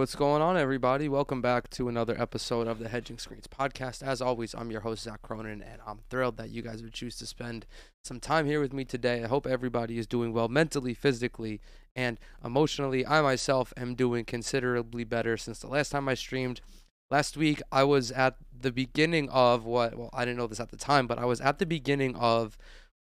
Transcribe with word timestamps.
what's 0.00 0.14
going 0.14 0.40
on, 0.40 0.56
everybody? 0.56 1.10
Welcome 1.10 1.42
back 1.42 1.68
to 1.72 1.86
another 1.86 2.18
episode 2.18 2.66
of 2.66 2.78
the 2.78 2.88
Hedging 2.88 3.18
Screens 3.18 3.46
podcast. 3.46 4.02
As 4.02 4.22
always, 4.22 4.54
I'm 4.54 4.70
your 4.70 4.80
host, 4.80 5.02
Zach 5.02 5.20
Cronin, 5.20 5.60
and 5.60 5.78
I'm 5.86 5.98
thrilled 6.08 6.38
that 6.38 6.48
you 6.48 6.62
guys 6.62 6.82
would 6.82 6.94
choose 6.94 7.16
to 7.16 7.26
spend 7.26 7.66
some 8.02 8.18
time 8.18 8.46
here 8.46 8.62
with 8.62 8.72
me 8.72 8.86
today. 8.86 9.22
I 9.22 9.26
hope 9.26 9.46
everybody 9.46 9.98
is 9.98 10.06
doing 10.06 10.32
well 10.32 10.48
mentally, 10.48 10.94
physically, 10.94 11.60
and 11.94 12.18
emotionally. 12.42 13.06
I 13.06 13.20
myself 13.20 13.74
am 13.76 13.94
doing 13.94 14.24
considerably 14.24 15.04
better 15.04 15.36
since 15.36 15.58
the 15.58 15.66
last 15.66 15.90
time 15.90 16.08
I 16.08 16.14
streamed. 16.14 16.62
Last 17.10 17.36
week, 17.36 17.60
I 17.70 17.84
was 17.84 18.10
at 18.10 18.36
the 18.58 18.72
beginning 18.72 19.28
of 19.28 19.66
what, 19.66 19.98
well, 19.98 20.08
I 20.14 20.24
didn't 20.24 20.38
know 20.38 20.46
this 20.46 20.60
at 20.60 20.70
the 20.70 20.78
time, 20.78 21.08
but 21.08 21.18
I 21.18 21.26
was 21.26 21.42
at 21.42 21.58
the 21.58 21.66
beginning 21.66 22.16
of 22.16 22.56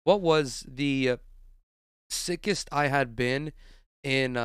what 0.04 0.22
was 0.22 0.64
the 0.66 1.16
sickest 2.08 2.70
I 2.72 2.86
had 2.86 3.14
been 3.14 3.52
in 4.02 4.38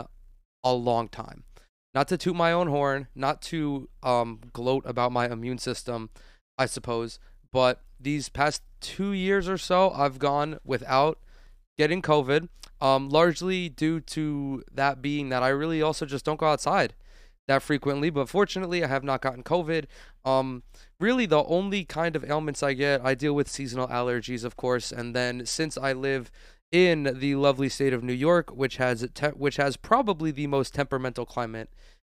a 0.66 0.74
long 0.74 1.08
time 1.08 1.46
not 1.94 2.08
to 2.08 2.18
toot 2.18 2.36
my 2.36 2.52
own 2.52 2.68
horn, 2.68 3.08
not 3.16 3.42
to 3.44 3.90
um, 4.04 4.40
gloat 4.54 4.84
about 4.86 5.12
my 5.12 5.30
immune 5.30 5.58
system, 5.58 6.10
I 6.58 6.66
suppose, 6.66 7.20
but 7.52 7.82
these 8.00 8.30
past 8.30 8.64
two 8.80 9.12
years 9.12 9.48
or 9.48 9.58
so, 9.58 9.92
I've 9.92 10.20
gone 10.20 10.60
without 10.64 11.20
getting 11.78 12.02
COVID, 12.02 12.50
um, 12.80 13.10
largely 13.10 13.70
due 13.70 14.00
to 14.00 14.64
that 14.72 15.02
being 15.02 15.30
that 15.30 15.44
I 15.44 15.50
really 15.50 15.82
also 15.82 16.06
just 16.06 16.26
don't 16.26 16.40
go 16.40 16.48
outside 16.48 16.94
that 17.48 17.62
frequently. 17.62 18.10
But 18.10 18.30
fortunately, 18.30 18.84
I 18.84 18.88
have 18.88 19.04
not 19.04 19.22
gotten 19.22 19.44
COVID. 19.44 19.86
Um, 20.26 20.64
really, 21.00 21.26
the 21.26 21.44
only 21.44 21.86
kind 21.86 22.16
of 22.16 22.24
ailments 22.24 22.64
I 22.64 22.74
get, 22.74 23.04
I 23.04 23.16
deal 23.16 23.34
with 23.34 23.50
seasonal 23.50 23.88
allergies, 23.88 24.44
of 24.44 24.56
course, 24.56 24.92
and 24.92 25.16
then 25.16 25.46
since 25.46 25.78
I 25.78 25.94
live 25.94 26.32
in 26.72 27.16
the 27.20 27.36
lovely 27.36 27.70
state 27.70 27.94
of 27.94 28.04
New 28.04 28.14
York, 28.14 28.50
which 28.52 28.78
has 28.78 29.08
te- 29.14 29.28
which 29.28 29.58
has 29.58 29.78
probably 29.78 30.32
the 30.32 30.48
most 30.48 30.74
temperamental 30.74 31.26
climate 31.26 31.70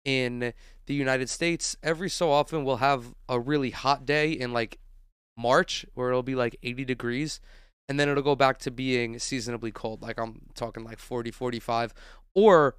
in 0.04 0.52
the 0.86 0.94
United 0.94 1.28
States. 1.28 1.76
Every 1.82 2.08
so 2.10 2.30
often, 2.30 2.64
we'll 2.64 2.76
have 2.76 3.14
a 3.28 3.40
really 3.40 3.70
hot 3.70 4.06
day 4.06 4.32
in 4.32 4.52
like 4.52 4.78
March 5.36 5.84
where 5.94 6.08
it'll 6.08 6.22
be 6.22 6.36
like 6.36 6.56
80 6.62 6.84
degrees, 6.84 7.40
and 7.88 7.98
then 7.98 8.08
it'll 8.08 8.22
go 8.22 8.36
back 8.36 8.58
to 8.58 8.70
being 8.70 9.18
seasonably 9.18 9.72
cold. 9.72 10.02
Like 10.02 10.18
I'm 10.18 10.42
talking 10.54 10.84
like 10.84 10.98
40, 10.98 11.30
45, 11.30 11.94
or 12.34 12.76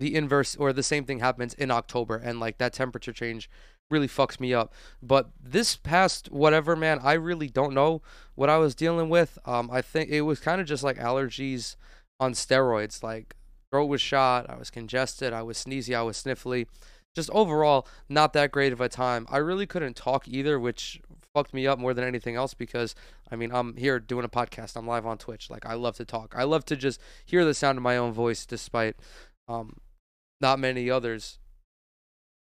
the 0.00 0.14
inverse, 0.14 0.56
or 0.56 0.72
the 0.72 0.82
same 0.82 1.04
thing 1.04 1.20
happens 1.20 1.54
in 1.54 1.70
October, 1.70 2.16
and 2.16 2.40
like 2.40 2.58
that 2.58 2.72
temperature 2.72 3.12
change 3.12 3.48
really 3.90 4.08
fucks 4.08 4.40
me 4.40 4.54
up. 4.54 4.72
But 5.02 5.30
this 5.42 5.76
past 5.76 6.30
whatever, 6.30 6.76
man, 6.76 7.00
I 7.02 7.14
really 7.14 7.48
don't 7.48 7.74
know 7.74 8.02
what 8.34 8.48
I 8.48 8.58
was 8.58 8.74
dealing 8.74 9.08
with. 9.08 9.38
Um, 9.44 9.68
I 9.70 9.82
think 9.82 10.10
it 10.10 10.22
was 10.22 10.40
kind 10.40 10.60
of 10.60 10.66
just 10.66 10.82
like 10.82 10.98
allergies 10.98 11.76
on 12.18 12.32
steroids. 12.32 13.02
Like 13.02 13.34
throat 13.70 13.86
was 13.86 14.00
shot, 14.00 14.48
I 14.48 14.56
was 14.56 14.70
congested, 14.70 15.32
I 15.32 15.42
was 15.42 15.62
sneezy, 15.62 15.94
I 15.94 16.02
was 16.02 16.22
sniffly. 16.22 16.66
Just 17.14 17.30
overall, 17.30 17.88
not 18.08 18.32
that 18.34 18.52
great 18.52 18.72
of 18.72 18.80
a 18.80 18.88
time. 18.88 19.26
I 19.28 19.38
really 19.38 19.66
couldn't 19.66 19.96
talk 19.96 20.28
either, 20.28 20.60
which 20.60 21.00
fucked 21.34 21.52
me 21.52 21.66
up 21.66 21.78
more 21.78 21.92
than 21.92 22.04
anything 22.04 22.36
else 22.36 22.54
because 22.54 22.94
I 23.30 23.36
mean, 23.36 23.50
I'm 23.52 23.76
here 23.76 23.98
doing 23.98 24.24
a 24.24 24.28
podcast. 24.28 24.76
I'm 24.76 24.86
live 24.86 25.06
on 25.06 25.18
Twitch. 25.18 25.50
Like 25.50 25.66
I 25.66 25.74
love 25.74 25.96
to 25.96 26.04
talk. 26.04 26.34
I 26.36 26.44
love 26.44 26.64
to 26.66 26.76
just 26.76 27.00
hear 27.26 27.44
the 27.44 27.54
sound 27.54 27.78
of 27.78 27.82
my 27.82 27.96
own 27.96 28.12
voice 28.12 28.46
despite 28.46 28.96
um 29.48 29.78
not 30.40 30.58
many 30.58 30.88
others 30.88 31.39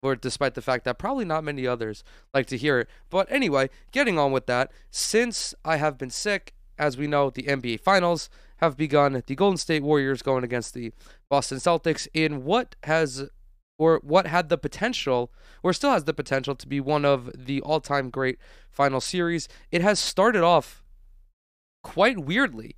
or 0.04 0.14
despite 0.14 0.54
the 0.54 0.62
fact 0.62 0.84
that 0.84 0.98
probably 0.98 1.24
not 1.24 1.42
many 1.42 1.66
others 1.66 2.04
like 2.34 2.46
to 2.46 2.58
hear 2.58 2.78
it. 2.78 2.88
But 3.08 3.26
anyway, 3.32 3.70
getting 3.90 4.18
on 4.18 4.32
with 4.32 4.44
that, 4.46 4.70
since 4.90 5.54
I 5.64 5.78
have 5.78 5.96
been 5.96 6.10
sick, 6.10 6.52
as 6.78 6.98
we 6.98 7.06
know, 7.06 7.30
the 7.30 7.44
NBA 7.44 7.80
Finals 7.80 8.28
have 8.58 8.76
begun. 8.76 9.22
The 9.26 9.34
Golden 9.34 9.56
State 9.56 9.82
Warriors 9.82 10.20
going 10.20 10.44
against 10.44 10.74
the 10.74 10.92
Boston 11.30 11.56
Celtics 11.56 12.06
in 12.12 12.44
what 12.44 12.76
has 12.84 13.30
or 13.78 13.98
what 14.04 14.26
had 14.26 14.50
the 14.50 14.58
potential 14.58 15.32
or 15.62 15.72
still 15.72 15.90
has 15.90 16.04
the 16.04 16.14
potential 16.14 16.54
to 16.54 16.68
be 16.68 16.80
one 16.80 17.04
of 17.04 17.30
the 17.34 17.62
all-time 17.62 18.10
great 18.10 18.38
final 18.70 19.00
series. 19.00 19.48
It 19.72 19.80
has 19.80 19.98
started 19.98 20.42
off 20.42 20.84
quite 21.82 22.18
weirdly. 22.18 22.76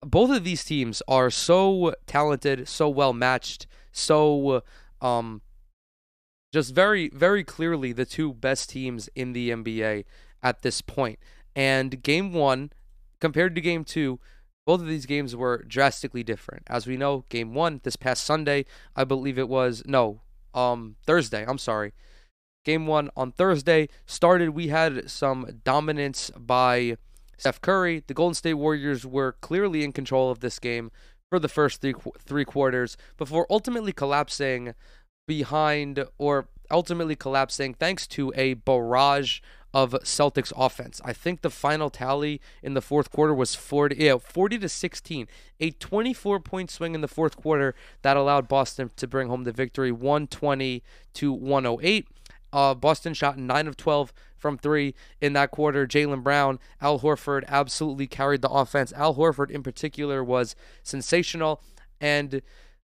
Both 0.00 0.30
of 0.30 0.44
these 0.44 0.64
teams 0.64 1.02
are 1.08 1.28
so 1.28 1.94
talented, 2.06 2.68
so 2.68 2.88
well 2.88 3.12
matched, 3.12 3.66
so 3.90 4.62
um 5.02 5.42
just 6.56 6.74
very 6.74 7.10
very 7.10 7.44
clearly 7.44 7.92
the 7.92 8.06
two 8.06 8.32
best 8.32 8.70
teams 8.70 9.10
in 9.14 9.34
the 9.34 9.50
NBA 9.50 10.06
at 10.42 10.62
this 10.62 10.80
point. 10.80 11.18
And 11.54 12.02
game 12.02 12.32
1 12.32 12.70
compared 13.20 13.54
to 13.54 13.60
game 13.60 13.84
2 13.84 14.18
both 14.64 14.80
of 14.80 14.86
these 14.86 15.04
games 15.04 15.36
were 15.36 15.64
drastically 15.68 16.22
different. 16.22 16.62
As 16.66 16.86
we 16.86 16.96
know, 16.96 17.26
game 17.28 17.52
one 17.52 17.80
this 17.84 17.94
past 17.94 18.24
Sunday, 18.24 18.64
I 18.96 19.04
believe 19.04 19.38
it 19.38 19.50
was 19.50 19.82
no, 19.86 20.22
um, 20.54 20.96
Thursday. 21.04 21.44
I'm 21.46 21.58
sorry. 21.58 21.92
Game 22.64 22.86
one 22.86 23.10
on 23.16 23.32
Thursday 23.32 23.88
started. 24.06 24.50
We 24.50 24.68
had 24.68 25.10
some 25.10 25.60
dominance 25.62 26.30
by 26.36 26.96
Steph 27.36 27.60
Curry. 27.60 28.02
The 28.06 28.14
Golden 28.14 28.34
State 28.34 28.54
Warriors 28.54 29.06
were 29.06 29.36
clearly 29.40 29.84
in 29.84 29.92
control 29.92 30.30
of 30.30 30.40
this 30.40 30.58
game 30.58 30.90
for 31.28 31.38
the 31.38 31.48
first 31.48 31.82
three 31.82 31.94
three 32.24 32.46
quarters 32.46 32.96
before 33.18 33.46
ultimately 33.50 33.92
collapsing 33.92 34.74
behind 35.26 36.04
or 36.18 36.48
ultimately 36.70 37.16
collapsing 37.16 37.74
thanks 37.74 38.06
to 38.06 38.32
a 38.36 38.54
barrage 38.54 39.40
of 39.74 39.92
Celtics 40.04 40.52
offense. 40.56 41.00
I 41.04 41.12
think 41.12 41.42
the 41.42 41.50
final 41.50 41.90
tally 41.90 42.40
in 42.62 42.74
the 42.74 42.80
fourth 42.80 43.10
quarter 43.10 43.34
was 43.34 43.54
40, 43.54 43.96
yeah, 43.96 44.16
40 44.16 44.58
to 44.60 44.68
16, 44.68 45.28
a 45.60 45.70
24 45.72 46.40
point 46.40 46.70
swing 46.70 46.94
in 46.94 47.02
the 47.02 47.08
fourth 47.08 47.36
quarter 47.36 47.74
that 48.02 48.16
allowed 48.16 48.48
Boston 48.48 48.90
to 48.96 49.06
bring 49.06 49.28
home 49.28 49.44
the 49.44 49.52
victory 49.52 49.92
120 49.92 50.82
to 51.14 51.32
108. 51.32 52.08
Uh, 52.52 52.74
Boston 52.74 53.12
shot 53.12 53.36
9 53.36 53.66
of 53.66 53.76
12 53.76 54.14
from 54.38 54.56
three 54.56 54.94
in 55.20 55.34
that 55.34 55.50
quarter. 55.50 55.86
Jaylen 55.86 56.22
Brown, 56.22 56.58
Al 56.80 57.00
Horford 57.00 57.44
absolutely 57.46 58.06
carried 58.06 58.40
the 58.40 58.48
offense. 58.48 58.92
Al 58.94 59.14
Horford, 59.16 59.50
in 59.50 59.62
particular, 59.62 60.24
was 60.24 60.56
sensational. 60.82 61.60
And 62.00 62.40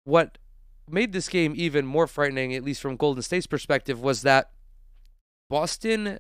what 0.04 0.36
made 0.88 1.12
this 1.12 1.28
game 1.28 1.54
even 1.56 1.86
more 1.86 2.06
frightening, 2.06 2.54
at 2.54 2.64
least 2.64 2.80
from 2.80 2.96
Golden 2.96 3.22
State's 3.22 3.46
perspective, 3.46 4.00
was 4.00 4.22
that 4.22 4.50
Boston 5.48 6.18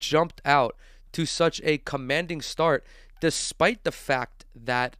jumped 0.00 0.40
out 0.44 0.76
to 1.12 1.26
such 1.26 1.60
a 1.64 1.78
commanding 1.78 2.42
start, 2.42 2.84
despite 3.20 3.84
the 3.84 3.92
fact 3.92 4.44
that 4.54 4.96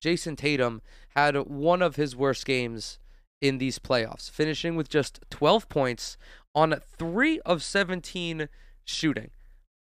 Jayson 0.00 0.36
Tatum 0.36 0.80
had 1.10 1.36
one 1.36 1.82
of 1.82 1.96
his 1.96 2.16
worst 2.16 2.46
games 2.46 2.98
in 3.40 3.58
these 3.58 3.78
playoffs, 3.78 4.30
finishing 4.30 4.76
with 4.76 4.88
just 4.88 5.20
12 5.30 5.68
points 5.68 6.16
on 6.54 6.80
3 6.98 7.40
of 7.40 7.62
17 7.62 8.48
shooting. 8.84 9.30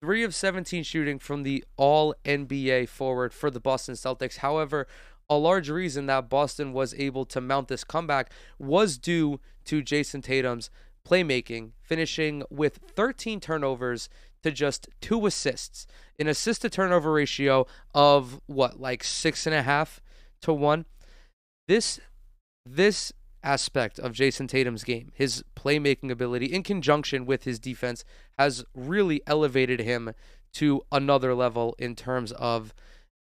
3 0.01 0.23
of 0.23 0.35
17 0.35 0.83
shooting 0.83 1.19
from 1.19 1.43
the 1.43 1.65
all 1.77 2.15
NBA 2.25 2.89
forward 2.89 3.33
for 3.33 3.51
the 3.51 3.61
Boston 3.61 3.95
Celtics. 3.95 4.39
However, 4.39 4.87
a 5.29 5.37
large 5.37 5.71
reason 5.71 6.07
that 6.07 6.29
Boston 6.29 6.73
was 6.73 6.95
able 6.95 7.25
to 7.27 7.41
mount 7.41 7.69
this 7.69 7.85
comeback 7.85 8.31
was 8.59 8.99
due 8.99 9.41
to 9.65 9.83
Jayson 9.83 10.23
Tatum's 10.23 10.71
playmaking, 11.07 11.73
finishing 11.83 12.43
with 12.51 12.81
13 12.95 13.41
turnovers 13.41 14.09
to 14.43 14.51
just 14.51 14.89
two 15.01 15.27
assists, 15.27 15.87
an 16.19 16.29
assist 16.29 16.62
to 16.62 16.71
turnover 16.71 17.12
ratio 17.12 17.67
of 17.95 18.41
what, 18.47 18.79
like 18.81 19.03
six 19.03 19.47
and 19.47 19.55
a 19.55 19.62
half 19.62 20.01
to 20.43 20.53
one. 20.53 20.85
This 21.67 22.01
this 22.67 23.12
aspect 23.43 23.99
of 23.99 24.12
Jayson 24.12 24.47
Tatum's 24.47 24.85
game, 24.85 25.12
his 25.15 25.45
playmaking 25.55 26.11
ability 26.11 26.47
in 26.47 26.62
conjunction 26.62 27.27
with 27.27 27.45
his 27.45 27.59
defense, 27.59 28.05
has 28.39 28.65
really 28.75 29.21
elevated 29.26 29.81
him 29.81 30.12
to 30.55 30.82
another 30.91 31.35
level 31.35 31.75
in 31.79 31.94
terms 31.94 32.32
of 32.32 32.75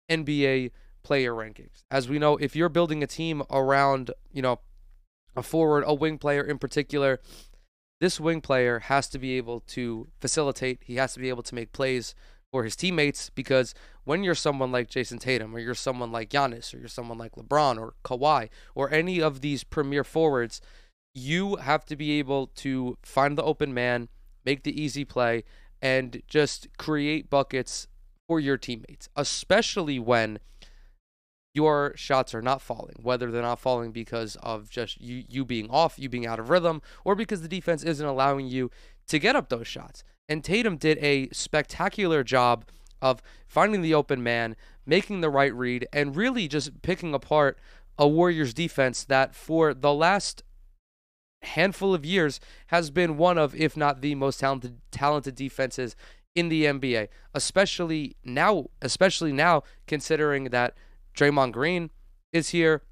NBA 0.09 0.71
player 1.03 1.33
rankings. 1.33 1.83
As 1.91 2.09
we 2.09 2.19
know, 2.19 2.38
if 2.38 2.55
you're 2.55 2.69
building 2.69 3.03
a 3.03 3.07
team 3.07 3.44
around, 3.51 4.11
you 4.31 4.41
know, 4.41 4.59
a 5.35 5.44
forward, 5.44 5.83
a 5.85 5.94
wing 5.94 6.17
player 6.17 6.44
in 6.44 6.57
particular, 6.57 7.19
this 8.00 8.19
wing 8.19 8.41
player 8.41 8.79
has 8.79 9.07
to 9.09 9.19
be 9.19 9.38
able 9.38 9.61
to 9.61 10.07
facilitate. 10.19 10.79
He 10.83 10.95
has 10.95 11.13
to 11.13 11.19
be 11.19 11.29
able 11.29 11.44
to 11.44 11.55
make 11.55 11.71
plays 11.71 12.15
for 12.51 12.63
his 12.63 12.75
teammates 12.75 13.29
because 13.31 13.73
when 14.03 14.23
you're 14.23 14.35
someone 14.35 14.71
like 14.71 14.89
Jayson 14.89 15.19
Tatum 15.19 15.55
or 15.55 15.59
you're 15.59 15.73
someone 15.73 16.11
like 16.11 16.29
Giannis 16.29 16.73
or 16.73 16.77
you're 16.77 16.88
someone 16.88 17.17
like 17.17 17.33
LeBron 17.33 17.79
or 17.79 17.95
Kawhi 18.03 18.50
or 18.75 18.91
any 18.91 19.21
of 19.21 19.41
these 19.41 19.63
premier 19.63 20.03
forwards, 20.03 20.61
you 21.15 21.55
have 21.57 21.85
to 21.85 21.95
be 21.95 22.19
able 22.19 22.47
to 22.47 22.97
find 23.01 23.38
the 23.38 23.44
open 23.44 23.73
man, 23.73 24.09
make 24.45 24.63
the 24.63 24.79
easy 24.79 25.03
play, 25.05 25.44
and 25.81 26.21
just 26.27 26.67
create 26.77 27.29
buckets 27.29 27.88
for 28.27 28.39
your 28.39 28.57
teammates, 28.57 29.09
especially 29.15 30.00
when 30.00 30.39
your 31.53 31.94
shots 31.95 32.33
are 32.33 32.41
not 32.41 32.61
falling, 32.61 32.95
whether 33.01 33.29
they're 33.31 33.41
not 33.41 33.59
falling 33.59 33.91
because 33.91 34.35
of 34.38 34.69
just 34.69 35.00
you 35.00 35.23
you 35.27 35.45
being 35.45 35.69
off, 35.69 36.00
you 36.00 36.09
being 36.09 36.25
out 36.25 36.39
of 36.39 36.50
rhythm, 36.50 36.81
or 37.05 37.15
because 37.15 37.41
the 37.41 37.47
defense 37.47 37.83
isn't 37.83 38.05
allowing 38.05 38.47
you 38.47 38.71
to 39.07 39.19
get 39.19 39.35
up 39.35 39.50
those 39.50 39.67
shots. 39.67 40.03
And 40.27 40.44
Tatum 40.44 40.77
did 40.77 40.97
a 41.00 41.29
spectacular 41.29 42.23
job 42.23 42.65
of 43.01 43.21
finding 43.45 43.81
the 43.81 43.94
open 43.94 44.23
man, 44.23 44.55
making 44.85 45.21
the 45.21 45.29
right 45.29 45.53
read, 45.53 45.88
and 45.94 46.15
really 46.15 46.47
just 46.47 46.81
picking 46.81 47.13
apart 47.13 47.59
a 47.97 48.07
Warriors 48.07 48.53
defense 48.53 49.03
that 49.03 49.35
for 49.35 49.73
the 49.73 49.94
last 49.94 50.44
handful 51.44 51.94
of 51.94 52.05
years 52.05 52.39
has 52.67 52.89
been 52.89 53.17
one 53.17 53.38
of, 53.38 53.53
if 53.53 53.77
not 53.77 54.01
the 54.01 54.15
most 54.15 54.39
talented 54.39 54.79
talented 54.91 55.35
defenses 55.35 55.95
in 56.33 56.50
the 56.50 56.63
NBA, 56.63 57.09
especially 57.35 58.15
now, 58.23 58.67
especially 58.81 59.31
now 59.31 59.61
considering 59.85 60.45
that 60.45 60.73
Draymond 61.15 61.51
Green 61.51 61.92
is 62.31 62.50
here, 62.50 62.83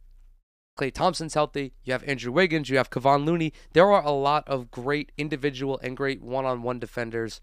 Klay 0.79 0.93
Thompson's 0.93 1.33
healthy, 1.33 1.73
you 1.83 1.93
have 1.93 2.03
Andrew 2.03 2.31
Wiggins, 2.31 2.69
you 2.69 2.77
have 2.77 2.89
Kevon 2.89 3.25
Looney. 3.25 3.53
There 3.73 3.91
are 3.91 4.03
a 4.03 4.11
lot 4.11 4.47
of 4.47 4.71
great 4.71 5.11
individual 5.17 5.79
and 5.83 5.97
great 5.97 6.21
one-on-one 6.21 6.79
defenders 6.79 7.41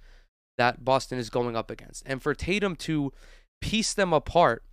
that 0.57 0.85
Boston 0.85 1.19
is 1.19 1.31
going 1.31 1.57
up 1.57 1.71
against. 1.71 2.03
And 2.07 2.23
for 2.23 2.35
Tatum 2.35 2.77
to 2.77 3.13
piece 3.61 3.93
them 3.95 4.13
apart 4.13 4.65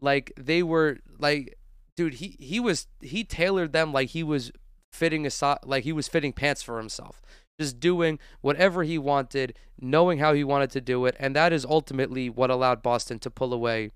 like 0.00 0.32
they 0.36 0.62
were 0.62 0.98
like 1.18 1.56
dude, 1.96 2.14
he 2.14 2.36
he 2.38 2.60
was 2.60 2.86
he 3.00 3.24
tailored 3.24 3.72
them 3.72 3.92
like 3.92 4.10
he 4.10 4.22
was 4.22 4.50
fitting 4.92 5.26
a 5.26 5.58
like 5.64 5.84
he 5.84 5.92
was 5.92 6.08
fitting 6.08 6.32
pants 6.32 6.62
for 6.62 6.78
himself. 6.78 7.22
Just 7.60 7.80
doing 7.80 8.18
whatever 8.40 8.82
he 8.82 8.98
wanted, 8.98 9.54
knowing 9.78 10.18
how 10.18 10.32
he 10.32 10.42
wanted 10.42 10.70
to 10.70 10.80
do 10.80 11.04
it, 11.06 11.14
and 11.18 11.36
that 11.36 11.52
is 11.52 11.64
ultimately 11.64 12.28
what 12.30 12.50
allowed 12.50 12.82
Boston 12.82 13.18
to 13.20 13.30
pull 13.30 13.52
away 13.52 13.92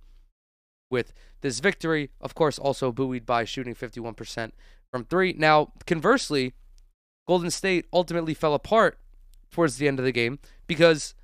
with 0.90 1.12
this 1.40 1.60
victory. 1.60 2.10
Of 2.20 2.34
course, 2.34 2.58
also 2.58 2.92
buoyed 2.92 3.26
by 3.26 3.44
shooting 3.44 3.74
51% 3.74 4.52
from 4.90 5.04
three. 5.04 5.34
Now, 5.36 5.72
conversely, 5.86 6.54
Golden 7.26 7.50
State 7.50 7.86
ultimately 7.92 8.34
fell 8.34 8.54
apart 8.54 8.98
towards 9.50 9.76
the 9.76 9.88
end 9.88 9.98
of 9.98 10.04
the 10.04 10.12
game 10.12 10.38
because 10.66 11.14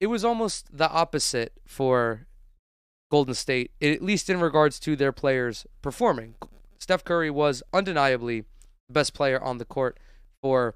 it 0.00 0.06
was 0.06 0.24
almost 0.24 0.76
the 0.76 0.90
opposite 0.90 1.52
for 1.66 2.26
Golden 3.10 3.34
State, 3.34 3.72
at 3.82 4.02
least 4.02 4.30
in 4.30 4.40
regards 4.40 4.78
to 4.80 4.96
their 4.96 5.12
players 5.12 5.66
performing. 5.82 6.34
Steph 6.78 7.04
Curry 7.04 7.30
was 7.30 7.62
undeniably 7.72 8.44
the 8.88 8.92
best 8.94 9.14
player 9.14 9.42
on 9.42 9.58
the 9.58 9.64
court 9.64 9.98
for 10.40 10.74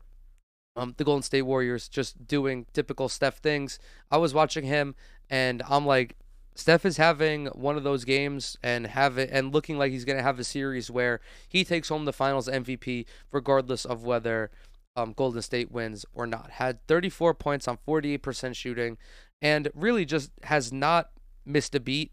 um, 0.77 0.95
the 0.99 1.05
Golden 1.05 1.23
State 1.23 1.43
Warriors 1.43 1.89
just 1.89 2.27
doing 2.27 2.67
typical 2.73 3.09
Steph 3.09 3.39
things. 3.39 3.79
I 4.11 4.19
was 4.19 4.35
watching 4.35 4.65
him 4.65 4.95
and 5.31 5.63
I'm 5.69 5.87
like, 5.87 6.17
Steph 6.57 6.87
is 6.87 6.99
having 6.99 7.47
one 7.47 7.77
of 7.77 7.83
those 7.83 8.05
games 8.05 8.57
and 8.63 8.87
have 8.87 9.19
it 9.19 9.29
and 9.33 9.53
looking 9.53 9.77
like 9.77 9.91
he's 9.91 10.05
gonna 10.05 10.23
have 10.23 10.39
a 10.39 10.45
series 10.45 10.91
where 10.91 11.21
he 11.49 11.65
takes 11.65 11.89
home 11.89 12.05
the 12.05 12.13
Finals 12.13 12.49
MVP 12.49 13.07
regardless 13.33 13.85
of 13.85 14.05
whether 14.05 14.51
um, 14.97 15.13
Golden 15.13 15.43
State 15.43 15.71
wins 15.71 16.05
or 16.15 16.27
not. 16.27 16.53
Had 16.53 16.87
34 16.87 17.35
points 17.35 17.67
on 17.67 17.79
48% 17.87 18.55
shooting, 18.55 18.97
and 19.43 19.69
really 19.75 20.05
just 20.05 20.31
has 20.45 20.73
not 20.73 21.11
missed 21.45 21.75
a 21.75 21.81
beat. 21.81 22.13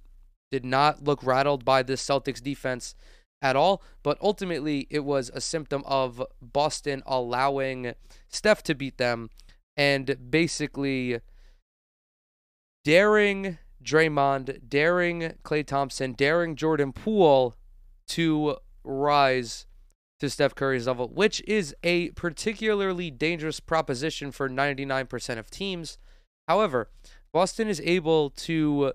Did 0.52 0.66
not 0.66 1.04
look 1.04 1.24
rattled 1.24 1.64
by 1.64 1.84
this 1.84 2.06
Celtics 2.06 2.42
defense 2.42 2.96
at 3.42 3.56
all. 3.56 3.82
But 4.04 4.18
ultimately, 4.22 4.88
it 4.90 5.06
was 5.06 5.32
a 5.34 5.42
symptom 5.42 5.84
of 5.86 6.22
Boston 6.42 7.04
allowing 7.06 7.94
Steph 8.28 8.64
to 8.64 8.76
beat 8.76 8.98
them 8.98 9.30
and 9.78 10.18
basically 10.30 11.22
daring 12.84 13.60
Draymond, 13.84 14.70
daring 14.70 15.34
Klay 15.44 15.66
Thompson, 15.66 16.14
daring 16.14 16.56
Jordan 16.56 16.94
Poole 16.94 17.56
to 18.10 18.58
rise 18.84 19.66
to 20.20 20.30
Steph 20.30 20.56
Curry's 20.56 20.88
level, 20.88 21.08
which 21.08 21.42
is 21.48 21.76
a 21.84 22.10
particularly 22.12 23.10
dangerous 23.10 23.60
proposition 23.60 24.32
for 24.32 24.50
99% 24.50 25.38
of 25.38 25.50
teams. 25.50 25.98
However, 26.48 26.90
Boston 27.34 27.68
is 27.68 27.82
able 27.82 28.30
to 28.32 28.94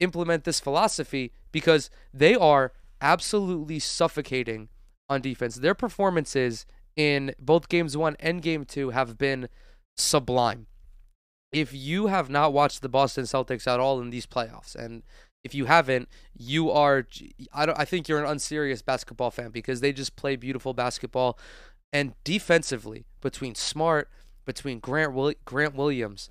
implement 0.00 0.44
this 0.44 0.60
philosophy 0.60 1.32
because 1.52 1.90
they 2.12 2.34
are 2.34 2.72
absolutely 3.00 3.78
suffocating 3.78 4.68
on 5.08 5.20
defense. 5.20 5.56
Their 5.56 5.74
performances 5.74 6.66
in 6.96 7.34
both 7.38 7.68
games 7.68 7.96
one 7.96 8.16
and 8.18 8.40
game 8.40 8.64
two 8.64 8.90
have 8.90 9.18
been 9.18 9.48
sublime. 9.96 10.66
If 11.56 11.72
you 11.72 12.08
have 12.08 12.28
not 12.28 12.52
watched 12.52 12.82
the 12.82 12.88
Boston 12.88 13.24
Celtics 13.24 13.66
at 13.66 13.80
all 13.80 13.98
in 14.00 14.10
these 14.10 14.26
playoffs, 14.26 14.74
and 14.74 15.02
if 15.42 15.54
you 15.54 15.64
haven't, 15.64 16.10
you 16.36 16.70
are 16.70 17.06
I 17.54 17.64
don't 17.64 17.78
I 17.78 17.86
think 17.86 18.08
you're 18.08 18.22
an 18.22 18.30
unserious 18.30 18.82
basketball 18.82 19.30
fan 19.30 19.50
because 19.52 19.80
they 19.80 19.92
just 19.92 20.16
play 20.16 20.36
beautiful 20.36 20.74
basketball 20.74 21.38
and 21.92 22.12
defensively 22.24 23.06
between 23.22 23.54
Smart, 23.54 24.10
between 24.44 24.80
Grant 24.80 25.14
Grant 25.46 25.74
Williams, 25.74 26.28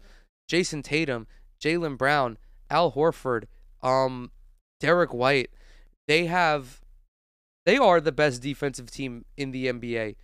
Jayson 0.47 0.83
Tatum, 0.83 1.25
Jaylen 1.59 1.97
Brown, 1.97 2.37
Al 2.69 2.91
Horford, 2.91 3.45
um, 3.81 4.29
Derrick 4.79 5.11
White, 5.11 5.49
they 6.07 6.27
have 6.27 6.81
they 7.65 7.77
are 7.77 7.99
the 7.99 8.11
best 8.11 8.43
defensive 8.43 8.91
team 8.91 9.25
in 9.37 9.49
the 9.49 9.65
NBA 9.65 10.17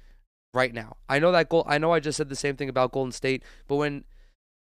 right 0.54 0.74
now. 0.76 0.98
I 1.10 1.18
know 1.18 1.32
that 1.32 1.50
goal 1.50 1.64
I 1.68 1.80
know 1.80 1.92
I 1.92 2.00
just 2.00 2.18
said 2.18 2.30
the 2.30 2.36
same 2.36 2.56
thing 2.56 2.70
about 2.70 2.92
Golden 2.92 3.12
State, 3.12 3.42
but 3.68 3.78
when 3.78 4.04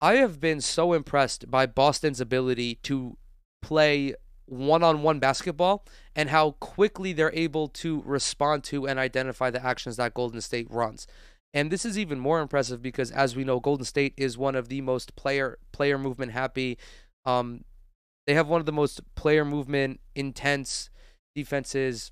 I 0.01 0.15
have 0.15 0.39
been 0.39 0.61
so 0.61 0.93
impressed 0.93 1.49
by 1.49 1.65
Boston's 1.65 2.21
ability 2.21 2.75
to 2.83 3.17
play 3.61 4.13
one-on-one 4.45 5.19
basketball 5.19 5.85
and 6.15 6.29
how 6.29 6.51
quickly 6.51 7.13
they're 7.13 7.33
able 7.33 7.67
to 7.67 8.01
respond 8.05 8.63
to 8.65 8.87
and 8.87 8.99
identify 8.99 9.49
the 9.49 9.65
actions 9.65 9.97
that 9.97 10.13
Golden 10.13 10.39
State 10.41 10.67
runs. 10.69 11.07
And 11.53 11.71
this 11.71 11.85
is 11.85 11.97
even 11.97 12.19
more 12.19 12.39
impressive 12.39 12.81
because 12.81 13.11
as 13.11 13.35
we 13.35 13.43
know 13.43 13.59
Golden 13.59 13.85
State 13.85 14.13
is 14.15 14.37
one 14.37 14.55
of 14.55 14.69
the 14.69 14.81
most 14.81 15.15
player 15.15 15.57
player 15.71 15.97
movement 15.97 16.31
happy 16.31 16.77
um 17.25 17.63
they 18.27 18.33
have 18.33 18.47
one 18.47 18.59
of 18.59 18.65
the 18.65 18.73
most 18.73 19.01
player 19.15 19.45
movement 19.45 20.01
intense 20.13 20.89
defenses 21.33 22.11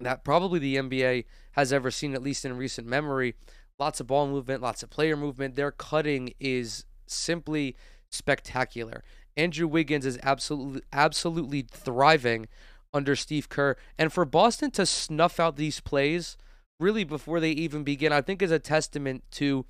that 0.00 0.24
probably 0.24 0.58
the 0.58 0.76
NBA 0.76 1.24
has 1.52 1.72
ever 1.72 1.90
seen, 1.90 2.14
at 2.14 2.22
least 2.22 2.44
in 2.44 2.56
recent 2.56 2.86
memory. 2.86 3.34
Lots 3.78 4.00
of 4.00 4.08
ball 4.08 4.26
movement, 4.26 4.62
lots 4.62 4.82
of 4.82 4.90
player 4.90 5.16
movement. 5.16 5.54
Their 5.54 5.70
cutting 5.70 6.34
is 6.40 6.84
simply 7.14 7.76
spectacular. 8.10 9.02
Andrew 9.36 9.68
Wiggins 9.68 10.04
is 10.04 10.18
absolutely 10.22 10.82
absolutely 10.92 11.62
thriving 11.62 12.48
under 12.92 13.14
Steve 13.14 13.48
Kerr. 13.48 13.76
And 13.98 14.12
for 14.12 14.24
Boston 14.24 14.70
to 14.72 14.86
snuff 14.86 15.38
out 15.38 15.56
these 15.56 15.80
plays 15.80 16.36
really 16.80 17.04
before 17.04 17.40
they 17.40 17.50
even 17.50 17.84
begin, 17.84 18.12
I 18.12 18.20
think 18.20 18.42
is 18.42 18.50
a 18.50 18.58
testament 18.58 19.24
to 19.32 19.66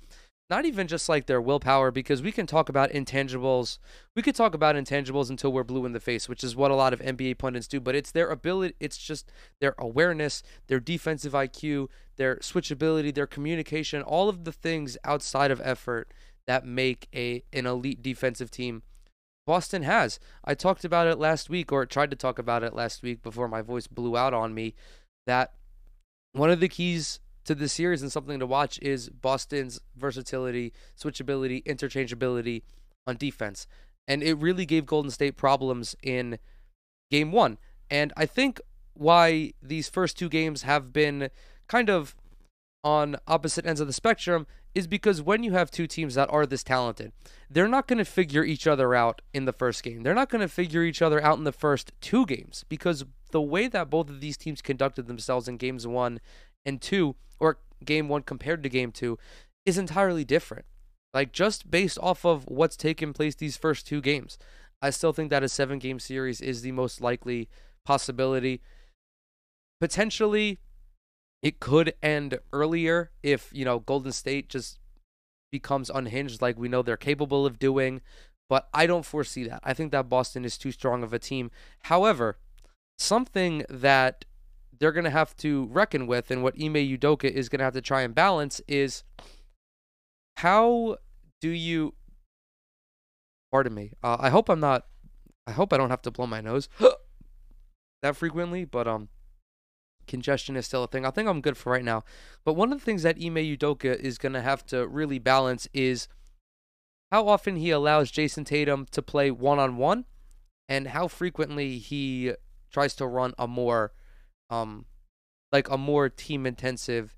not 0.49 0.65
even 0.65 0.87
just 0.87 1.07
like 1.07 1.27
their 1.27 1.41
willpower, 1.41 1.91
because 1.91 2.23
we 2.23 2.31
can 2.31 2.47
talk 2.47 2.69
about 2.69 2.89
intangibles. 2.89 3.77
We 4.15 4.23
could 4.23 4.33
talk 4.33 4.55
about 4.55 4.75
intangibles 4.75 5.29
until 5.29 5.51
we're 5.51 5.63
blue 5.63 5.85
in 5.85 5.91
the 5.91 5.99
face, 5.99 6.27
which 6.27 6.43
is 6.43 6.55
what 6.55 6.71
a 6.71 6.75
lot 6.75 6.91
of 6.91 7.01
NBA 7.01 7.37
pundits 7.37 7.67
do. 7.67 7.79
But 7.79 7.95
it's 7.95 8.11
their 8.11 8.29
ability, 8.29 8.73
it's 8.79 8.97
just 8.97 9.31
their 9.61 9.75
awareness, 9.77 10.41
their 10.67 10.79
defensive 10.79 11.33
IQ, 11.33 11.89
their 12.17 12.37
switchability, 12.37 13.13
their 13.13 13.27
communication, 13.27 14.01
all 14.01 14.27
of 14.27 14.43
the 14.43 14.51
things 14.51 14.97
outside 15.03 15.51
of 15.51 15.61
effort 15.63 16.11
that 16.49 16.65
make 16.65 17.07
a 17.13 17.43
an 17.53 17.67
elite 17.67 18.01
defensive 18.01 18.49
team. 18.49 18.81
Boston 19.45 19.83
has. 19.83 20.19
I 20.43 20.55
talked 20.55 20.83
about 20.83 21.05
it 21.05 21.19
last 21.19 21.47
week, 21.47 21.71
or 21.71 21.85
tried 21.85 22.09
to 22.09 22.15
talk 22.15 22.39
about 22.39 22.63
it 22.63 22.73
last 22.73 23.03
week 23.03 23.21
before 23.21 23.47
my 23.47 23.61
voice 23.61 23.85
blew 23.85 24.17
out 24.17 24.33
on 24.33 24.55
me. 24.55 24.73
That 25.27 25.53
one 26.33 26.49
of 26.49 26.59
the 26.59 26.67
keys 26.67 27.19
to 27.45 27.53
the 27.53 27.69
series 27.69 28.01
and 28.01 28.11
something 28.11 28.39
to 28.39 28.47
watch 28.47 28.79
is 28.81 29.09
Boston's 29.09 29.79
versatility, 29.95 30.73
switchability, 30.99 31.63
interchangeability 31.65 32.63
on 33.05 33.15
defense. 33.15 33.67
And 34.07 34.23
it 34.23 34.33
really 34.33 34.65
gave 34.65 34.87
Golden 34.87 35.11
State 35.11 35.37
problems 35.37 35.95
in 36.01 36.39
game 37.11 37.31
one. 37.31 37.59
And 37.91 38.11
I 38.17 38.25
think 38.25 38.59
why 38.95 39.53
these 39.61 39.87
first 39.87 40.17
two 40.17 40.29
games 40.29 40.63
have 40.63 40.91
been 40.91 41.29
kind 41.67 41.91
of 41.91 42.15
on 42.83 43.17
opposite 43.27 43.67
ends 43.67 43.81
of 43.81 43.85
the 43.85 43.93
spectrum 43.93 44.47
is 44.75 44.87
because 44.87 45.21
when 45.21 45.43
you 45.43 45.51
have 45.51 45.71
two 45.71 45.87
teams 45.87 46.15
that 46.15 46.29
are 46.31 46.45
this 46.45 46.63
talented, 46.63 47.11
they're 47.49 47.67
not 47.67 47.87
going 47.87 47.97
to 47.97 48.05
figure 48.05 48.43
each 48.43 48.67
other 48.67 48.93
out 48.93 49.21
in 49.33 49.45
the 49.45 49.53
first 49.53 49.83
game. 49.83 50.03
They're 50.03 50.13
not 50.13 50.29
going 50.29 50.41
to 50.41 50.47
figure 50.47 50.83
each 50.83 51.01
other 51.01 51.21
out 51.23 51.37
in 51.37 51.43
the 51.43 51.51
first 51.51 51.91
two 52.01 52.25
games 52.25 52.63
because 52.69 53.05
the 53.31 53.41
way 53.41 53.67
that 53.67 53.89
both 53.89 54.09
of 54.09 54.21
these 54.21 54.37
teams 54.37 54.61
conducted 54.61 55.07
themselves 55.07 55.47
in 55.47 55.57
games 55.57 55.87
one 55.87 56.19
and 56.65 56.81
two, 56.81 57.15
or 57.39 57.59
game 57.83 58.07
one 58.07 58.21
compared 58.21 58.63
to 58.63 58.69
game 58.69 58.91
two, 58.91 59.17
is 59.65 59.77
entirely 59.77 60.23
different. 60.23 60.65
Like 61.13 61.31
just 61.31 61.71
based 61.71 61.97
off 62.01 62.25
of 62.25 62.45
what's 62.47 62.77
taken 62.77 63.13
place 63.13 63.35
these 63.35 63.57
first 63.57 63.87
two 63.87 64.01
games, 64.01 64.37
I 64.81 64.91
still 64.91 65.13
think 65.13 65.29
that 65.31 65.43
a 65.43 65.49
seven 65.49 65.79
game 65.79 65.99
series 65.99 66.41
is 66.41 66.61
the 66.61 66.71
most 66.71 67.01
likely 67.01 67.49
possibility. 67.85 68.61
Potentially, 69.81 70.59
it 71.41 71.59
could 71.59 71.93
end 72.01 72.39
earlier 72.51 73.11
if, 73.23 73.49
you 73.53 73.65
know, 73.65 73.79
Golden 73.79 74.11
State 74.11 74.49
just 74.49 74.79
becomes 75.51 75.89
unhinged 75.89 76.41
like 76.41 76.59
we 76.59 76.67
know 76.67 76.81
they're 76.81 76.97
capable 76.97 77.45
of 77.45 77.59
doing. 77.59 78.01
But 78.49 78.67
I 78.73 78.87
don't 78.87 79.05
foresee 79.05 79.47
that. 79.47 79.61
I 79.63 79.73
think 79.73 79.91
that 79.91 80.09
Boston 80.09 80.43
is 80.43 80.57
too 80.57 80.71
strong 80.71 81.03
of 81.03 81.13
a 81.13 81.19
team. 81.19 81.51
However, 81.83 82.37
something 82.97 83.63
that 83.69 84.25
they're 84.77 84.91
going 84.91 85.03
to 85.03 85.09
have 85.09 85.35
to 85.37 85.67
reckon 85.67 86.07
with, 86.07 86.31
and 86.31 86.41
what 86.41 86.55
Ime 86.55 86.73
Udoka 86.73 87.29
is 87.29 87.47
going 87.47 87.59
to 87.59 87.65
have 87.65 87.73
to 87.73 87.81
try 87.81 88.01
and 88.01 88.15
balance 88.15 88.59
is 88.67 89.03
how 90.37 90.97
do 91.41 91.49
you. 91.49 91.93
Pardon 93.51 93.73
me. 93.73 93.91
Uh, 94.03 94.17
I 94.19 94.29
hope 94.29 94.49
I'm 94.49 94.59
not. 94.59 94.85
I 95.45 95.51
hope 95.51 95.73
I 95.73 95.77
don't 95.77 95.89
have 95.89 96.01
to 96.03 96.11
blow 96.11 96.27
my 96.27 96.41
nose 96.41 96.69
that 98.01 98.15
frequently, 98.15 98.65
but 98.65 98.87
um, 98.87 99.09
congestion 100.09 100.57
is 100.57 100.65
still 100.65 100.83
a 100.83 100.87
thing. 100.87 101.05
I 101.05 101.11
think 101.11 101.29
I'm 101.29 101.39
good 101.39 101.55
for 101.55 101.71
right 101.71 101.83
now. 101.83 102.03
But 102.43 102.53
one 102.53 102.73
of 102.73 102.79
the 102.79 102.85
things 102.85 103.03
that 103.03 103.15
Ime 103.15 103.35
Udoka 103.35 103.95
is 103.97 104.17
going 104.17 104.33
to 104.33 104.41
have 104.41 104.65
to 104.67 104.85
really 104.87 105.19
balance 105.19 105.67
is 105.73 106.07
how 107.11 107.27
often 107.27 107.55
he 107.55 107.69
allows 107.71 108.11
Jason 108.11 108.43
Tatum 108.43 108.85
to 108.91 109.01
play 109.01 109.31
one 109.31 109.59
on 109.59 109.77
one 109.77 110.05
and 110.67 110.89
how 110.89 111.07
frequently 111.07 111.77
he 111.77 112.33
tries 112.71 112.93
to 112.95 113.07
run 113.07 113.33
a 113.39 113.47
more 113.47 113.93
um 114.49 114.85
like 115.51 115.69
a 115.69 115.77
more 115.77 116.09
team 116.09 116.45
intensive 116.45 117.15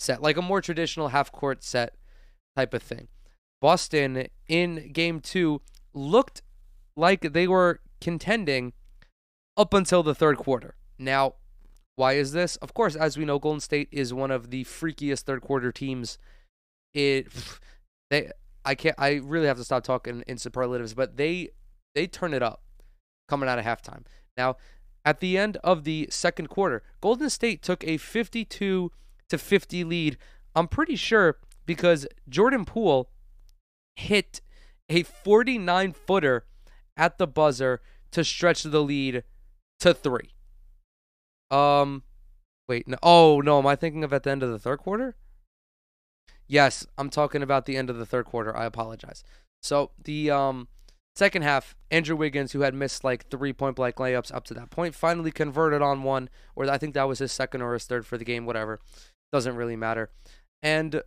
set, 0.00 0.22
like 0.22 0.36
a 0.36 0.42
more 0.42 0.60
traditional 0.60 1.08
half 1.08 1.30
court 1.30 1.62
set 1.62 1.94
type 2.56 2.74
of 2.74 2.82
thing. 2.82 3.08
Boston 3.60 4.26
in 4.48 4.90
game 4.92 5.20
2 5.20 5.60
looked 5.94 6.42
like 6.96 7.32
they 7.32 7.46
were 7.46 7.80
contending 8.00 8.72
up 9.56 9.74
until 9.74 10.02
the 10.02 10.14
third 10.14 10.36
quarter. 10.38 10.74
Now, 10.98 11.34
why 12.00 12.14
is 12.14 12.32
this? 12.32 12.56
Of 12.56 12.72
course, 12.72 12.96
as 12.96 13.18
we 13.18 13.26
know, 13.26 13.38
Golden 13.38 13.60
State 13.60 13.88
is 13.92 14.14
one 14.14 14.30
of 14.30 14.48
the 14.48 14.64
freakiest 14.64 15.24
third 15.24 15.42
quarter 15.42 15.70
teams. 15.70 16.16
It 16.94 17.28
they 18.10 18.30
I 18.64 18.74
can't 18.74 18.96
I 18.98 19.20
really 19.22 19.46
have 19.46 19.58
to 19.58 19.64
stop 19.64 19.84
talking 19.84 20.24
in 20.26 20.38
superlatives, 20.38 20.94
but 20.94 21.18
they 21.18 21.50
they 21.94 22.06
turn 22.06 22.32
it 22.32 22.42
up 22.42 22.62
coming 23.28 23.50
out 23.50 23.58
of 23.58 23.66
halftime. 23.66 24.04
Now, 24.38 24.56
at 25.04 25.20
the 25.20 25.36
end 25.36 25.58
of 25.62 25.84
the 25.84 26.08
second 26.10 26.48
quarter, 26.48 26.82
Golden 27.02 27.28
State 27.28 27.60
took 27.60 27.84
a 27.84 27.98
52 27.98 28.90
to 29.28 29.38
50 29.38 29.84
lead. 29.84 30.16
I'm 30.56 30.68
pretty 30.68 30.96
sure 30.96 31.36
because 31.66 32.06
Jordan 32.30 32.64
Poole 32.64 33.10
hit 33.94 34.40
a 34.88 35.02
49 35.02 35.92
footer 35.92 36.46
at 36.96 37.18
the 37.18 37.26
buzzer 37.26 37.82
to 38.12 38.24
stretch 38.24 38.62
the 38.62 38.82
lead 38.82 39.22
to 39.80 39.92
three. 39.92 40.30
Um, 41.50 42.02
wait, 42.68 42.86
no, 42.86 42.96
oh 43.02 43.40
no, 43.40 43.58
am 43.58 43.66
I 43.66 43.76
thinking 43.76 44.04
of 44.04 44.12
at 44.12 44.22
the 44.22 44.30
end 44.30 44.42
of 44.42 44.50
the 44.50 44.58
third 44.58 44.78
quarter? 44.78 45.16
Yes, 46.46 46.86
I'm 46.98 47.10
talking 47.10 47.42
about 47.42 47.66
the 47.66 47.76
end 47.76 47.90
of 47.90 47.98
the 47.98 48.06
third 48.06 48.26
quarter. 48.26 48.56
I 48.56 48.64
apologize. 48.64 49.22
So 49.62 49.90
the 50.02 50.30
um 50.30 50.68
second 51.14 51.42
half, 51.42 51.76
Andrew 51.90 52.16
Wiggins, 52.16 52.52
who 52.52 52.60
had 52.60 52.74
missed 52.74 53.04
like 53.04 53.28
three 53.28 53.52
point 53.52 53.76
blank 53.76 53.96
layups 53.96 54.34
up 54.34 54.44
to 54.44 54.54
that 54.54 54.70
point, 54.70 54.94
finally 54.94 55.30
converted 55.30 55.82
on 55.82 56.02
one, 56.02 56.28
or 56.56 56.68
I 56.70 56.78
think 56.78 56.94
that 56.94 57.08
was 57.08 57.18
his 57.18 57.32
second 57.32 57.62
or 57.62 57.74
his 57.74 57.84
third 57.84 58.06
for 58.06 58.18
the 58.18 58.24
game, 58.24 58.46
whatever. 58.46 58.80
Doesn't 59.32 59.56
really 59.56 59.76
matter. 59.76 60.10
And 60.62 61.02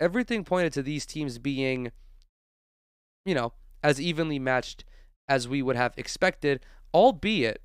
everything 0.00 0.44
pointed 0.44 0.72
to 0.74 0.82
these 0.82 1.06
teams 1.06 1.38
being, 1.38 1.92
you 3.24 3.34
know, 3.34 3.52
as 3.82 4.00
evenly 4.00 4.38
matched 4.38 4.84
as 5.28 5.46
we 5.48 5.62
would 5.62 5.76
have 5.76 5.94
expected, 5.96 6.64
albeit 6.92 7.62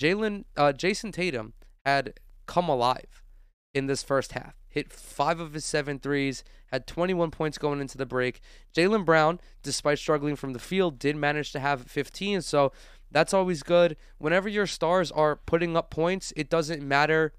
Jaylen 0.00 0.44
uh, 0.56 0.72
Jayson 0.72 1.12
Tatum 1.12 1.54
had 1.84 2.14
come 2.46 2.68
alive 2.68 3.22
in 3.74 3.86
this 3.86 4.02
first 4.02 4.32
half. 4.32 4.54
Hit 4.68 4.92
five 4.92 5.40
of 5.40 5.54
his 5.54 5.64
seven 5.64 5.98
threes, 5.98 6.44
had 6.66 6.86
21 6.86 7.30
points 7.30 7.58
going 7.58 7.80
into 7.80 7.98
the 7.98 8.06
break. 8.06 8.40
Jaylen 8.74 9.04
Brown, 9.04 9.40
despite 9.62 9.98
struggling 9.98 10.36
from 10.36 10.52
the 10.52 10.58
field, 10.58 10.98
did 10.98 11.16
manage 11.16 11.52
to 11.52 11.60
have 11.60 11.86
15. 11.86 12.42
So 12.42 12.72
that's 13.10 13.32
always 13.32 13.62
good. 13.62 13.96
Whenever 14.18 14.48
your 14.48 14.66
stars 14.66 15.10
are 15.10 15.36
putting 15.36 15.76
up 15.76 15.90
points, 15.90 16.32
it 16.36 16.50
doesn't 16.50 16.86
matter 16.86 17.32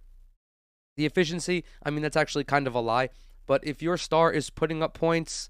the 0.98 1.06
efficiency. 1.06 1.63
I 1.84 1.92
mean, 1.92 2.01
that's 2.01 2.18
actually 2.18 2.44
kind 2.44 2.68
of 2.68 2.75
a 2.75 2.82
lie. 2.82 3.10
But 3.46 3.66
if 3.66 3.82
your 3.82 3.98
star 3.98 4.32
is 4.32 4.50
putting 4.50 4.84
up 4.84 4.94
points 4.94 5.50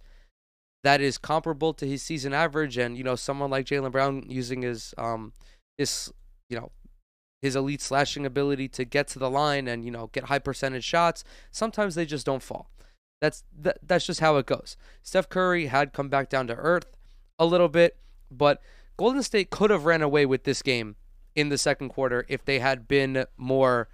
that 0.83 1.01
is 1.01 1.17
comparable 1.17 1.73
to 1.73 1.85
his 1.85 2.01
season 2.01 2.33
average, 2.33 2.77
and 2.77 2.97
you 2.97 3.03
know 3.03 3.15
someone 3.15 3.49
like 3.49 3.65
Jaylen 3.65 3.91
Brown 3.91 4.25
using 4.29 4.61
his 4.61 4.93
um 4.97 5.33
his 5.77 6.11
you 6.49 6.57
know 6.57 6.71
his 7.41 7.55
elite 7.55 7.81
slashing 7.81 8.25
ability 8.25 8.67
to 8.69 8.85
get 8.85 9.07
to 9.09 9.19
the 9.19 9.29
line 9.29 9.67
and 9.67 9.85
you 9.85 9.91
know 9.91 10.07
get 10.13 10.25
high 10.25 10.39
percentage 10.39 10.83
shots, 10.83 11.23
sometimes 11.51 11.95
they 11.95 12.05
just 12.05 12.25
don't 12.25 12.43
fall. 12.43 12.69
That's 13.21 13.43
that, 13.59 13.79
that's 13.81 14.05
just 14.05 14.19
how 14.19 14.37
it 14.37 14.45
goes. 14.45 14.77
Steph 15.01 15.29
Curry 15.29 15.67
had 15.67 15.93
come 15.93 16.09
back 16.09 16.29
down 16.29 16.47
to 16.47 16.55
earth 16.55 16.95
a 17.37 17.45
little 17.45 17.69
bit, 17.69 17.97
but 18.31 18.61
Golden 18.97 19.23
State 19.23 19.49
could 19.49 19.69
have 19.69 19.85
ran 19.85 20.01
away 20.01 20.25
with 20.25 20.43
this 20.43 20.61
game 20.61 20.95
in 21.35 21.49
the 21.49 21.57
second 21.57 21.89
quarter 21.89 22.25
if 22.27 22.43
they 22.43 22.59
had 22.59 22.87
been 22.87 23.25
more 23.37 23.87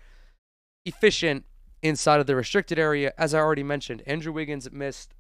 efficient 0.86 1.46
inside 1.82 2.20
of 2.20 2.28
the 2.28 2.36
restricted 2.36 2.80
area. 2.80 3.14
As 3.18 3.34
I 3.34 3.40
already 3.40 3.64
mentioned, 3.64 4.02
Andrew 4.06 4.34
Wiggins 4.34 4.72
missed 4.72 5.14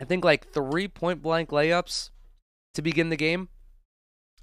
I 0.00 0.04
think 0.04 0.24
like 0.24 0.48
three 0.48 0.88
point 0.88 1.22
blank 1.22 1.50
layups 1.50 2.10
to 2.74 2.82
begin 2.82 3.08
the 3.08 3.16
game. 3.16 3.48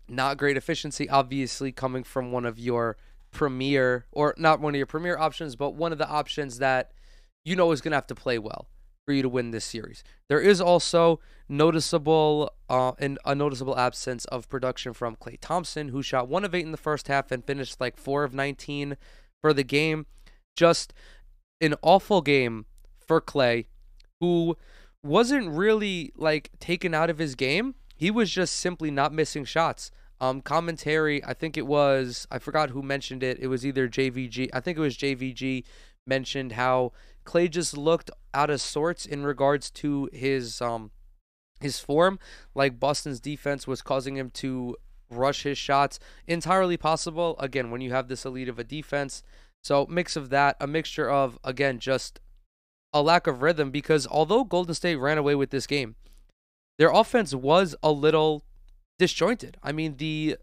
Not 0.08 0.38
great 0.38 0.58
efficiency, 0.58 1.10
obviously, 1.10 1.72
coming 1.72 2.04
from 2.04 2.32
one 2.32 2.46
of 2.46 2.60
your 2.60 2.98
premier, 3.32 4.06
or 4.12 4.34
not 4.38 4.60
one 4.60 4.74
of 4.74 4.78
your 4.78 4.86
premier 4.86 5.18
options, 5.18 5.56
but 5.56 5.72
one 5.72 5.92
of 5.92 5.98
the 5.98 6.08
options 6.08 6.60
that 6.60 6.92
you 7.44 7.56
know 7.56 7.72
is 7.72 7.82
going 7.82 7.92
to 7.92 7.98
have 7.98 8.08
to 8.08 8.16
play 8.16 8.38
well 8.40 8.68
for 9.06 9.14
you 9.14 9.22
to 9.22 9.30
win 9.30 9.52
this 9.52 9.66
series. 9.66 10.04
There 10.30 10.42
is 10.42 10.60
also 10.60 11.20
noticeable 11.48 12.52
uh, 12.70 12.94
and 12.98 13.20
a 13.26 13.36
noticeable 13.36 13.78
absence 13.78 14.26
of 14.26 14.50
production 14.50 14.94
from 14.94 15.16
Klay 15.16 15.38
Thompson, 15.40 15.90
who 15.90 16.02
shot 16.02 16.28
one 16.28 16.44
of 16.44 16.56
eight 16.56 16.66
in 16.66 16.72
the 16.72 16.78
first 16.78 17.08
half 17.08 17.32
and 17.32 17.46
finished 17.46 17.80
like 17.80 17.98
four 17.98 18.24
of 18.24 18.34
19 18.34 18.98
for 19.42 19.54
the 19.54 19.64
game. 19.64 20.08
Just 20.56 20.94
an 21.62 21.76
awful 21.82 22.22
game 22.22 22.66
for 23.06 23.22
Klay, 23.22 23.66
who 24.20 24.58
wasn't 25.04 25.50
really 25.50 26.12
like 26.16 26.50
taken 26.60 26.94
out 26.94 27.10
of 27.10 27.20
his 27.20 27.36
game 27.36 27.76
he 27.96 28.12
was 28.12 28.32
just 28.32 28.56
simply 28.56 28.92
not 28.92 29.14
missing 29.14 29.46
shots. 29.46 29.92
Um, 30.22 30.42
commentary, 30.42 31.24
I 31.24 31.34
think 31.34 31.58
it 31.58 31.68
was, 31.68 32.26
I 32.32 32.40
forgot 32.40 32.70
who 32.70 32.82
mentioned 32.82 33.22
it. 33.22 33.38
It 33.40 33.48
was 33.48 33.66
either 33.66 33.88
JVG, 33.88 34.50
I 34.54 34.60
think 34.60 34.78
it 34.78 34.82
was 34.82 34.98
JVG 34.98 35.64
mentioned 36.08 36.54
how 36.54 36.94
Klay 37.26 37.50
just 37.50 37.76
looked 37.76 38.12
out 38.34 38.50
of 38.50 38.62
sorts 38.62 39.06
in 39.06 39.26
regards 39.26 39.70
to 39.72 40.10
his 40.14 40.62
um 40.62 40.92
his 41.60 41.80
form. 41.80 42.20
Like 42.54 42.80
Boston's 42.80 43.20
defense 43.20 43.68
was 43.68 43.82
causing 43.82 44.16
him 44.18 44.30
to 44.32 44.76
rush 45.10 45.44
his 45.44 45.58
shots. 45.58 46.00
Entirely 46.28 46.78
possible, 46.78 47.36
again, 47.40 47.72
when 47.72 47.82
you 47.82 47.92
have 47.92 48.08
this 48.08 48.26
elite 48.26 48.50
of 48.50 48.60
a 48.60 48.64
defense. 48.64 49.24
So 49.64 49.86
mix 49.90 50.16
of 50.16 50.30
that, 50.30 50.58
a 50.60 50.68
mixture 50.68 51.10
of 51.10 51.40
again 51.44 51.80
just 51.80 52.20
a 52.94 53.02
lack 53.02 53.28
of 53.28 53.42
rhythm 53.42 53.72
because 53.72 54.08
although 54.08 54.44
Golden 54.44 54.76
State 54.76 54.98
ran 54.98 55.18
away 55.18 55.36
with 55.36 55.50
this 55.50 55.68
game, 55.68 55.96
their 56.78 56.92
offense 56.92 57.34
was 57.34 57.76
a 57.82 57.92
little 57.92 58.44
disjointed. 59.00 59.58
I 59.64 59.72
mean, 59.72 59.98
the 59.98 60.38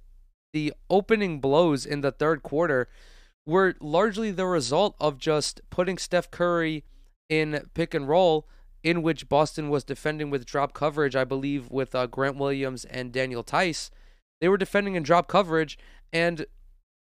the 0.53 0.75
opening 0.91 1.41
blows 1.41 1.87
in 1.87 2.03
the 2.03 2.13
third 2.13 2.43
quarter 2.43 2.89
were 3.47 3.75
largely 3.81 4.31
the 4.31 4.47
result 4.47 4.95
of 5.01 5.19
just 5.19 5.61
putting 5.71 5.99
Steph 5.99 6.31
Curry 6.31 6.85
in 7.29 7.69
pick 7.75 7.95
and 7.95 8.07
roll, 8.07 8.47
in 8.83 9.03
which 9.03 9.29
Boston 9.29 9.71
was 9.71 9.85
defending 9.85 10.29
with 10.31 10.45
drop 10.45 10.75
coverage, 10.75 11.17
I 11.17 11.25
believe, 11.25 11.71
with 11.71 11.95
uh, 11.95 12.07
Grant 12.07 12.37
Williams 12.37 12.85
and 12.85 13.13
Daniel 13.13 13.43
Theis. 13.43 13.91
They 14.41 14.49
were 14.49 14.59
defending 14.59 14.95
in 14.95 15.03
drop 15.03 15.29
coverage, 15.29 15.79
and 16.13 16.47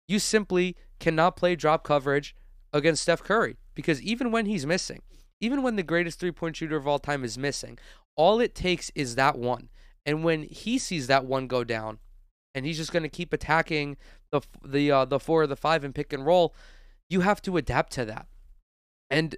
you 0.07 0.19
simply 0.19 0.77
cannot 1.01 1.37
play 1.37 1.57
drop 1.57 1.83
coverage 1.83 2.37
against 2.73 3.03
Steph 3.03 3.23
Curry 3.23 3.57
because 3.75 4.01
even 4.03 4.31
when 4.31 4.47
he's 4.47 4.67
missing, 4.67 5.01
even 5.41 5.63
when 5.63 5.77
the 5.77 5.83
greatest 5.83 6.21
three 6.21 6.31
point 6.31 6.57
shooter 6.57 6.77
of 6.77 6.87
all 6.87 6.99
time 6.99 7.25
is 7.25 7.37
missing, 7.37 7.79
all 8.17 8.41
it 8.41 8.55
takes 8.55 8.91
is 8.95 9.15
that 9.15 9.39
one. 9.39 9.69
And 10.05 10.25
when 10.25 10.43
he 10.45 10.79
sees 10.79 11.07
that 11.07 11.25
one 11.25 11.47
go 11.47 11.65
down, 11.65 11.99
and 12.55 12.67
he's 12.67 12.77
just 12.77 12.93
going 12.93 13.03
to 13.03 13.09
keep 13.09 13.33
attacking 13.33 13.97
the 14.31 14.41
the 14.65 14.91
uh, 14.91 15.05
the 15.05 15.21
four 15.21 15.43
or 15.43 15.47
the 15.47 15.57
five 15.57 15.85
and 15.85 15.95
pick 15.95 16.13
and 16.13 16.27
roll, 16.27 16.55
you 17.09 17.21
have 17.21 17.41
to 17.43 17.57
adapt 17.57 17.93
to 17.93 18.05
that. 18.05 18.27
And 19.11 19.37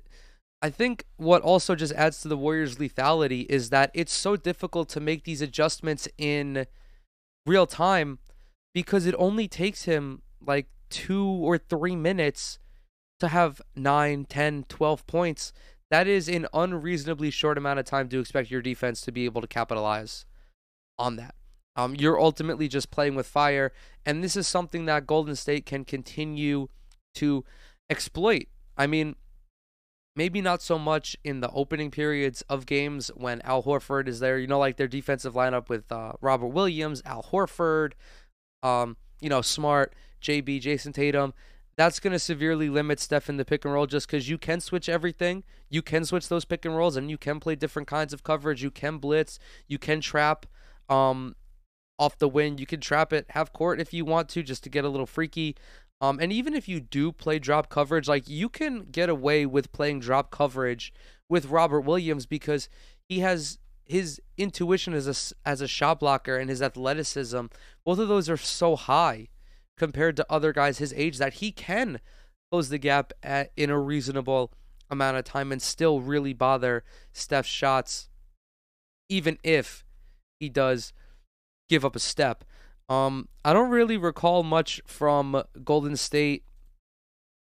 I 0.62 0.70
think 0.70 1.04
what 1.16 1.42
also 1.42 1.74
just 1.74 1.92
adds 1.92 2.22
to 2.22 2.28
the 2.28 2.36
Warriors' 2.36 2.76
lethality 2.76 3.44
is 3.50 3.70
that 3.70 3.90
it's 3.92 4.12
so 4.12 4.36
difficult 4.36 4.88
to 4.90 5.00
make 5.00 5.24
these 5.24 5.42
adjustments 5.42 6.08
in 6.16 6.66
real 7.46 7.66
time 7.66 8.18
because 8.72 9.06
it 9.06 9.14
only 9.18 9.46
takes 9.46 9.84
him 9.84 10.22
like 10.44 10.68
two 10.88 11.26
or 11.26 11.58
three 11.58 11.96
minutes 11.96 12.58
to 13.20 13.28
have 13.28 13.60
9, 13.76 14.24
10, 14.24 14.64
12 14.68 15.06
points 15.06 15.52
that 15.90 16.06
is 16.06 16.28
an 16.28 16.46
unreasonably 16.52 17.30
short 17.30 17.58
amount 17.58 17.78
of 17.78 17.84
time 17.84 18.08
to 18.08 18.20
expect 18.20 18.50
your 18.50 18.62
defense 18.62 19.00
to 19.02 19.12
be 19.12 19.24
able 19.24 19.40
to 19.40 19.46
capitalize 19.46 20.24
on 20.98 21.16
that. 21.16 21.34
Um, 21.76 21.94
you're 21.96 22.20
ultimately 22.20 22.68
just 22.68 22.90
playing 22.90 23.14
with 23.14 23.26
fire, 23.26 23.72
and 24.06 24.22
this 24.22 24.36
is 24.36 24.46
something 24.46 24.86
that 24.86 25.06
Golden 25.06 25.34
State 25.34 25.66
can 25.66 25.84
continue 25.84 26.68
to 27.14 27.44
exploit. 27.90 28.46
I 28.76 28.86
mean, 28.86 29.16
maybe 30.16 30.40
not 30.40 30.62
so 30.62 30.78
much 30.78 31.16
in 31.24 31.40
the 31.40 31.50
opening 31.50 31.90
periods 31.90 32.42
of 32.42 32.66
games 32.66 33.10
when 33.14 33.42
Al 33.42 33.64
Horford 33.64 34.06
is 34.06 34.20
there. 34.20 34.38
You 34.38 34.46
know, 34.46 34.58
like 34.58 34.76
their 34.76 34.88
defensive 34.88 35.34
lineup 35.34 35.68
with 35.68 35.90
uh, 35.90 36.12
Robert 36.20 36.48
Williams, 36.48 37.02
Al 37.04 37.24
Horford, 37.24 37.92
um, 38.62 38.96
you 39.20 39.28
know, 39.28 39.42
Smart, 39.42 39.94
JB, 40.22 40.60
Jayson 40.60 40.92
Tatum 40.92 41.34
that's 41.76 42.00
going 42.00 42.12
to 42.12 42.18
severely 42.18 42.68
limit 42.68 43.00
Steph 43.00 43.28
in 43.28 43.36
the 43.36 43.44
pick 43.44 43.64
and 43.64 43.74
roll 43.74 43.86
just 43.86 44.06
because 44.06 44.28
you 44.28 44.38
can 44.38 44.60
switch 44.60 44.88
everything. 44.88 45.44
You 45.68 45.82
can 45.82 46.04
switch 46.04 46.28
those 46.28 46.44
pick 46.44 46.64
and 46.64 46.76
rolls 46.76 46.96
and 46.96 47.10
you 47.10 47.18
can 47.18 47.40
play 47.40 47.56
different 47.56 47.88
kinds 47.88 48.12
of 48.12 48.22
coverage. 48.22 48.62
You 48.62 48.70
can 48.70 48.98
blitz. 48.98 49.38
You 49.66 49.78
can 49.78 50.00
trap 50.00 50.46
um, 50.88 51.34
off 51.98 52.18
the 52.18 52.28
wing. 52.28 52.58
You 52.58 52.66
can 52.66 52.80
trap 52.80 53.12
it 53.12 53.26
half 53.30 53.52
court 53.52 53.80
if 53.80 53.92
you 53.92 54.04
want 54.04 54.28
to 54.30 54.42
just 54.42 54.62
to 54.64 54.70
get 54.70 54.84
a 54.84 54.88
little 54.88 55.06
freaky. 55.06 55.56
Um, 56.00 56.18
and 56.20 56.32
even 56.32 56.54
if 56.54 56.68
you 56.68 56.80
do 56.80 57.12
play 57.12 57.38
drop 57.38 57.68
coverage, 57.68 58.08
like 58.08 58.28
you 58.28 58.48
can 58.48 58.86
get 58.90 59.08
away 59.08 59.46
with 59.46 59.72
playing 59.72 60.00
drop 60.00 60.30
coverage 60.30 60.92
with 61.28 61.46
Robert 61.46 61.80
Williams 61.80 62.26
because 62.26 62.68
he 63.08 63.20
has 63.20 63.58
his 63.84 64.20
intuition 64.36 64.94
as 64.94 65.06
a 65.06 65.48
as 65.48 65.60
a 65.60 65.68
shot 65.68 66.00
blocker 66.00 66.36
and 66.36 66.50
his 66.50 66.62
athleticism. 66.62 67.46
Both 67.84 67.98
of 67.98 68.08
those 68.08 68.28
are 68.28 68.36
so 68.36 68.76
high 68.76 69.28
compared 69.76 70.16
to 70.16 70.26
other 70.30 70.52
guys 70.52 70.78
his 70.78 70.92
age 70.94 71.18
that 71.18 71.34
he 71.34 71.50
can 71.50 72.00
close 72.50 72.68
the 72.68 72.78
gap 72.78 73.12
at, 73.22 73.50
in 73.56 73.70
a 73.70 73.78
reasonable 73.78 74.52
amount 74.90 75.16
of 75.16 75.24
time 75.24 75.50
and 75.50 75.60
still 75.60 76.00
really 76.00 76.32
bother 76.32 76.84
Steph's 77.12 77.48
shots, 77.48 78.08
even 79.08 79.38
if 79.42 79.84
he 80.38 80.48
does 80.48 80.92
give 81.68 81.84
up 81.84 81.96
a 81.96 82.00
step. 82.00 82.44
Um, 82.88 83.28
I 83.44 83.52
don't 83.52 83.70
really 83.70 83.96
recall 83.96 84.42
much 84.42 84.82
from 84.86 85.42
Golden 85.64 85.96
State 85.96 86.44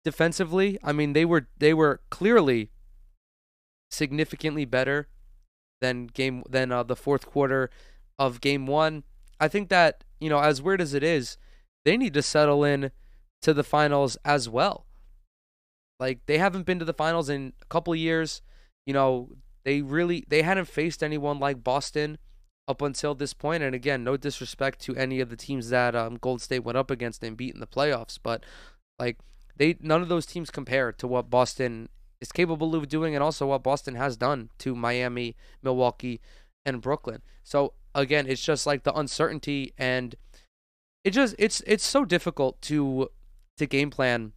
defensively. 0.05 0.79
I 0.83 0.93
mean, 0.93 1.13
they 1.13 1.25
were 1.25 1.49
they 1.57 1.73
were 1.73 2.01
clearly 2.11 2.71
significantly 3.91 4.65
better 4.65 5.09
than 5.81 6.07
game 6.07 6.43
than 6.49 6.73
uh, 6.73 6.83
the 6.83 6.97
fourth 6.97 7.27
quarter 7.27 7.71
of 8.19 8.41
game 8.41 8.67
one. 8.67 9.05
I 9.39 9.49
think 9.49 9.69
that 9.69 10.05
you 10.21 10.29
know, 10.29 10.41
as 10.41 10.61
weird 10.61 10.81
as 10.81 10.95
it 10.95 11.03
is, 11.03 11.39
they 11.85 11.97
need 11.97 12.15
to 12.15 12.23
settle 12.23 12.65
in 12.65 12.91
to 13.43 13.55
the 13.55 13.65
finals 13.65 14.17
as 14.25 14.49
well. 14.49 14.87
Like 15.99 16.21
they 16.27 16.39
haven't 16.39 16.67
been 16.67 16.79
to 16.79 16.85
the 16.85 16.95
finals 16.95 17.29
in 17.29 17.53
a 17.63 17.67
couple 17.67 17.93
of 17.93 17.99
years. 17.99 18.43
You 18.87 18.95
know, 18.95 19.37
they 19.65 19.83
really 19.83 20.25
they 20.29 20.43
hadn't 20.43 20.67
faced 20.67 21.03
anyone 21.03 21.39
like 21.39 21.63
Boston 21.63 22.19
up 22.67 22.81
until 22.81 23.15
this 23.15 23.35
point. 23.35 23.63
And 23.63 23.75
again, 23.75 24.05
no 24.05 24.17
disrespect 24.17 24.81
to 24.81 24.97
any 24.97 25.21
of 25.21 25.29
the 25.29 25.37
teams 25.37 25.69
that 25.71 25.95
um, 25.95 26.17
Gold 26.17 26.41
State 26.41 26.65
went 26.65 26.79
up 26.79 26.91
against 26.91 27.23
and 27.23 27.37
beat 27.37 27.55
in 27.55 27.61
the 27.61 27.67
playoffs, 27.67 28.19
but 28.23 28.45
like 28.99 29.19
they 29.57 29.77
none 29.81 30.01
of 30.03 30.09
those 30.09 30.27
teams 30.27 30.51
compare 30.51 30.93
to 30.93 31.07
what 31.07 31.31
Boston 31.31 31.89
is 32.21 32.33
capable 32.33 32.75
of 32.75 32.89
doing, 32.89 33.15
and 33.15 33.23
also 33.23 33.47
what 33.47 33.63
Boston 33.63 33.95
has 33.95 34.17
done 34.17 34.51
to 34.59 34.75
Miami, 34.75 35.37
Milwaukee, 35.63 36.21
and 36.65 36.81
Brooklyn. 36.81 37.23
So 37.43 37.75
again, 37.95 38.27
it's 38.27 38.45
just 38.45 38.67
like 38.67 38.85
the 38.85 38.95
uncertainty 38.95 39.73
and 39.77 40.15
it 41.05 41.11
just 41.11 41.35
it's 41.39 41.63
it's 41.67 41.87
so 41.87 42.05
difficult 42.05 42.61
to 42.63 43.09
to 43.57 43.67
game 43.67 43.91
plan 43.91 44.33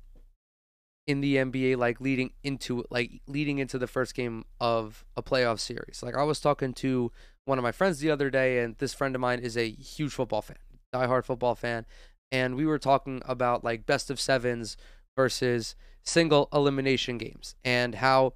in 1.06 1.22
the 1.22 1.36
NBA 1.36 1.78
like 1.78 2.00
leading 2.00 2.32
into 2.44 2.86
like 2.90 3.22
leading 3.28 3.60
into 3.60 3.78
the 3.78 3.88
first 3.88 4.16
game 4.16 4.46
of 4.60 5.06
a 5.18 5.24
playoff 5.24 5.60
series. 5.60 6.02
Like 6.02 6.16
I 6.16 6.24
was 6.24 6.40
talking 6.40 6.74
to 6.76 7.12
one 7.46 7.58
of 7.58 7.64
my 7.64 7.72
friends 7.72 8.00
the 8.00 8.10
other 8.10 8.30
day 8.30 8.60
and 8.60 8.78
this 8.78 8.94
friend 8.94 9.14
of 9.16 9.22
mine 9.22 9.40
is 9.40 9.58
a 9.58 9.70
huge 9.70 10.14
football 10.14 10.42
fan, 10.42 10.58
diehard 10.94 11.26
football 11.26 11.56
fan, 11.56 11.86
and 12.32 12.56
we 12.56 12.66
were 12.66 12.80
talking 12.80 13.22
about 13.26 13.64
like 13.64 13.86
best 13.86 14.10
of 14.10 14.20
sevens 14.20 14.78
versus 15.18 15.76
single 16.04 16.50
elimination 16.54 17.18
games 17.18 17.56
and 17.64 17.96
how 17.96 18.34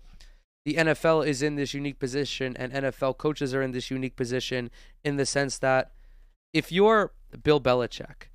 the 0.65 0.75
NFL 0.75 1.25
is 1.25 1.41
in 1.41 1.55
this 1.55 1.73
unique 1.73 1.99
position 1.99 2.55
and 2.57 2.73
NFL 2.73 3.17
coaches 3.17 3.53
are 3.53 3.61
in 3.61 3.71
this 3.71 3.89
unique 3.89 4.17
position 4.17 4.69
in 5.03 5.15
the 5.15 5.25
sense 5.25 5.57
that 5.59 5.91
if 6.53 6.71
you're 6.71 7.13
Bill 7.43 7.61
Belichick 7.61 8.29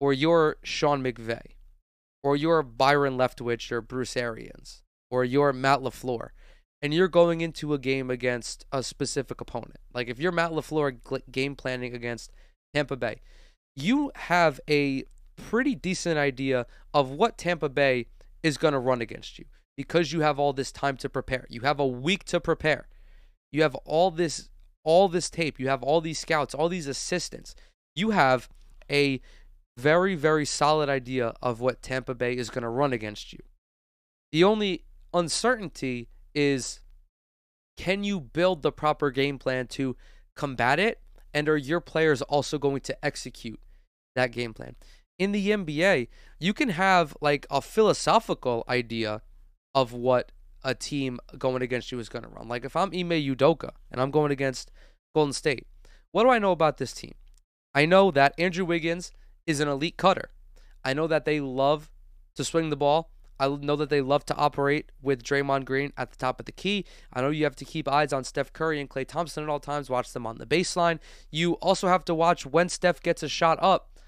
or 0.00 0.12
you're 0.12 0.56
Sean 0.62 1.02
McVay 1.02 1.42
or 2.22 2.36
you're 2.36 2.62
Byron 2.62 3.16
Leftwich 3.16 3.70
or 3.72 3.80
Bruce 3.80 4.16
Arians, 4.16 4.82
or 5.10 5.24
you're 5.24 5.52
Matt 5.52 5.80
LaFleur, 5.80 6.28
and 6.80 6.94
you're 6.94 7.08
going 7.08 7.40
into 7.40 7.74
a 7.74 7.78
game 7.78 8.10
against 8.10 8.64
a 8.72 8.82
specific 8.82 9.40
opponent. 9.40 9.78
Like 9.92 10.08
if 10.08 10.18
you're 10.18 10.32
Matt 10.32 10.52
LaFleur 10.52 11.22
game 11.30 11.56
planning 11.56 11.94
against 11.94 12.32
Tampa 12.74 12.96
Bay, 12.96 13.20
you 13.74 14.12
have 14.14 14.60
a 14.68 15.04
pretty 15.36 15.74
decent 15.74 16.18
idea 16.18 16.66
of 16.94 17.10
what 17.10 17.38
Tampa 17.38 17.68
Bay 17.68 18.06
is 18.42 18.58
going 18.58 18.72
to 18.72 18.78
run 18.78 19.00
against 19.00 19.38
you 19.38 19.46
because 19.76 20.12
you 20.12 20.20
have 20.20 20.38
all 20.38 20.52
this 20.52 20.70
time 20.70 20.96
to 20.98 21.08
prepare. 21.08 21.46
You 21.48 21.62
have 21.62 21.80
a 21.80 21.86
week 21.86 22.24
to 22.24 22.40
prepare. 22.40 22.88
You 23.50 23.62
have 23.62 23.74
all 23.84 24.10
this 24.10 24.48
all 24.84 25.08
this 25.08 25.30
tape, 25.30 25.60
you 25.60 25.68
have 25.68 25.84
all 25.84 26.00
these 26.00 26.18
scouts, 26.18 26.54
all 26.54 26.68
these 26.68 26.88
assistants. 26.88 27.54
You 27.94 28.10
have 28.10 28.48
a 28.90 29.20
very, 29.76 30.14
very 30.14 30.44
solid 30.44 30.88
idea 30.88 31.34
of 31.42 31.60
what 31.60 31.82
Tampa 31.82 32.14
Bay 32.14 32.36
is 32.36 32.50
going 32.50 32.62
to 32.62 32.68
run 32.68 32.92
against 32.92 33.32
you. 33.32 33.38
The 34.30 34.44
only 34.44 34.84
uncertainty 35.12 36.08
is 36.34 36.80
can 37.76 38.04
you 38.04 38.20
build 38.20 38.62
the 38.62 38.72
proper 38.72 39.10
game 39.10 39.38
plan 39.38 39.66
to 39.68 39.96
combat 40.36 40.78
it? 40.78 41.00
And 41.34 41.48
are 41.48 41.56
your 41.56 41.80
players 41.80 42.20
also 42.22 42.58
going 42.58 42.80
to 42.82 43.04
execute 43.04 43.60
that 44.14 44.32
game 44.32 44.52
plan? 44.52 44.76
In 45.18 45.32
the 45.32 45.50
NBA, 45.50 46.08
you 46.38 46.52
can 46.52 46.70
have 46.70 47.16
like 47.20 47.46
a 47.50 47.60
philosophical 47.60 48.64
idea 48.68 49.22
of 49.74 49.92
what 49.92 50.32
a 50.64 50.74
team 50.74 51.18
going 51.38 51.62
against 51.62 51.90
you 51.90 51.98
is 51.98 52.08
going 52.08 52.24
to 52.24 52.28
run. 52.28 52.48
Like 52.48 52.64
if 52.64 52.76
I'm 52.76 52.88
Ime 52.88 53.10
Udoka 53.10 53.70
and 53.90 54.00
I'm 54.00 54.10
going 54.10 54.30
against 54.30 54.70
Golden 55.14 55.32
State, 55.32 55.66
what 56.12 56.24
do 56.24 56.30
I 56.30 56.38
know 56.38 56.52
about 56.52 56.78
this 56.78 56.92
team? 56.92 57.14
I 57.74 57.86
know 57.86 58.10
that 58.10 58.34
Andrew 58.38 58.64
Wiggins 58.64 59.12
is 59.46 59.60
an 59.60 59.68
elite 59.68 59.96
cutter. 59.96 60.30
I 60.84 60.92
know 60.94 61.06
that 61.06 61.24
they 61.24 61.40
love 61.40 61.90
to 62.34 62.44
swing 62.44 62.70
the 62.70 62.76
ball. 62.76 63.10
I 63.40 63.48
know 63.48 63.76
that 63.76 63.90
they 63.90 64.00
love 64.00 64.24
to 64.26 64.36
operate 64.36 64.92
with 65.00 65.24
Draymond 65.24 65.64
Green 65.64 65.92
at 65.96 66.10
the 66.10 66.16
top 66.16 66.38
of 66.38 66.46
the 66.46 66.52
key. 66.52 66.84
I 67.12 67.20
know 67.20 67.30
you 67.30 67.44
have 67.44 67.56
to 67.56 67.64
keep 67.64 67.88
eyes 67.88 68.12
on 68.12 68.24
Steph 68.24 68.52
Curry 68.52 68.80
and 68.80 68.88
Klay 68.88 69.06
Thompson 69.06 69.42
at 69.42 69.48
all 69.48 69.58
times, 69.58 69.90
watch 69.90 70.12
them 70.12 70.26
on 70.26 70.38
the 70.38 70.46
baseline. 70.46 71.00
You 71.30 71.54
also 71.54 71.88
have 71.88 72.04
to 72.04 72.14
watch 72.14 72.46
when 72.46 72.68
Steph 72.68 73.02
gets 73.02 73.22
a 73.22 73.28
shot 73.28 73.58
up. 73.60 73.98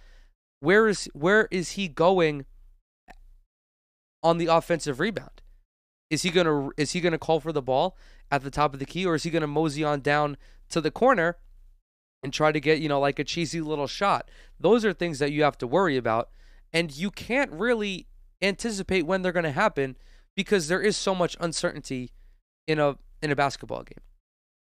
Where 0.60 0.88
is 0.88 1.08
where 1.14 1.48
is 1.50 1.72
he 1.72 1.88
going 1.88 2.46
on 4.22 4.38
the 4.38 4.46
offensive 4.46 5.00
rebound? 5.00 5.42
Is 6.10 6.22
he 6.22 6.30
gonna 6.30 6.70
is 6.76 6.92
he 6.92 7.00
gonna 7.00 7.18
call 7.18 7.40
for 7.40 7.52
the 7.52 7.62
ball 7.62 7.96
at 8.30 8.42
the 8.42 8.50
top 8.50 8.72
of 8.72 8.78
the 8.78 8.86
key, 8.86 9.04
or 9.04 9.16
is 9.16 9.24
he 9.24 9.30
gonna 9.30 9.48
mosey 9.48 9.82
on 9.82 10.00
down 10.00 10.36
to 10.68 10.80
the 10.80 10.90
corner 10.92 11.38
and 12.24 12.32
try 12.32 12.50
to 12.50 12.58
get, 12.58 12.80
you 12.80 12.88
know, 12.88 12.98
like 12.98 13.18
a 13.18 13.24
cheesy 13.24 13.60
little 13.60 13.86
shot. 13.86 14.30
Those 14.58 14.84
are 14.84 14.94
things 14.94 15.18
that 15.18 15.30
you 15.30 15.44
have 15.44 15.58
to 15.58 15.66
worry 15.66 15.98
about. 15.98 16.30
And 16.72 16.90
you 16.96 17.10
can't 17.10 17.52
really 17.52 18.06
anticipate 18.42 19.06
when 19.06 19.22
they're 19.22 19.30
going 19.30 19.44
to 19.44 19.52
happen 19.52 19.96
because 20.34 20.66
there 20.66 20.80
is 20.80 20.96
so 20.96 21.14
much 21.14 21.36
uncertainty 21.38 22.10
in 22.66 22.80
a 22.80 22.96
in 23.22 23.30
a 23.30 23.36
basketball 23.36 23.82
game. 23.82 24.02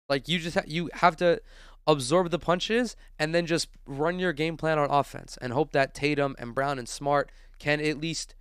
Like 0.08 0.28
you 0.28 0.38
just 0.38 0.56
ha- 0.56 0.64
you 0.66 0.90
have 0.94 1.14
to 1.18 1.40
absorb 1.86 2.30
the 2.30 2.38
punches 2.38 2.96
and 3.18 3.34
then 3.34 3.46
just 3.46 3.68
run 3.86 4.18
your 4.18 4.32
game 4.32 4.56
plan 4.56 4.78
on 4.78 4.90
offense 4.90 5.38
and 5.40 5.52
hope 5.52 5.72
that 5.72 5.94
Tatum 5.94 6.34
and 6.38 6.54
Brown 6.54 6.78
and 6.78 6.88
Smart 6.88 7.30
can 7.58 7.80
at 7.80 8.00
least 8.00 8.34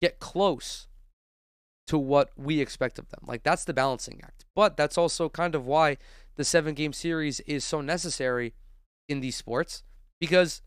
get 0.00 0.18
close 0.18 0.88
to 1.86 1.98
what 1.98 2.30
we 2.36 2.60
expect 2.60 2.98
of 2.98 3.10
them. 3.10 3.20
Like 3.26 3.42
that's 3.42 3.64
the 3.64 3.74
balancing 3.74 4.20
act. 4.24 4.44
But 4.54 4.76
that's 4.76 4.98
also 4.98 5.28
kind 5.28 5.54
of 5.54 5.66
why 5.66 5.98
the 6.36 6.44
seven 6.44 6.74
game 6.74 6.92
series 6.92 7.40
is 7.40 7.64
so 7.64 7.80
necessary 7.80 8.54
in 9.08 9.20
these 9.20 9.36
sports 9.36 9.82
because 10.20 10.62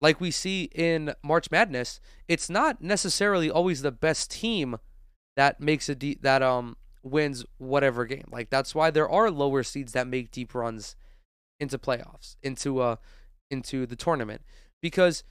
like 0.00 0.20
we 0.20 0.30
see 0.30 0.64
in 0.74 1.14
March 1.22 1.50
Madness, 1.50 2.00
it's 2.26 2.48
not 2.48 2.80
necessarily 2.80 3.50
always 3.50 3.82
the 3.82 3.92
best 3.92 4.30
team 4.30 4.78
that 5.36 5.60
makes 5.60 5.88
a 5.88 5.94
deep 5.94 6.22
that 6.22 6.42
um 6.42 6.76
wins 7.02 7.44
whatever 7.58 8.04
game. 8.04 8.28
Like 8.30 8.50
that's 8.50 8.74
why 8.74 8.90
there 8.90 9.08
are 9.08 9.30
lower 9.30 9.62
seeds 9.62 9.92
that 9.92 10.06
make 10.06 10.30
deep 10.30 10.54
runs 10.54 10.96
into 11.58 11.78
playoffs, 11.78 12.36
into 12.42 12.80
uh 12.80 12.96
into 13.50 13.86
the 13.86 13.96
tournament 13.96 14.42
because 14.80 15.24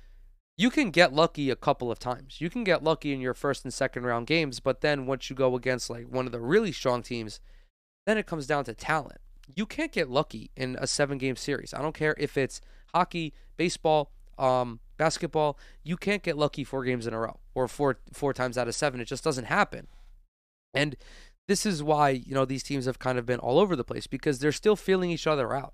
you 0.57 0.69
can 0.69 0.91
get 0.91 1.13
lucky 1.13 1.49
a 1.49 1.55
couple 1.55 1.89
of 1.89 1.99
times. 1.99 2.41
You 2.41 2.49
can 2.49 2.63
get 2.65 2.83
lucky 2.83 3.13
in 3.13 3.21
your 3.21 3.33
first 3.33 3.63
and 3.63 3.73
second 3.73 4.03
round 4.03 4.27
games, 4.27 4.59
but 4.59 4.81
then 4.81 5.05
once 5.05 5.29
you 5.29 5.35
go 5.35 5.55
against 5.55 5.89
like 5.89 6.07
one 6.07 6.25
of 6.25 6.33
the 6.33 6.41
really 6.41 6.73
strong 6.73 7.01
teams, 7.01 7.39
then 8.09 8.17
it 8.17 8.25
comes 8.25 8.47
down 8.47 8.65
to 8.65 8.73
talent. 8.73 9.19
You 9.55 9.65
can't 9.65 9.91
get 9.91 10.09
lucky 10.09 10.51
in 10.55 10.77
a 10.79 10.87
seven 10.87 11.17
game 11.17 11.35
series. 11.35 11.73
I 11.73 11.81
don't 11.81 11.95
care 11.95 12.15
if 12.17 12.37
it's 12.37 12.59
hockey, 12.93 13.33
baseball, 13.55 14.11
um, 14.37 14.79
basketball. 14.97 15.57
You 15.83 15.95
can't 15.95 16.23
get 16.23 16.37
lucky 16.37 16.63
four 16.63 16.83
games 16.83 17.05
in 17.05 17.13
a 17.13 17.19
row 17.19 17.39
or 17.53 17.67
four 17.67 17.99
four 18.11 18.33
times 18.33 18.57
out 18.57 18.67
of 18.67 18.75
seven. 18.75 18.99
It 18.99 19.05
just 19.05 19.23
doesn't 19.23 19.45
happen. 19.45 19.87
And 20.73 20.95
this 21.47 21.65
is 21.65 21.81
why, 21.81 22.09
you 22.09 22.33
know, 22.33 22.45
these 22.45 22.63
teams 22.63 22.85
have 22.85 22.99
kind 22.99 23.17
of 23.17 23.25
been 23.25 23.39
all 23.39 23.59
over 23.59 23.75
the 23.75 23.83
place 23.83 24.07
because 24.07 24.39
they're 24.39 24.51
still 24.51 24.75
feeling 24.75 25.09
each 25.09 25.25
other 25.25 25.53
out. 25.55 25.73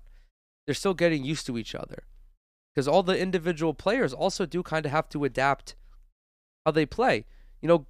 They're 0.66 0.74
still 0.74 0.94
getting 0.94 1.24
used 1.24 1.46
to 1.46 1.58
each 1.58 1.74
other. 1.74 2.04
Because 2.74 2.88
all 2.88 3.02
the 3.02 3.18
individual 3.18 3.72
players 3.72 4.12
also 4.12 4.46
do 4.46 4.62
kind 4.62 4.84
of 4.84 4.92
have 4.92 5.08
to 5.10 5.24
adapt 5.24 5.76
how 6.64 6.72
they 6.72 6.86
play. 6.86 7.24
You 7.60 7.68
know, 7.68 7.86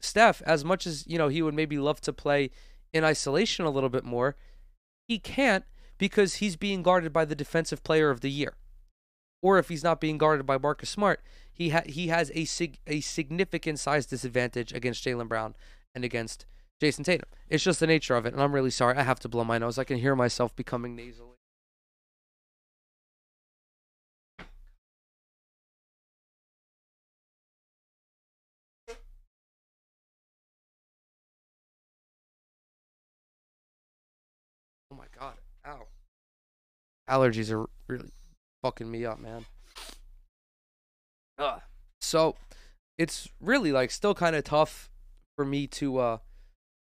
Steph, 0.00 0.42
as 0.42 0.64
much 0.64 0.86
as, 0.86 1.06
you 1.06 1.18
know, 1.18 1.28
he 1.28 1.42
would 1.42 1.54
maybe 1.54 1.78
love 1.78 2.00
to 2.02 2.12
play 2.12 2.50
in 2.92 3.04
isolation 3.04 3.64
a 3.64 3.70
little 3.70 3.88
bit 3.88 4.04
more, 4.04 4.36
he 5.06 5.18
can't 5.18 5.64
because 5.98 6.36
he's 6.36 6.56
being 6.56 6.82
guarded 6.82 7.12
by 7.12 7.24
the 7.24 7.34
defensive 7.34 7.82
player 7.82 8.10
of 8.10 8.20
the 8.20 8.30
year. 8.30 8.54
Or 9.42 9.58
if 9.58 9.68
he's 9.68 9.84
not 9.84 10.00
being 10.00 10.18
guarded 10.18 10.46
by 10.46 10.58
Marcus 10.58 10.90
Smart, 10.90 11.20
he 11.52 11.70
ha- 11.70 11.82
he 11.86 12.08
has 12.08 12.30
a 12.34 12.44
sig- 12.44 12.80
a 12.86 13.00
significant 13.00 13.78
size 13.78 14.06
disadvantage 14.06 14.72
against 14.72 15.04
Jaylen 15.04 15.28
Brown 15.28 15.54
and 15.94 16.04
against 16.04 16.46
Jayson 16.80 17.04
Tatum. 17.04 17.28
It's 17.48 17.64
just 17.64 17.80
the 17.80 17.86
nature 17.86 18.16
of 18.16 18.26
it, 18.26 18.32
and 18.32 18.42
I'm 18.42 18.54
really 18.54 18.70
sorry. 18.70 18.96
I 18.96 19.02
have 19.02 19.20
to 19.20 19.28
blow 19.28 19.44
my 19.44 19.58
nose. 19.58 19.78
I 19.78 19.84
can 19.84 19.98
hear 19.98 20.14
myself 20.14 20.54
becoming 20.54 20.94
nasal. 20.94 21.37
Allergies 37.08 37.50
are 37.52 37.68
really 37.86 38.10
fucking 38.62 38.90
me 38.90 39.04
up, 39.04 39.18
man. 39.18 39.46
Ugh. 41.38 41.60
So 42.00 42.36
it's 42.96 43.28
really 43.40 43.72
like 43.72 43.90
still 43.90 44.14
kind 44.14 44.36
of 44.36 44.44
tough 44.44 44.90
for 45.36 45.44
me 45.44 45.66
to 45.68 45.98
uh 45.98 46.18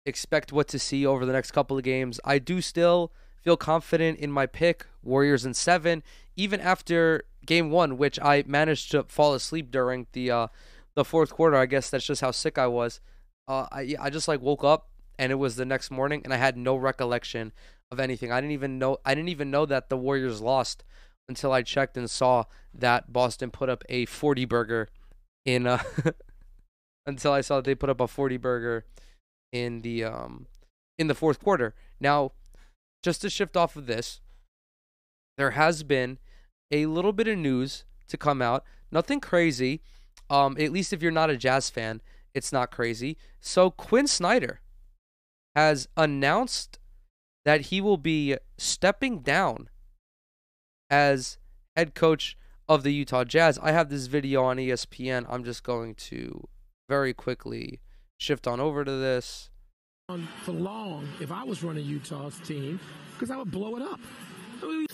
expect 0.07 0.53
what 0.53 0.67
to 0.69 0.79
see 0.79 1.05
over 1.07 1.27
the 1.27 1.33
next 1.33 1.51
couple 1.53 1.77
of 1.77 1.85
games. 1.85 2.19
I 2.25 2.39
do 2.39 2.61
still 2.61 3.13
feel 3.43 3.57
confident 3.57 4.19
in 4.19 4.31
my 4.31 4.47
pick, 4.47 4.87
Warriors 5.03 5.45
in 5.45 5.55
seven, 5.55 6.03
even 6.37 6.61
after 6.61 7.25
game 7.45 7.71
one, 7.71 7.97
which 7.97 8.19
I 8.21 8.45
managed 8.47 8.91
to 8.93 9.05
fall 9.05 9.35
asleep 9.35 9.71
during 9.71 10.07
the 10.13 10.31
uh 10.31 10.47
the 10.95 11.05
fourth 11.05 11.31
quarter. 11.31 11.57
I 11.57 11.67
guess 11.67 11.91
that's 11.91 12.07
just 12.07 12.21
how 12.21 12.31
sick 12.31 12.59
I 12.59 12.67
was. 12.67 13.01
Uh, 13.47 13.67
I 13.71 13.97
I 14.01 14.11
just 14.11 14.29
like 14.29 14.41
woke 14.41 14.65
up 14.65 14.89
and 15.21 15.31
it 15.31 15.35
was 15.35 15.57
the 15.57 15.67
next 15.67 15.91
morning 15.91 16.23
and 16.25 16.33
I 16.33 16.39
had 16.39 16.57
no 16.57 16.75
recollection 16.75 17.53
of 17.93 18.01
anything. 18.01 18.33
I 18.33 18.41
didn't 18.41 18.53
even 18.53 18.79
know 18.79 18.97
I 19.05 19.15
didn't 19.15 19.29
even 19.29 19.51
know 19.51 19.67
that 19.67 19.91
the 19.91 19.97
Warriors 19.99 20.41
lost 20.41 20.83
until 21.29 21.53
I 21.53 21.61
checked 21.61 21.99
and 21.99 22.09
saw 22.09 22.45
that 22.73 23.13
Boston 23.13 23.51
put 23.51 23.69
up 23.69 23.85
a 23.91 24.07
40 24.07 24.47
burger 24.47 24.89
in 25.45 25.67
uh 25.67 25.83
until 27.07 27.35
I 27.35 27.43
saw 27.43 27.57
that 27.57 27.67
they 27.67 27.75
put 27.75 27.91
up 27.91 28.01
a 28.01 28.09
40 28.09 28.39
burger 28.39 28.87
in 29.53 29.83
the 29.83 30.05
um 30.05 30.47
in 30.99 31.07
the 31.07 31.15
fourth 31.15 31.39
quarter. 31.39 31.75
Now, 32.01 32.33
just 33.03 33.21
to 33.21 33.29
shift 33.29 33.59
off 33.59 33.77
of 33.77 33.87
this, 33.87 34.21
there 35.37 35.51
has 35.51 35.83
been 35.83 36.17
a 36.71 36.87
little 36.87 37.13
bit 37.13 37.29
of 37.29 37.37
news 37.37 37.85
to 38.09 38.17
come 38.17 38.41
out. 38.41 38.65
Nothing 38.91 39.21
crazy. 39.21 39.83
Um, 40.31 40.57
at 40.59 40.73
least 40.73 40.95
if 40.95 41.03
you're 41.03 41.13
not 41.13 41.29
a 41.29 41.37
Jazz 41.37 41.69
fan, 41.69 42.01
it's 42.33 42.53
not 42.53 42.71
crazy. 42.71 43.19
So 43.41 43.71
Quin 43.71 44.07
Snyder 44.07 44.61
has 45.61 45.87
announced 45.95 46.79
that 47.45 47.67
he 47.67 47.83
will 47.83 47.99
be 47.99 48.35
stepping 48.57 49.19
down 49.21 49.69
as 50.89 51.37
head 51.77 51.95
coach 51.95 52.35
of 52.67 52.83
the 52.83 52.95
Utah 52.95 53.25
Jazz. 53.25 53.59
I 53.63 53.73
have 53.73 53.91
this 53.91 54.07
video 54.07 54.43
on 54.43 54.57
ESPN. 54.57 55.27
I'm 55.29 55.45
just 55.45 55.63
going 55.63 55.97
to 55.97 56.49
very 56.89 57.13
quickly 57.13 57.81
shift 58.19 58.47
on 58.47 58.59
over 58.59 58.87
to 58.87 58.91
this. 58.91 59.51
For 60.45 60.53
long, 60.53 61.07
if 61.21 61.31
I 61.31 61.45
was 61.45 61.63
running 61.63 61.85
Utah's 61.85 62.41
team, 62.41 62.81
because 63.13 63.31
I 63.31 63.37
would 63.37 63.51
blow 63.51 63.77
it 63.77 63.83
up. 63.83 64.01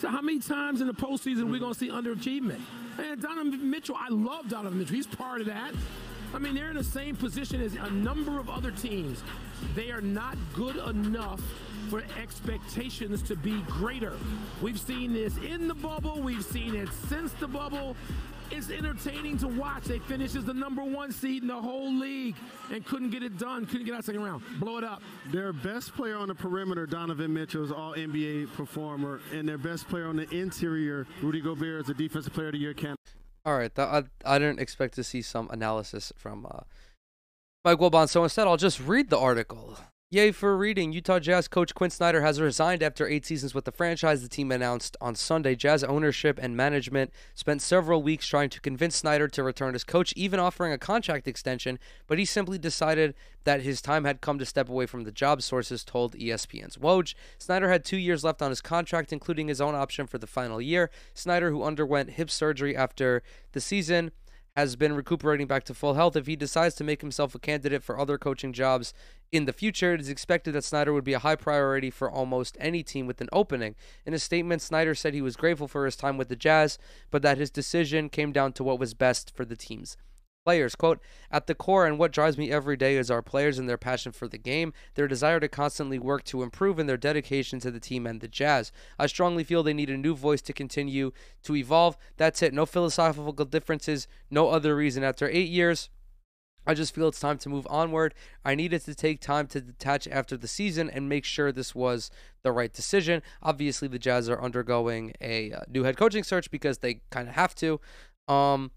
How 0.02 0.20
many 0.20 0.40
times 0.40 0.80
in 0.80 0.88
the 0.88 0.94
postseason 0.94 1.42
are 1.42 1.46
we 1.46 1.60
going 1.60 1.74
to 1.74 1.78
see 1.78 1.90
underachievement? 1.90 2.60
And 2.98 3.22
Donovan 3.22 3.70
Mitchell, 3.70 3.96
I 3.96 4.08
love 4.08 4.48
Donovan 4.48 4.80
Mitchell. 4.80 4.96
He's 4.96 5.06
part 5.06 5.40
of 5.40 5.46
that. 5.46 5.74
I 6.34 6.38
mean, 6.38 6.56
they're 6.56 6.70
in 6.70 6.76
the 6.76 6.84
same 6.84 7.14
position 7.14 7.62
as 7.62 7.74
a 7.76 7.90
number 7.90 8.40
of 8.40 8.50
other 8.50 8.72
teams. 8.72 9.22
They 9.74 9.90
are 9.90 10.00
not 10.00 10.36
good 10.54 10.76
enough 10.76 11.40
for 11.88 12.02
expectations 12.20 13.22
to 13.22 13.36
be 13.36 13.60
greater. 13.62 14.14
We've 14.60 14.80
seen 14.80 15.12
this 15.12 15.36
in 15.38 15.68
the 15.68 15.74
bubble, 15.74 16.20
we've 16.20 16.44
seen 16.44 16.74
it 16.74 16.88
since 17.08 17.32
the 17.34 17.48
bubble. 17.48 17.96
It's 18.48 18.70
entertaining 18.70 19.38
to 19.38 19.48
watch. 19.48 19.84
They 19.84 19.98
finished 19.98 20.36
as 20.36 20.44
the 20.44 20.54
number 20.54 20.84
one 20.84 21.10
seed 21.10 21.42
in 21.42 21.48
the 21.48 21.60
whole 21.60 21.92
league 21.92 22.36
and 22.72 22.84
couldn't 22.86 23.10
get 23.10 23.24
it 23.24 23.38
done, 23.38 23.66
couldn't 23.66 23.86
get 23.86 23.94
out 23.94 24.04
second 24.04 24.22
round. 24.22 24.42
Blow 24.60 24.78
it 24.78 24.84
up. 24.84 25.02
Their 25.32 25.52
best 25.52 25.94
player 25.96 26.16
on 26.16 26.28
the 26.28 26.34
perimeter, 26.34 26.86
Donovan 26.86 27.34
Mitchell, 27.34 27.64
is 27.64 27.72
all 27.72 27.94
NBA 27.94 28.52
performer, 28.54 29.20
and 29.32 29.48
their 29.48 29.58
best 29.58 29.88
player 29.88 30.06
on 30.06 30.16
the 30.16 30.30
interior, 30.32 31.08
Rudy 31.22 31.40
Gobert, 31.40 31.82
is 31.82 31.88
a 31.90 31.94
defensive 31.94 32.32
player 32.32 32.48
of 32.48 32.52
the 32.52 32.58
year 32.58 32.72
candidate. 32.72 32.98
All 33.44 33.56
right, 33.56 33.76
I, 33.76 34.04
I 34.24 34.38
didn't 34.38 34.60
expect 34.60 34.94
to 34.94 35.04
see 35.04 35.22
some 35.22 35.48
analysis 35.50 36.12
from 36.16 36.46
uh, 36.46 36.60
Mike 37.66 37.80
Wilbon, 37.80 38.08
so 38.08 38.22
instead 38.22 38.46
I'll 38.46 38.56
just 38.56 38.78
read 38.78 39.10
the 39.10 39.18
article. 39.18 39.76
Yay 40.12 40.30
for 40.30 40.56
reading. 40.56 40.92
Utah 40.92 41.18
Jazz 41.18 41.48
coach 41.48 41.74
Quin 41.74 41.90
Snyder 41.90 42.22
has 42.22 42.40
resigned 42.40 42.80
after 42.80 43.08
eight 43.08 43.26
seasons 43.26 43.56
with 43.56 43.64
the 43.64 43.72
franchise. 43.72 44.22
The 44.22 44.28
team 44.28 44.52
announced 44.52 44.96
on 45.00 45.16
Sunday. 45.16 45.56
Jazz 45.56 45.82
ownership 45.82 46.38
and 46.40 46.56
management 46.56 47.10
spent 47.34 47.60
several 47.60 48.04
weeks 48.04 48.24
trying 48.28 48.50
to 48.50 48.60
convince 48.60 48.94
Snyder 48.94 49.26
to 49.26 49.42
return 49.42 49.74
as 49.74 49.82
coach, 49.82 50.12
even 50.14 50.38
offering 50.38 50.72
a 50.72 50.78
contract 50.78 51.26
extension, 51.26 51.80
but 52.06 52.20
he 52.20 52.24
simply 52.24 52.56
decided 52.56 53.14
that 53.42 53.62
his 53.62 53.82
time 53.82 54.04
had 54.04 54.20
come 54.20 54.38
to 54.38 54.46
step 54.46 54.68
away 54.68 54.86
from 54.86 55.02
the 55.02 55.10
job, 55.10 55.42
sources 55.42 55.82
told 55.82 56.14
ESPN's 56.14 56.76
Woj. 56.76 57.16
Snyder 57.36 57.68
had 57.68 57.84
two 57.84 57.96
years 57.96 58.22
left 58.22 58.42
on 58.42 58.50
his 58.50 58.60
contract, 58.60 59.12
including 59.12 59.48
his 59.48 59.60
own 59.60 59.74
option 59.74 60.06
for 60.06 60.18
the 60.18 60.28
final 60.28 60.60
year. 60.62 60.88
Snyder, 61.14 61.50
who 61.50 61.64
underwent 61.64 62.10
hip 62.10 62.30
surgery 62.30 62.76
after 62.76 63.24
the 63.50 63.60
season, 63.60 64.12
has 64.56 64.74
been 64.74 64.94
recuperating 64.94 65.46
back 65.46 65.64
to 65.64 65.74
full 65.74 65.94
health. 65.94 66.16
If 66.16 66.26
he 66.26 66.34
decides 66.34 66.74
to 66.76 66.84
make 66.84 67.02
himself 67.02 67.34
a 67.34 67.38
candidate 67.38 67.82
for 67.82 67.98
other 67.98 68.16
coaching 68.16 68.54
jobs 68.54 68.94
in 69.30 69.44
the 69.44 69.52
future, 69.52 69.92
it 69.92 70.00
is 70.00 70.08
expected 70.08 70.54
that 70.54 70.64
Snyder 70.64 70.94
would 70.94 71.04
be 71.04 71.12
a 71.12 71.18
high 71.18 71.36
priority 71.36 71.90
for 71.90 72.10
almost 72.10 72.56
any 72.58 72.82
team 72.82 73.06
with 73.06 73.20
an 73.20 73.28
opening. 73.32 73.74
In 74.06 74.14
a 74.14 74.18
statement, 74.18 74.62
Snyder 74.62 74.94
said 74.94 75.12
he 75.12 75.20
was 75.20 75.36
grateful 75.36 75.68
for 75.68 75.84
his 75.84 75.96
time 75.96 76.16
with 76.16 76.28
the 76.28 76.36
Jazz, 76.36 76.78
but 77.10 77.20
that 77.22 77.36
his 77.36 77.50
decision 77.50 78.08
came 78.08 78.32
down 78.32 78.52
to 78.54 78.64
what 78.64 78.78
was 78.78 78.94
best 78.94 79.34
for 79.36 79.44
the 79.44 79.56
teams 79.56 79.96
players. 80.46 80.76
Quote, 80.76 81.00
at 81.28 81.48
the 81.48 81.56
core 81.56 81.86
and 81.86 81.98
what 81.98 82.12
drives 82.12 82.38
me 82.38 82.52
every 82.52 82.76
day 82.76 82.96
is 82.96 83.10
our 83.10 83.20
players 83.20 83.58
and 83.58 83.68
their 83.68 83.76
passion 83.76 84.12
for 84.12 84.28
the 84.28 84.38
game, 84.38 84.72
their 84.94 85.08
desire 85.08 85.40
to 85.40 85.48
constantly 85.48 85.98
work 85.98 86.22
to 86.22 86.44
improve, 86.44 86.78
and 86.78 86.88
their 86.88 86.96
dedication 86.96 87.58
to 87.58 87.70
the 87.72 87.80
team 87.80 88.06
and 88.06 88.20
the 88.20 88.28
Jazz. 88.28 88.70
I 88.96 89.08
strongly 89.08 89.42
feel 89.42 89.64
they 89.64 89.74
need 89.74 89.90
a 89.90 89.96
new 89.96 90.14
voice 90.14 90.40
to 90.42 90.52
continue 90.52 91.10
to 91.42 91.56
evolve. 91.56 91.96
That's 92.16 92.42
it. 92.42 92.54
No 92.54 92.64
philosophical 92.64 93.44
differences, 93.44 94.06
no 94.30 94.50
other 94.50 94.76
reason. 94.76 95.02
After 95.02 95.28
eight 95.28 95.48
years, 95.48 95.90
I 96.64 96.74
just 96.74 96.94
feel 96.94 97.08
it's 97.08 97.18
time 97.18 97.38
to 97.38 97.48
move 97.48 97.66
onward. 97.68 98.14
I 98.44 98.54
needed 98.54 98.84
to 98.84 98.94
take 98.94 99.20
time 99.20 99.48
to 99.48 99.60
detach 99.60 100.06
after 100.06 100.36
the 100.36 100.48
season 100.48 100.88
and 100.88 101.08
make 101.08 101.24
sure 101.24 101.50
this 101.50 101.74
was 101.74 102.08
the 102.44 102.52
right 102.52 102.72
decision. 102.72 103.20
Obviously, 103.42 103.88
the 103.88 103.98
Jazz 103.98 104.28
are 104.28 104.40
undergoing 104.40 105.12
a 105.20 105.50
uh, 105.50 105.60
new 105.68 105.82
head 105.82 105.96
coaching 105.96 106.22
search 106.22 106.52
because 106.52 106.78
they 106.78 107.00
kind 107.10 107.28
of 107.28 107.34
have 107.34 107.56
to. 107.56 107.80
Um, 108.28 108.70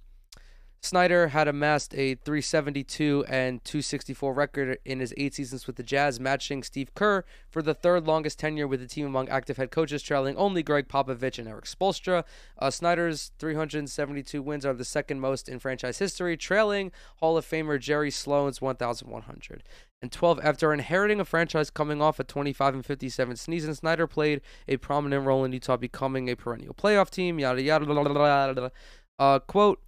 Snyder 0.81 1.29
had 1.29 1.47
amassed 1.47 1.93
a 1.93 2.15
372 2.15 3.25
and 3.27 3.63
264 3.65 4.33
record 4.33 4.77
in 4.85 4.99
his 4.99 5.13
eight 5.17 5.35
seasons 5.35 5.67
with 5.67 5.75
the 5.75 5.83
Jazz, 5.83 6.19
matching 6.19 6.63
Steve 6.63 6.93
Kerr 6.95 7.25
for 7.49 7.61
the 7.61 7.73
third 7.73 8.07
longest 8.07 8.39
tenure 8.39 8.67
with 8.67 8.79
the 8.79 8.87
team 8.87 9.05
among 9.05 9.27
active 9.29 9.57
head 9.57 9.71
coaches, 9.71 10.01
trailing 10.01 10.37
only 10.37 10.63
Gregg 10.63 10.87
Popovich 10.87 11.37
and 11.37 11.47
Erik 11.47 11.65
Spoelstra. 11.65 12.23
Uh, 12.57 12.69
Snyder's 12.69 13.31
372 13.39 14.41
wins 14.41 14.65
are 14.65 14.73
the 14.73 14.85
second 14.85 15.19
most 15.19 15.49
in 15.49 15.59
franchise 15.59 15.99
history, 15.99 16.37
trailing 16.37 16.91
Hall 17.17 17.37
of 17.37 17.45
Famer 17.45 17.79
Jerry 17.79 18.11
Sloan's 18.11 18.61
1,100 18.61 19.63
and 20.01 20.11
12 20.13 20.39
after 20.43 20.73
inheriting 20.73 21.19
a 21.19 21.25
franchise 21.25 21.69
coming 21.69 22.01
off 22.01 22.19
a 22.19 22.23
25 22.23 22.73
and 22.73 22.85
57 22.85 23.35
season 23.35 23.75
snyder 23.75 24.07
played 24.07 24.39
a 24.67 24.77
prominent 24.77 25.25
role 25.25 25.43
in 25.43 25.51
utah 25.51 25.75
becoming 25.75 26.29
a 26.29 26.35
perennial 26.35 26.73
playoff 26.73 27.09
team 27.09 27.37
yada 27.37 27.61
yada, 27.61 27.85
yada, 27.85 28.09
yada. 28.13 28.71
Uh, 29.19 29.39
quote 29.39 29.81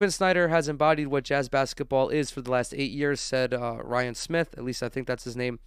Quin 0.00 0.10
Snyder 0.12 0.48
has 0.48 0.68
embodied 0.68 1.08
what 1.08 1.24
jazz 1.24 1.48
basketball 1.48 2.08
is 2.08 2.30
for 2.30 2.40
the 2.40 2.52
last 2.52 2.72
eight 2.72 2.92
years, 2.92 3.20
said 3.20 3.52
uh, 3.52 3.78
Ryan 3.82 4.14
Smith. 4.14 4.54
At 4.56 4.62
least 4.62 4.82
I 4.82 4.88
think 4.88 5.08
that's 5.08 5.24
his 5.24 5.36
name. 5.36 5.58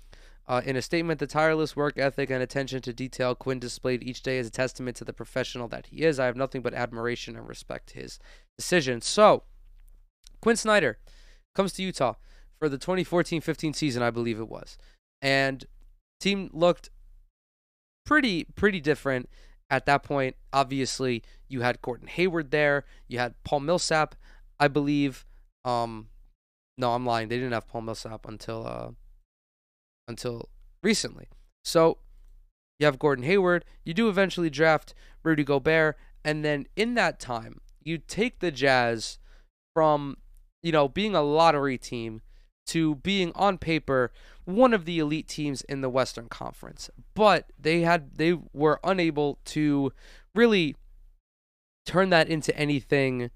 Uh, 0.48 0.62
in 0.66 0.78
a 0.78 0.82
statement, 0.82 1.20
the 1.20 1.28
tireless 1.28 1.76
work 1.76 1.98
ethic 1.98 2.30
and 2.30 2.42
attention 2.42 2.82
to 2.82 2.94
detail 2.94 3.36
Quin 3.36 3.60
displayed 3.60 4.04
each 4.04 4.24
day 4.24 4.38
is 4.38 4.48
a 4.48 4.52
testament 4.52 4.96
to 4.98 5.06
the 5.06 5.14
professional 5.14 5.68
that 5.68 5.88
he 5.88 6.04
is. 6.04 6.20
I 6.20 6.26
have 6.26 6.38
nothing 6.38 6.62
but 6.62 6.74
admiration 6.74 7.36
and 7.36 7.48
respect 7.48 7.92
his 7.92 8.20
decision. 8.58 9.02
So, 9.02 9.44
Quin 10.42 10.56
Snyder 10.56 10.98
comes 11.54 11.74
to 11.74 11.84
Utah 11.84 12.14
for 12.58 12.70
the 12.70 12.78
2014-15 12.78 13.76
season, 13.76 14.02
I 14.02 14.12
believe 14.12 14.40
it 14.40 14.50
was, 14.50 14.78
and 15.22 15.66
team 16.22 16.50
looked 16.54 16.90
pretty 18.06 18.46
pretty 18.56 18.80
different 18.80 19.30
at 19.72 19.86
that 19.86 20.04
point, 20.04 20.36
obviously, 20.52 21.24
you 21.48 21.62
had 21.62 21.82
Gordon 21.82 22.08
Hayward 22.08 22.52
there. 22.52 22.84
You 23.08 23.20
had 23.20 23.42
Paul 23.46 23.62
Millsap, 23.62 24.16
I 24.60 24.68
believe. 24.68 25.26
Um, 25.64 26.10
no, 26.78 26.92
I'm 26.92 27.06
lying. 27.06 27.30
They 27.30 27.38
didn't 27.38 27.54
have 27.54 27.70
Paul 27.70 27.82
Millsap 27.82 28.28
until 28.28 28.68
uh, 28.68 28.92
until 30.10 30.50
recently. 30.84 31.30
So 31.64 32.00
you 32.80 32.86
have 32.86 33.00
Gordon 33.00 33.24
Hayward. 33.24 33.64
You 33.86 33.94
do 33.94 34.10
eventually 34.10 34.50
draft 34.50 34.94
Rudy 35.24 35.46
Gobert, 35.46 35.98
and 36.24 36.44
then 36.44 36.68
in 36.76 36.96
that 36.96 37.20
time, 37.20 37.62
you 37.82 37.98
take 37.98 38.40
the 38.40 38.52
Jazz 38.52 39.20
from 39.74 40.18
you 40.62 40.74
know 40.74 40.90
being 40.90 41.16
a 41.16 41.22
lottery 41.22 41.78
team 41.78 42.22
to 42.68 42.96
being 42.96 43.32
on 43.36 43.58
paper 43.58 44.12
one 44.56 44.74
of 44.74 44.86
the 44.86 45.00
elite 45.00 45.28
teams 45.28 45.62
in 45.64 45.82
the 45.82 45.90
Western 45.90 46.28
Conference. 46.28 46.90
But 47.14 47.52
they 47.60 47.82
had 47.82 48.18
they 48.18 48.38
were 48.54 48.80
unable 48.84 49.40
to 49.46 49.92
really 50.36 50.76
turn 51.86 52.10
that 52.10 52.30
into 52.30 52.56
anything 52.58 53.32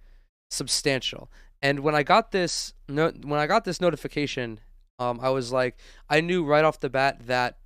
substantial. 0.50 1.30
And 1.62 1.80
when 1.80 1.96
I 1.96 2.04
got 2.04 2.32
this 2.32 2.74
no, 2.88 3.12
when 3.24 3.40
I 3.40 3.48
got 3.48 3.66
this 3.66 3.82
notification, 3.82 4.60
um, 5.00 5.20
I 5.22 5.30
was 5.30 5.52
like, 5.52 5.78
I 6.10 6.22
knew 6.22 6.44
right 6.44 6.64
off 6.64 6.80
the 6.80 6.90
bat 6.90 7.28
that 7.28 7.58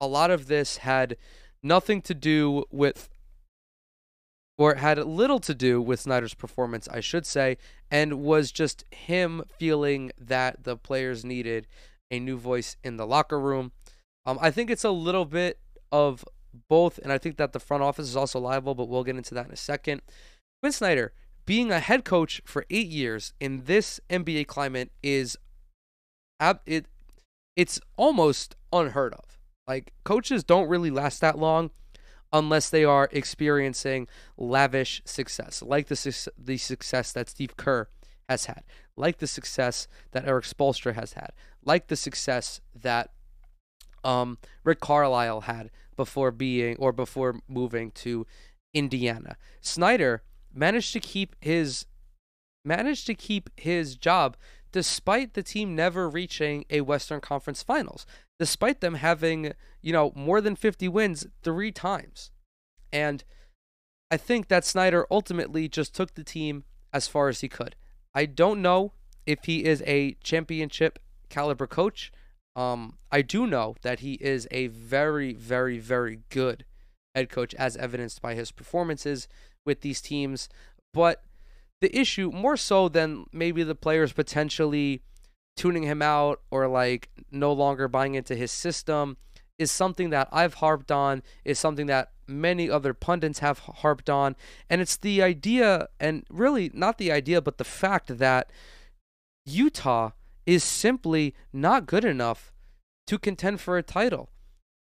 a 0.00 0.06
lot 0.06 0.30
of 0.30 0.46
this 0.46 0.78
had 0.78 1.16
nothing 1.62 2.02
to 2.02 2.14
do 2.14 2.64
with 2.70 3.08
or 4.58 4.76
had 4.76 4.98
little 4.98 5.40
to 5.40 5.54
do 5.54 5.82
with 5.82 6.00
Snyder's 6.00 6.34
performance, 6.34 6.88
I 6.88 7.00
should 7.00 7.26
say, 7.26 7.58
and 7.90 8.20
was 8.20 8.50
just 8.50 8.84
him 8.90 9.44
feeling 9.58 10.12
that 10.18 10.64
the 10.64 10.76
players 10.76 11.24
needed 11.24 11.66
a 12.10 12.20
new 12.20 12.36
voice 12.36 12.76
in 12.84 12.96
the 12.96 13.06
locker 13.06 13.40
room. 13.40 13.72
Um, 14.24 14.38
I 14.40 14.50
think 14.50 14.70
it's 14.70 14.84
a 14.84 14.90
little 14.90 15.24
bit 15.24 15.58
of 15.92 16.24
both, 16.68 16.98
and 16.98 17.12
I 17.12 17.18
think 17.18 17.36
that 17.36 17.52
the 17.52 17.60
front 17.60 17.82
office 17.82 18.08
is 18.08 18.16
also 18.16 18.40
liable, 18.40 18.74
but 18.74 18.88
we'll 18.88 19.04
get 19.04 19.16
into 19.16 19.34
that 19.34 19.46
in 19.46 19.52
a 19.52 19.56
second. 19.56 20.02
Quin 20.62 20.72
Snyder 20.72 21.12
being 21.44 21.70
a 21.70 21.78
head 21.80 22.04
coach 22.04 22.42
for 22.44 22.66
eight 22.70 22.88
years 22.88 23.32
in 23.40 23.64
this 23.64 24.00
NBA 24.10 24.46
climate 24.48 24.90
is 25.02 25.36
it 26.66 26.86
it's 27.54 27.80
almost 27.96 28.56
unheard 28.72 29.14
of. 29.14 29.38
Like 29.66 29.92
coaches 30.04 30.44
don't 30.44 30.68
really 30.68 30.90
last 30.90 31.20
that 31.20 31.38
long 31.38 31.70
unless 32.32 32.68
they 32.68 32.84
are 32.84 33.08
experiencing 33.12 34.08
lavish 34.36 35.00
success, 35.04 35.62
like 35.62 35.86
the 35.86 36.30
the 36.36 36.58
success 36.58 37.12
that 37.12 37.30
Steve 37.30 37.56
Kerr 37.56 37.88
has 38.28 38.46
had, 38.46 38.64
like 38.96 39.18
the 39.18 39.26
success 39.26 39.86
that 40.10 40.26
Erik 40.26 40.44
Spoelstra 40.44 40.94
has 40.94 41.14
had, 41.14 41.30
like 41.66 41.88
the 41.88 41.96
success 41.96 42.60
that 42.74 43.10
um, 44.04 44.38
Rick 44.64 44.80
Carlisle 44.80 45.42
had 45.42 45.70
before 45.96 46.30
being 46.30 46.76
or 46.76 46.92
before 46.92 47.40
moving 47.48 47.90
to 47.90 48.26
Indiana. 48.72 49.36
Snyder 49.60 50.22
managed 50.54 50.92
to 50.92 51.00
keep 51.00 51.34
his 51.40 51.86
managed 52.64 53.06
to 53.06 53.14
keep 53.14 53.50
his 53.56 53.96
job 53.96 54.36
despite 54.72 55.34
the 55.34 55.42
team 55.42 55.74
never 55.74 56.08
reaching 56.08 56.64
a 56.68 56.80
Western 56.80 57.20
Conference 57.20 57.62
Finals, 57.62 58.04
despite 58.38 58.80
them 58.80 58.94
having, 58.94 59.52
you 59.80 59.92
know, 59.92 60.12
more 60.14 60.40
than 60.40 60.56
50 60.56 60.88
wins 60.88 61.26
3 61.42 61.70
times. 61.72 62.30
And 62.92 63.24
I 64.10 64.16
think 64.16 64.48
that 64.48 64.64
Snyder 64.64 65.06
ultimately 65.10 65.68
just 65.68 65.94
took 65.94 66.14
the 66.14 66.24
team 66.24 66.64
as 66.92 67.08
far 67.08 67.28
as 67.28 67.40
he 67.40 67.48
could. 67.48 67.76
I 68.14 68.26
don't 68.26 68.60
know 68.60 68.92
if 69.24 69.44
he 69.44 69.64
is 69.64 69.82
a 69.86 70.16
championship 70.22 70.98
caliber 71.28 71.66
coach. 71.66 72.12
Um, 72.54 72.96
I 73.12 73.22
do 73.22 73.46
know 73.46 73.76
that 73.82 74.00
he 74.00 74.14
is 74.14 74.48
a 74.50 74.68
very, 74.68 75.34
very, 75.34 75.78
very 75.78 76.20
good 76.30 76.64
head 77.14 77.28
coach, 77.28 77.54
as 77.54 77.76
evidenced 77.76 78.22
by 78.22 78.34
his 78.34 78.50
performances 78.50 79.28
with 79.64 79.82
these 79.82 80.00
teams. 80.00 80.48
But 80.94 81.22
the 81.80 81.94
issue, 81.96 82.30
more 82.30 82.56
so 82.56 82.88
than 82.88 83.26
maybe 83.32 83.62
the 83.62 83.74
players 83.74 84.12
potentially 84.12 85.02
tuning 85.56 85.82
him 85.82 86.02
out 86.02 86.40
or 86.50 86.68
like 86.68 87.10
no 87.30 87.52
longer 87.52 87.88
buying 87.88 88.14
into 88.14 88.34
his 88.34 88.52
system, 88.52 89.16
is 89.58 89.70
something 89.70 90.10
that 90.10 90.28
I've 90.32 90.54
harped 90.54 90.90
on, 90.90 91.22
is 91.44 91.58
something 91.58 91.86
that 91.86 92.12
many 92.26 92.68
other 92.68 92.92
pundits 92.92 93.38
have 93.38 93.58
harped 93.60 94.10
on. 94.10 94.36
And 94.68 94.80
it's 94.80 94.96
the 94.96 95.22
idea, 95.22 95.88
and 96.00 96.24
really 96.30 96.70
not 96.74 96.98
the 96.98 97.12
idea, 97.12 97.40
but 97.40 97.58
the 97.58 97.64
fact 97.64 98.18
that 98.18 98.50
Utah 99.44 100.10
is 100.46 100.64
simply 100.64 101.34
not 101.52 101.86
good 101.86 102.04
enough 102.04 102.52
to 103.06 103.18
contend 103.18 103.60
for 103.60 103.76
a 103.76 103.82
title 103.82 104.30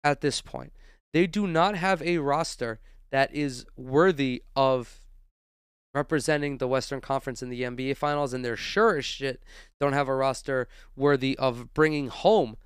at 0.02 0.20
this 0.20 0.40
point. 0.40 0.72
They 1.12 1.26
do 1.26 1.46
not 1.46 1.76
have 1.76 2.00
a 2.02 2.18
roster 2.18 2.80
that 3.10 3.34
is 3.34 3.66
worthy 3.76 4.42
of 4.54 5.00
representing 5.94 6.58
the 6.58 6.68
Western 6.68 7.00
Conference 7.00 7.42
in 7.42 7.48
the 7.48 7.62
NBA 7.62 7.96
Finals, 7.96 8.32
and 8.32 8.44
they're 8.44 8.56
sure 8.56 8.98
as 8.98 9.04
shit 9.04 9.42
don't 9.80 9.94
have 9.94 10.08
a 10.08 10.14
roster 10.14 10.68
worthy 10.96 11.36
of 11.38 11.72
bringing 11.74 12.08
home 12.08 12.56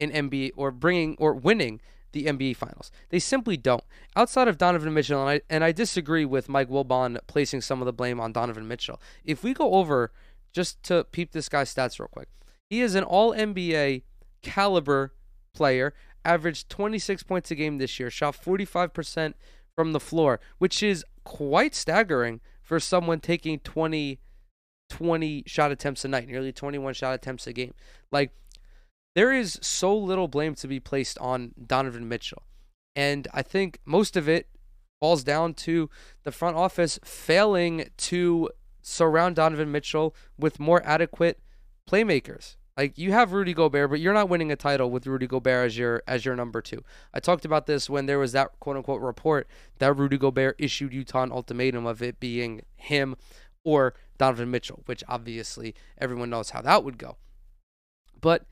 an 0.00 0.10
NBA 0.10 0.52
or 0.56 0.70
bringing 0.70 1.16
or 1.18 1.34
winning 1.34 1.80
the 2.12 2.24
NBA 2.24 2.56
Finals. 2.56 2.90
They 3.10 3.18
simply 3.18 3.56
don't. 3.56 3.84
Outside 4.16 4.48
of 4.48 4.58
Donovan 4.58 4.94
Mitchell, 4.94 5.20
and 5.20 5.30
I, 5.30 5.40
and 5.50 5.64
I 5.64 5.72
disagree 5.72 6.24
with 6.24 6.48
Mike 6.48 6.70
Wilbon 6.70 7.18
placing 7.26 7.60
some 7.60 7.82
of 7.82 7.86
the 7.86 7.92
blame 7.92 8.20
on 8.20 8.32
Donovan 8.32 8.68
Mitchell. 8.68 9.00
If 9.24 9.42
we 9.42 9.52
go 9.52 9.74
over 9.74 10.12
just 10.52 10.82
to 10.84 11.04
peep 11.04 11.32
this 11.32 11.48
guy's 11.48 11.74
stats 11.74 11.98
real 11.98 12.08
quick, 12.08 12.28
he 12.70 12.80
is 12.80 12.94
an 12.94 13.04
All 13.04 13.32
NBA 13.32 14.02
caliber 14.42 15.12
player. 15.54 15.94
Averaged 16.24 16.68
26 16.68 17.22
points 17.22 17.50
a 17.50 17.54
game 17.54 17.78
this 17.78 17.98
year. 17.98 18.10
Shot 18.10 18.36
45% 18.36 19.34
from 19.74 19.92
the 19.92 20.00
floor, 20.00 20.40
which 20.58 20.82
is 20.82 21.04
quite 21.24 21.74
staggering 21.74 22.40
for 22.62 22.78
someone 22.80 23.20
taking 23.20 23.60
20, 23.60 24.18
20 24.90 25.44
shot 25.46 25.70
attempts 25.70 26.04
a 26.04 26.08
night, 26.08 26.28
nearly 26.28 26.52
21 26.52 26.92
shot 26.94 27.14
attempts 27.14 27.46
a 27.46 27.52
game. 27.52 27.72
Like, 28.12 28.32
there 29.14 29.32
is 29.32 29.58
so 29.62 29.96
little 29.96 30.28
blame 30.28 30.54
to 30.56 30.68
be 30.68 30.80
placed 30.80 31.18
on 31.18 31.54
Donovan 31.64 32.08
Mitchell. 32.08 32.42
And 32.94 33.26
I 33.32 33.42
think 33.42 33.78
most 33.84 34.16
of 34.16 34.28
it 34.28 34.48
falls 35.00 35.22
down 35.24 35.54
to 35.54 35.88
the 36.24 36.32
front 36.32 36.56
office 36.56 36.98
failing 37.04 37.88
to 37.96 38.50
surround 38.82 39.36
Donovan 39.36 39.72
Mitchell 39.72 40.14
with 40.38 40.60
more 40.60 40.82
adequate 40.84 41.40
playmakers. 41.88 42.56
Like 42.76 42.96
you 42.96 43.10
have 43.10 43.32
Rudy 43.32 43.54
Gobert, 43.54 43.90
but 43.90 43.98
you're 43.98 44.14
not 44.14 44.28
winning 44.28 44.52
a 44.52 44.56
title 44.56 44.88
with 44.88 45.06
Rudy 45.06 45.26
Gobert 45.26 45.66
as 45.66 45.76
your 45.76 46.02
as 46.06 46.24
your 46.24 46.36
number 46.36 46.62
two. 46.62 46.84
I 47.12 47.18
talked 47.18 47.44
about 47.44 47.66
this 47.66 47.90
when 47.90 48.06
there 48.06 48.20
was 48.20 48.30
that 48.32 48.52
quote 48.60 48.76
unquote 48.76 49.02
report 49.02 49.48
that 49.78 49.96
Rudy 49.96 50.16
Gobert 50.16 50.54
issued 50.58 50.92
Utah 50.92 51.24
an 51.24 51.32
ultimatum 51.32 51.86
of 51.86 52.02
it 52.02 52.20
being 52.20 52.62
him 52.76 53.16
or 53.64 53.94
Donovan 54.16 54.52
Mitchell, 54.52 54.82
which 54.86 55.02
obviously 55.08 55.74
everyone 55.98 56.30
knows 56.30 56.50
how 56.50 56.62
that 56.62 56.84
would 56.84 56.98
go. 56.98 57.16
But 58.20 58.46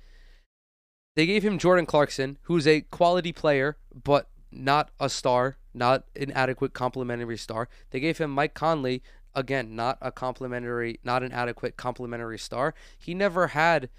they 1.14 1.24
gave 1.24 1.44
him 1.44 1.58
Jordan 1.58 1.86
Clarkson, 1.86 2.38
who's 2.42 2.66
a 2.66 2.82
quality 2.82 3.32
player, 3.32 3.76
but 4.04 4.28
not 4.50 4.90
a 5.00 5.08
star, 5.08 5.56
not 5.72 6.04
an 6.14 6.30
adequate 6.32 6.72
complementary 6.72 7.38
star. 7.38 7.68
They 7.90 8.00
gave 8.00 8.18
him 8.18 8.30
Mike 8.30 8.54
Conley, 8.54 9.02
again, 9.36 9.76
not 9.76 9.98
a 10.00 10.10
complementary, 10.10 10.98
not 11.04 11.22
an 11.22 11.30
adequate 11.30 11.76
complimentary 11.76 12.38
star. 12.38 12.74
He 12.98 13.14
never 13.14 13.48
had 13.48 13.90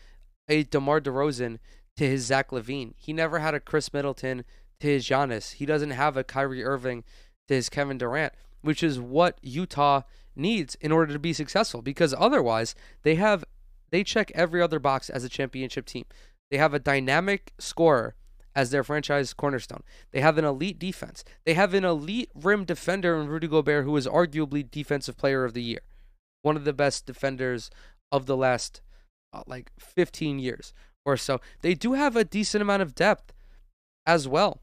a 0.50 0.64
DeMar 0.64 1.00
DeRozan 1.00 1.60
to 1.96 2.10
his 2.10 2.26
Zach 2.26 2.50
LaVine. 2.50 2.94
He 2.98 3.14
never 3.14 3.40
had 3.40 3.54
a 3.54 3.60
Khris 3.60 3.94
Middleton 3.94 4.44
to 4.80 4.88
his 4.88 5.06
Giannis. 5.06 5.54
He 5.54 5.66
doesn't 5.66 5.92
have 5.92 6.18
a 6.18 6.24
Kyrie 6.24 6.64
Irving 6.64 7.04
to 7.48 7.54
his 7.54 7.70
Kevin 7.70 7.98
Durant, 7.98 8.34
which 8.62 8.84
is 8.84 9.00
what 9.00 9.38
Utah 9.42 10.02
needs 10.36 10.76
in 10.76 10.92
order 10.92 11.14
to 11.14 11.20
be 11.20 11.34
successful 11.34 11.82
because 11.82 12.14
otherwise 12.18 12.76
they 13.02 13.16
have 13.16 13.44
they 13.90 14.04
check 14.04 14.32
every 14.36 14.62
other 14.62 14.80
box 14.80 15.10
as 15.10 15.24
a 15.24 15.30
championship 15.30 15.86
team. 15.86 16.06
They 16.52 16.58
have 16.58 16.74
a 16.74 16.80
dynamic 16.80 17.54
scorer 17.58 18.16
as 18.58 18.72
their 18.72 18.84
franchise 18.84 19.34
cornerstone. 19.34 19.84
They 20.12 20.20
have 20.20 20.40
an 20.40 20.44
elite 20.44 20.80
defense. 20.80 21.24
They 21.46 21.54
have 21.54 21.76
an 21.76 21.86
elite 21.86 22.32
rim 22.34 22.66
defender 22.66 23.16
in 23.22 23.28
Rudy 23.28 23.48
Gobert 23.48 23.86
who 23.86 23.96
is 23.96 24.08
arguably 24.08 24.70
defensive 24.70 25.16
player 25.16 25.46
of 25.46 25.54
the 25.54 25.62
year. 25.62 25.82
One 26.42 26.58
of 26.58 26.66
the 26.66 26.74
best 26.74 27.06
defenders 27.06 27.70
of 28.12 28.26
the 28.26 28.36
last 28.36 28.82
uh, 29.32 29.44
like 29.46 29.72
15 29.78 30.40
years 30.40 30.74
or 31.06 31.18
so. 31.18 31.40
They 31.62 31.76
do 31.76 31.94
have 31.94 32.16
a 32.16 32.26
decent 32.26 32.64
amount 32.64 32.82
of 32.82 32.96
depth 32.96 33.32
as 34.08 34.28
well. 34.28 34.60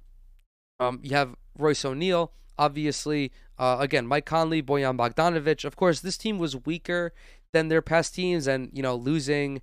Um, 0.81 0.99
you 1.05 1.15
have 1.15 1.37
Royce 1.57 1.85
O'Neale, 1.85 2.33
obviously. 2.59 3.31
Uh, 3.57 3.77
again, 3.79 4.09
Mike 4.09 4.27
Conley, 4.27 4.61
Bojan 4.61 4.99
Bogdanovic. 4.99 5.65
Of 5.65 5.77
course, 5.77 6.01
this 6.01 6.19
team 6.19 6.39
was 6.39 6.67
weaker 6.67 7.13
than 7.53 7.69
their 7.69 7.81
past 7.81 8.17
teams, 8.17 8.49
and 8.49 8.71
you 8.73 8.83
know 8.83 8.97
losing 8.97 9.63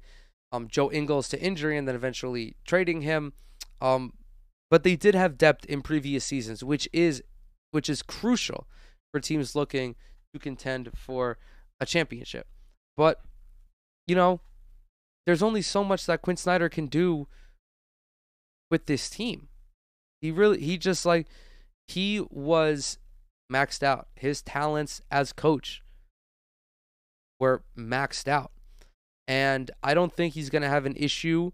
um, 0.53 0.69
Joe 0.69 0.89
Ingles 0.89 1.27
to 1.29 1.41
injury 1.41 1.77
and 1.77 1.85
then 1.85 1.95
eventually 1.95 2.55
trading 2.63 3.01
him. 3.01 3.33
Um, 3.81 4.13
but 4.71 4.83
they 4.83 4.95
did 4.95 5.13
have 5.13 5.37
depth 5.37 5.65
in 5.65 5.81
previous 5.81 6.23
seasons, 6.23 6.63
which 6.63 6.89
is 6.91 7.21
which 7.71 7.89
is 7.89 8.01
crucial 8.01 8.67
for 9.11 9.19
teams 9.19 9.55
looking 9.55 9.95
to 10.33 10.39
contend 10.39 10.89
for 10.95 11.37
a 11.79 11.85
championship. 11.85 12.47
But 12.95 13.21
you 14.07 14.15
know, 14.15 14.39
there's 15.25 15.43
only 15.43 15.61
so 15.61 15.83
much 15.83 16.05
that 16.05 16.21
Quin 16.21 16.37
Snyder 16.37 16.69
can 16.69 16.87
do 16.87 17.27
with 18.71 18.85
this 18.85 19.09
team. 19.09 19.49
He 20.21 20.31
really 20.31 20.61
he 20.61 20.77
just 20.77 21.05
like 21.05 21.27
he 21.87 22.25
was 22.29 22.97
maxed 23.51 23.83
out. 23.83 24.07
His 24.15 24.41
talents 24.41 25.01
as 25.11 25.33
coach 25.33 25.83
were 27.39 27.63
maxed 27.77 28.29
out. 28.29 28.51
And 29.27 29.69
I 29.83 29.93
don't 29.93 30.13
think 30.13 30.33
he's 30.33 30.49
going 30.49 30.61
to 30.61 30.69
have 30.69 30.85
an 30.85 30.95
issue 30.95 31.51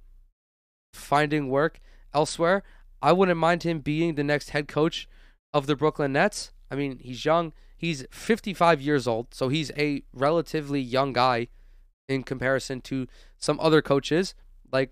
finding 0.94 1.50
work 1.50 1.80
elsewhere. 2.14 2.64
I 3.02 3.12
wouldn't 3.12 3.38
mind 3.38 3.64
him 3.64 3.80
being 3.80 4.16
the 4.16 4.24
next 4.24 4.52
head 4.52 4.68
coach 4.68 5.08
of 5.54 5.68
the 5.68 5.76
Brooklyn 5.76 6.14
Nets. 6.14 6.52
I 6.70 6.76
mean, 6.76 7.00
he's 7.00 7.24
young. 7.24 7.54
He's 7.78 8.06
55 8.12 8.82
years 8.82 9.08
old, 9.08 9.34
so 9.34 9.50
he's 9.50 9.72
a 9.78 10.04
relatively 10.14 10.82
young 10.82 11.14
guy 11.14 11.48
in 12.10 12.24
comparison 12.24 12.82
to 12.82 13.08
some 13.38 13.60
other 13.60 13.82
coaches. 13.82 14.34
Like, 14.72 14.92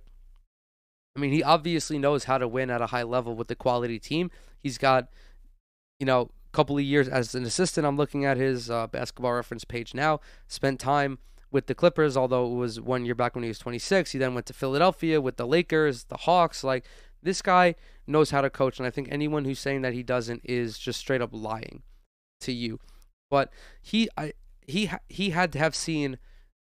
I 1.16 1.20
mean, 1.20 1.32
he 1.32 1.42
obviously 1.42 1.98
knows 1.98 2.26
how 2.26 2.38
to 2.38 2.48
win 2.48 2.70
at 2.70 2.82
a 2.82 2.88
high 2.88 3.04
level 3.04 3.36
with 3.36 3.48
the 3.48 3.56
quality 3.56 4.00
team. 4.00 4.30
He's 4.60 4.78
got, 4.78 5.08
you 6.00 6.06
know, 6.06 6.22
a 6.22 6.56
couple 6.56 6.78
of 6.78 6.84
years 6.84 7.08
as 7.08 7.34
an 7.34 7.44
assistant. 7.44 7.88
I'm 7.88 7.98
looking 7.98 8.24
at 8.26 8.38
his 8.38 8.70
uh, 8.70 8.88
basketball 8.88 9.34
reference 9.34 9.64
page 9.64 9.94
now. 9.94 10.20
Spent 10.48 10.80
time 10.80 11.18
with 11.52 11.68
the 11.68 11.76
Clippers, 11.76 12.16
although 12.16 12.46
it 12.52 12.56
was 12.56 12.80
one 12.80 13.06
year 13.06 13.16
back 13.16 13.34
when 13.34 13.44
he 13.44 13.50
was 13.50 13.60
26. 13.60 14.12
He 14.12 14.20
then 14.20 14.34
went 14.34 14.46
to 14.48 14.54
Philadelphia 14.54 15.20
with 15.22 15.38
the 15.38 15.48
Lakers, 15.48 16.04
the 16.06 16.18
Hawks. 16.18 16.64
Like, 16.64 16.86
this 17.24 17.42
guy 17.42 17.76
knows 18.08 18.32
how 18.32 18.42
to 18.42 18.50
coach. 18.50 18.80
And 18.80 18.88
I 18.88 18.92
think 18.92 19.08
anyone 19.12 19.46
who's 19.46 19.60
saying 19.60 19.82
that 19.82 19.94
he 19.94 20.04
doesn't 20.04 20.42
is 20.44 20.78
just 20.78 21.00
straight 21.00 21.22
up 21.22 21.32
lying 21.32 21.84
to 22.42 22.52
you. 22.52 22.80
But 23.30 23.52
he, 23.82 24.10
I, 24.18 24.34
he, 24.68 24.90
he 25.10 25.32
had 25.32 25.52
to 25.54 25.60
have 25.60 25.76
seen 25.76 26.18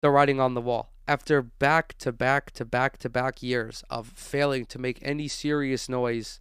the 0.02 0.10
writing 0.10 0.40
on 0.40 0.54
the 0.54 0.62
wall 0.62 0.94
after 1.08 1.42
back 1.42 1.98
to 1.98 2.12
back 2.12 2.52
to 2.52 2.66
back 2.66 2.98
to 2.98 3.10
back 3.10 3.44
years 3.44 3.84
of 3.90 4.08
failing 4.08 4.66
to 4.66 4.80
make 4.80 5.00
any 5.02 5.28
serious 5.28 5.90
noise 5.90 6.40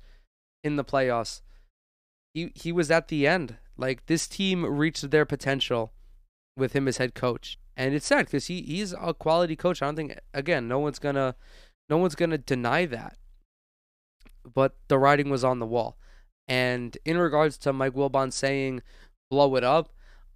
in 0.63 0.77
the 0.77 0.85
playoffs. 0.85 1.43
He 2.35 2.53
he 2.55 2.73
was 2.73 2.91
at 2.91 3.09
the 3.09 3.27
end. 3.27 3.57
Like 3.77 4.07
this 4.07 4.29
team 4.29 4.65
reached 4.65 5.11
their 5.11 5.27
potential 5.27 5.93
with 6.57 6.75
him 6.75 6.87
as 6.87 6.99
head 6.99 7.15
coach, 7.15 7.59
and 7.77 7.95
it's 7.95 8.07
sad 8.07 8.27
because 8.27 8.47
he 8.47 8.63
he's 8.63 8.93
a 8.93 9.15
quality 9.15 9.57
coach. 9.57 9.83
I 9.83 9.87
don't 9.87 9.97
think 9.97 10.19
again, 10.33 10.69
no 10.69 10.79
one's 10.79 10.99
gonna 10.99 11.35
no 11.89 11.99
one's 11.99 12.15
gonna 12.15 12.39
deny 12.39 12.87
that. 12.87 13.17
But 14.55 14.75
the 14.89 14.99
writing 14.99 15.31
was 15.31 15.45
on 15.45 15.59
the 15.59 15.67
wall. 15.67 15.97
And 16.49 16.97
in 17.05 17.19
regards 17.19 17.57
to 17.59 17.73
Mike 17.73 17.95
Wilbon 17.95 18.33
saying 18.33 18.83
blow 19.31 19.57
it 19.57 19.65
up, 19.65 19.91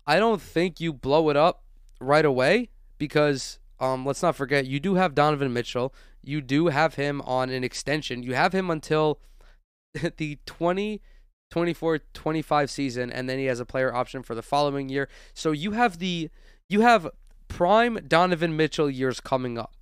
I 0.07 0.19
don't 0.19 0.41
think 0.41 0.81
you 0.81 0.93
blow 0.93 1.31
it 1.31 1.37
up 1.37 1.63
right 2.01 2.25
away 2.25 2.71
because 2.99 3.59
um, 3.81 4.07
let's 4.07 4.23
not 4.23 4.37
forget 4.37 4.67
you 4.67 4.81
do 4.81 4.95
have 4.95 5.15
Donovan 5.15 5.53
Mitchell. 5.53 5.93
You 6.23 6.41
do 6.41 6.69
have 6.69 6.95
him 6.95 7.21
on 7.23 7.51
an 7.51 7.65
extension. 7.65 8.23
You 8.23 8.35
have 8.35 8.53
him 8.53 8.71
until 8.71 9.21
the 10.17 10.39
20 10.47 11.01
24 11.49 12.01
25 12.13 12.71
season 12.71 13.13
and 13.13 13.31
then 13.31 13.39
he 13.39 13.45
has 13.45 13.61
a 13.61 13.65
player 13.65 13.95
option 13.95 14.23
for 14.23 14.35
the 14.35 14.43
following 14.43 14.89
year. 14.89 15.09
So 15.33 15.53
you 15.53 15.73
have 15.73 15.99
the 15.99 16.31
you 16.69 16.81
have 16.81 17.09
prime 17.49 18.01
Donovan 18.09 18.57
Mitchell 18.57 18.91
years 18.91 19.21
coming 19.21 19.59
up. 19.59 19.75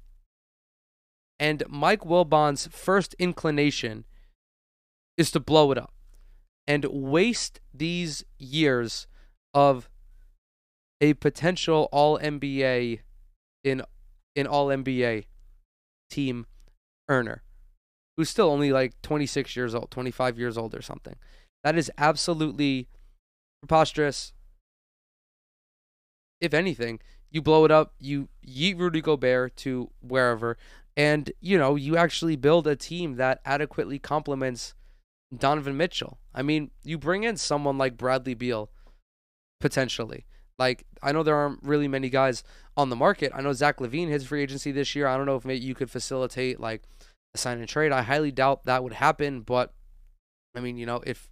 And 1.38 1.62
Mike 1.68 2.02
Wilbon's 2.02 2.68
first 2.68 3.14
inclination 3.18 4.04
is 5.16 5.30
to 5.32 5.40
blow 5.40 5.70
it 5.70 5.78
up 5.78 5.92
and 6.66 6.84
waste 6.86 7.60
these 7.72 8.24
years 8.38 9.06
of 9.52 9.88
a 11.00 11.14
potential 11.14 11.88
all 11.92 12.18
NBA 12.18 13.00
in 13.62 13.82
in 14.34 14.46
all 14.46 14.68
NBA 14.68 15.24
team 16.10 16.46
earner 17.08 17.42
who's 18.16 18.30
still 18.30 18.50
only 18.50 18.72
like 18.72 19.00
26 19.02 19.56
years 19.56 19.74
old, 19.74 19.90
25 19.90 20.38
years 20.38 20.56
old 20.56 20.74
or 20.74 20.82
something. 20.82 21.16
That 21.62 21.76
is 21.76 21.90
absolutely 21.98 22.88
preposterous. 23.60 24.32
If 26.40 26.54
anything, 26.54 27.00
you 27.30 27.42
blow 27.42 27.64
it 27.64 27.70
up, 27.70 27.94
you 27.98 28.28
yeet 28.46 28.78
Rudy 28.78 29.00
Gobert 29.00 29.56
to 29.58 29.90
wherever, 30.00 30.56
and 30.96 31.32
you 31.40 31.58
know, 31.58 31.74
you 31.74 31.96
actually 31.96 32.36
build 32.36 32.66
a 32.66 32.76
team 32.76 33.16
that 33.16 33.40
adequately 33.44 33.98
complements 33.98 34.74
Donovan 35.38 35.76
Mitchell. 35.76 36.18
I 36.34 36.42
mean, 36.42 36.70
you 36.82 36.98
bring 36.98 37.24
in 37.24 37.36
someone 37.36 37.78
like 37.78 37.96
Bradley 37.96 38.34
Beal 38.34 38.70
potentially. 39.60 40.26
Like 40.58 40.84
I 41.02 41.12
know 41.12 41.22
there 41.22 41.36
aren't 41.36 41.62
really 41.62 41.88
many 41.88 42.10
guys 42.10 42.44
on 42.76 42.90
the 42.90 42.96
market. 42.96 43.32
I 43.34 43.40
know 43.40 43.52
Zach 43.52 43.78
LaVine 43.78 44.08
his 44.08 44.26
free 44.26 44.42
agency 44.42 44.72
this 44.72 44.94
year. 44.94 45.06
I 45.06 45.16
don't 45.16 45.26
know 45.26 45.36
if 45.36 45.44
maybe 45.44 45.64
you 45.64 45.74
could 45.74 45.90
facilitate 45.90 46.60
like 46.60 46.82
a 47.34 47.38
sign 47.38 47.58
and 47.58 47.68
trade. 47.68 47.92
I 47.92 48.02
highly 48.02 48.30
doubt 48.30 48.64
that 48.64 48.82
would 48.82 48.94
happen, 48.94 49.40
but 49.40 49.72
I 50.54 50.60
mean, 50.60 50.76
you 50.76 50.86
know, 50.86 51.02
if 51.06 51.30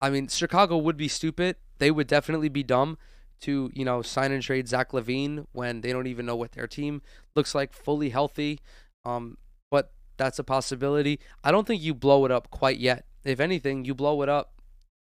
I 0.00 0.10
mean 0.10 0.28
Chicago 0.28 0.76
would 0.76 0.96
be 0.96 1.08
stupid. 1.08 1.56
They 1.78 1.90
would 1.90 2.06
definitely 2.06 2.48
be 2.48 2.62
dumb 2.62 2.96
to, 3.40 3.70
you 3.74 3.84
know, 3.84 4.00
sign 4.00 4.32
and 4.32 4.42
trade 4.42 4.68
Zach 4.68 4.92
LaVine 4.92 5.46
when 5.52 5.82
they 5.82 5.92
don't 5.92 6.06
even 6.06 6.24
know 6.24 6.36
what 6.36 6.52
their 6.52 6.66
team 6.66 7.02
looks 7.34 7.54
like 7.54 7.72
fully 7.72 8.08
healthy. 8.08 8.60
Um, 9.04 9.36
but 9.70 9.92
that's 10.16 10.38
a 10.38 10.44
possibility. 10.44 11.20
I 11.44 11.50
don't 11.50 11.66
think 11.66 11.82
you 11.82 11.92
blow 11.94 12.24
it 12.24 12.30
up 12.30 12.50
quite 12.50 12.78
yet. 12.78 13.04
If 13.28 13.40
anything, 13.40 13.84
you 13.84 13.94
blow 13.94 14.22
it 14.22 14.28
up 14.28 14.52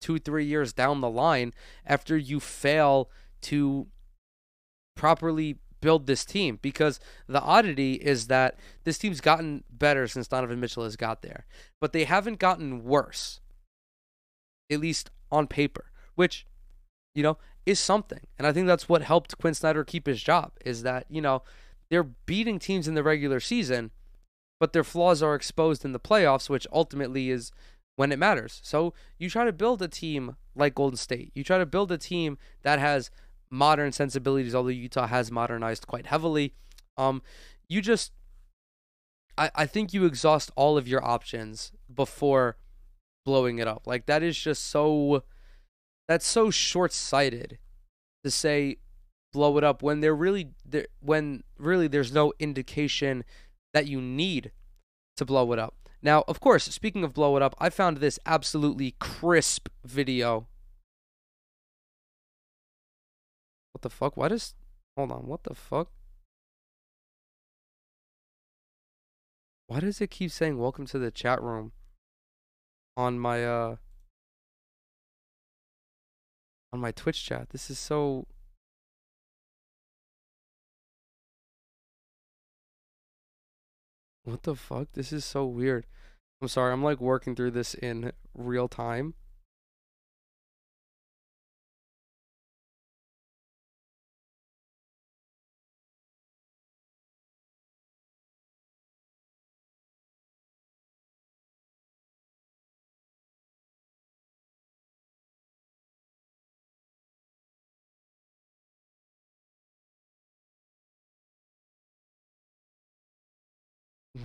two, 0.01 0.19
three 0.19 0.45
years 0.45 0.73
down 0.73 1.01
the 1.01 1.11
line 1.11 1.53
after 1.85 2.17
you 2.17 2.41
fail 2.41 3.11
to 3.43 3.87
properly 4.97 5.59
build 5.81 6.07
this 6.07 6.25
team 6.25 6.59
because 6.61 6.99
the 7.27 7.41
oddity 7.41 7.95
is 7.95 8.27
that 8.27 8.59
this 8.85 8.99
team's 8.99 9.21
gotten 9.21 9.65
better 9.71 10.09
since 10.09 10.29
Donovan 10.29 10.61
Mitchell 10.61 10.85
has 10.85 10.97
got 10.97 11.23
there, 11.23 11.47
but 11.81 11.93
they 11.93 12.05
haven't 12.05 12.39
gotten 12.39 12.85
worse, 12.85 13.41
at 14.71 14.81
least 14.81 15.11
on 15.31 15.47
paper, 15.47 15.91
which, 16.15 16.47
you 17.15 17.23
know, 17.23 17.39
is 17.65 17.79
something. 17.79 18.21
And 18.39 18.47
I 18.47 18.53
think 18.53 18.67
that's 18.67 18.89
what 18.89 19.03
helped 19.03 19.39
Quin 19.39 19.55
Snyder 19.55 19.85
keep 19.85 20.07
his 20.07 20.23
job 20.23 20.53
is 20.65 20.83
that, 20.83 21.07
you 21.09 21.21
know, 21.21 21.43
they're 21.91 22.05
beating 22.05 22.59
teams 22.59 22.89
in 22.89 22.95
the 22.95 23.03
regular 23.03 23.41
season, 23.41 23.91
but 24.61 24.73
their 24.73 24.85
flaws 24.85 25.23
are 25.23 25.35
exposed 25.35 25.85
in 25.85 25.93
the 25.93 26.01
playoffs, 26.01 26.51
which 26.51 26.67
ultimately 26.73 27.31
is 27.31 27.53
when 27.99 28.13
it 28.13 28.19
matters. 28.19 28.61
So 28.63 28.95
you 29.19 29.29
try 29.29 29.45
to 29.45 29.53
build 29.53 29.83
a 29.83 29.89
team 29.89 30.37
like 30.55 30.77
Golden 30.77 30.97
State. 30.97 31.33
You 31.35 31.43
try 31.43 31.59
to 31.59 31.67
build 31.67 31.91
a 31.91 31.99
team 31.99 32.39
that 32.63 32.79
has 32.79 33.11
modern 33.51 33.91
sensibilities, 33.91 34.55
although 34.55 34.69
Utah 34.69 35.09
has 35.09 35.33
modernized 35.33 35.89
quite 35.89 36.07
heavily. 36.07 36.55
Um, 36.97 37.23
you 37.69 37.83
just, 37.83 38.13
I, 39.37 39.51
I 39.53 39.67
think 39.67 39.93
you 39.93 40.05
exhaust 40.05 40.53
all 40.55 40.79
of 40.79 40.87
your 40.87 41.05
options 41.05 41.73
before 41.93 42.57
blowing 43.27 43.59
it 43.59 43.67
up. 43.67 43.85
Like 43.85 44.07
that 44.07 44.23
is 44.23 44.39
just 44.39 44.67
so, 44.67 45.25
that's 46.07 46.27
so 46.27 46.53
short 46.53 46.93
sighted 46.93 47.59
to 48.23 48.31
say 48.31 48.77
blow 49.33 49.59
it 49.59 49.65
up 49.65 49.83
when 49.83 49.99
there 50.03 50.15
really, 50.15 50.51
there, 50.65 50.87
when 51.01 51.43
really 51.59 51.89
there's 51.89 52.13
no 52.13 52.33
indication 52.39 53.25
that 53.75 53.89
you 53.89 54.01
need 54.01 54.53
to 55.17 55.25
blow 55.25 55.53
it 55.53 55.59
up. 55.59 55.75
Now, 56.01 56.25
of 56.29 56.41
course, 56.41 56.65
speaking 56.65 57.03
of 57.03 57.13
blow 57.13 57.37
it 57.37 57.43
up, 57.43 57.55
I 57.59 57.71
found 57.71 57.97
this 57.97 58.19
absolutely 58.25 58.95
crisp 59.01 59.69
video. 59.85 60.47
What 63.73 63.83
the 63.83 63.91
fuck? 63.91 64.17
Why 64.17 64.29
does. 64.29 64.55
Hold 64.97 65.13
on, 65.13 65.27
what 65.27 65.45
the 65.45 65.55
fuck? 65.55 65.91
Why 69.67 69.81
does 69.81 70.01
it 70.01 70.11
keep 70.11 70.31
saying 70.31 70.59
welcome 70.59 70.87
to 70.87 70.99
the 70.99 71.11
chat 71.11 71.43
room 71.43 71.73
on 72.97 73.19
my 73.19 73.45
uh 73.45 73.77
on 76.73 76.81
my 76.81 76.91
Twitch 76.91 77.25
chat? 77.25 77.51
This 77.51 77.71
is 77.71 77.79
so 77.79 78.27
What 84.29 84.43
the 84.43 84.55
fuck? 84.55 84.89
This 84.93 85.11
is 85.11 85.25
so 85.25 85.47
weird. 85.47 85.87
I'm 86.43 86.49
sorry, 86.49 86.71
I'm 86.71 86.85
like 86.85 87.01
working 87.01 87.35
through 87.35 87.53
this 87.53 87.73
in 87.73 88.13
real 88.35 88.69
time. 88.69 89.15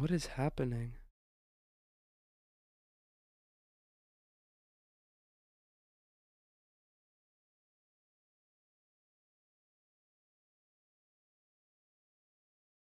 What 0.03 0.11
is 0.11 0.25
happening? 0.25 0.95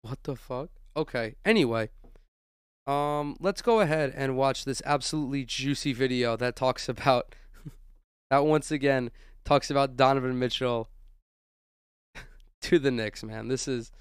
What 0.01 0.23
the 0.23 0.35
fuck? 0.35 0.71
Okay. 0.97 1.35
Anyway, 1.45 1.89
um, 2.87 3.37
let's 3.39 3.61
go 3.61 3.81
ahead 3.81 4.11
and 4.15 4.35
watch 4.35 4.65
this 4.65 4.81
absolutely 4.83 5.45
juicy 5.45 5.93
video 5.93 6.35
that 6.37 6.55
talks 6.55 6.89
about 6.89 7.35
that 8.31 8.43
once 8.43 8.71
again 8.71 9.11
talks 9.45 9.69
about 9.69 9.95
Donovan 9.95 10.39
Mitchell 10.39 10.89
to 12.61 12.79
the 12.79 12.89
Knicks, 12.89 13.23
man. 13.23 13.49
This 13.49 13.67
is 13.67 13.91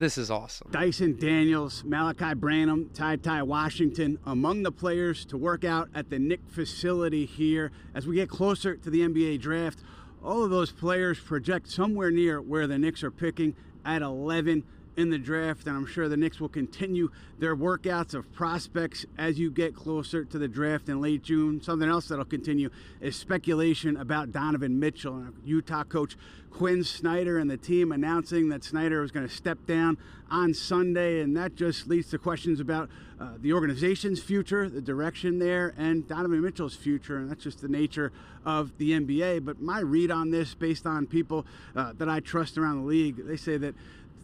this 0.00 0.18
is 0.18 0.28
awesome. 0.28 0.68
Dyson 0.72 1.16
Daniels, 1.16 1.84
Malaki 1.84 2.36
Branham, 2.36 2.90
TyTy 2.94 3.46
Washington 3.46 4.18
among 4.26 4.64
the 4.64 4.72
players 4.72 5.24
to 5.26 5.36
work 5.36 5.64
out 5.64 5.88
at 5.94 6.10
the 6.10 6.18
Knick 6.18 6.40
facility 6.48 7.24
here 7.26 7.70
as 7.94 8.04
we 8.04 8.16
get 8.16 8.28
closer 8.28 8.76
to 8.76 8.90
the 8.90 9.00
NBA 9.00 9.40
draft. 9.40 9.78
All 10.22 10.42
of 10.42 10.50
those 10.50 10.72
players 10.72 11.20
project 11.20 11.68
somewhere 11.68 12.10
near 12.10 12.42
where 12.42 12.66
the 12.66 12.76
Knicks 12.76 13.04
are 13.04 13.12
picking 13.12 13.54
at 13.84 14.02
11 14.02 14.64
in 14.96 15.10
the 15.10 15.18
draft, 15.18 15.66
and 15.66 15.76
I'm 15.76 15.86
sure 15.86 16.08
the 16.08 16.16
Knicks 16.16 16.40
will 16.40 16.48
continue 16.48 17.10
their 17.38 17.56
workouts 17.56 18.14
of 18.14 18.32
prospects 18.32 19.04
as 19.18 19.38
you 19.38 19.50
get 19.50 19.74
closer 19.74 20.24
to 20.24 20.38
the 20.38 20.48
draft 20.48 20.88
in 20.88 21.00
late 21.00 21.22
June. 21.22 21.60
Something 21.60 21.88
else 21.88 22.08
that'll 22.08 22.24
continue 22.24 22.70
is 23.00 23.16
speculation 23.16 23.96
about 23.96 24.32
Donovan 24.32 24.78
Mitchell. 24.78 25.16
And 25.16 25.34
Utah 25.44 25.84
coach 25.84 26.16
Quin 26.50 26.84
Snyder 26.84 27.38
and 27.38 27.50
the 27.50 27.56
team 27.56 27.90
announcing 27.90 28.48
that 28.50 28.62
Snyder 28.62 29.00
was 29.00 29.10
going 29.10 29.26
to 29.26 29.34
step 29.34 29.58
down 29.66 29.98
on 30.30 30.54
Sunday, 30.54 31.20
and 31.20 31.36
that 31.36 31.56
just 31.56 31.88
leads 31.88 32.10
to 32.10 32.18
questions 32.18 32.60
about 32.60 32.88
uh, 33.20 33.30
the 33.40 33.52
organization's 33.52 34.22
future, 34.22 34.68
the 34.68 34.80
direction 34.80 35.38
there, 35.40 35.74
and 35.76 36.06
Donovan 36.06 36.40
Mitchell's 36.40 36.76
future, 36.76 37.16
and 37.16 37.28
that's 37.28 37.42
just 37.42 37.60
the 37.60 37.68
nature 37.68 38.12
of 38.44 38.76
the 38.78 38.92
NBA. 38.92 39.44
But 39.44 39.60
my 39.60 39.80
read 39.80 40.12
on 40.12 40.30
this, 40.30 40.54
based 40.54 40.86
on 40.86 41.06
people 41.06 41.44
uh, 41.74 41.92
that 41.94 42.08
I 42.08 42.20
trust 42.20 42.56
around 42.56 42.82
the 42.82 42.86
league, 42.86 43.26
they 43.26 43.36
say 43.36 43.56
that 43.56 43.74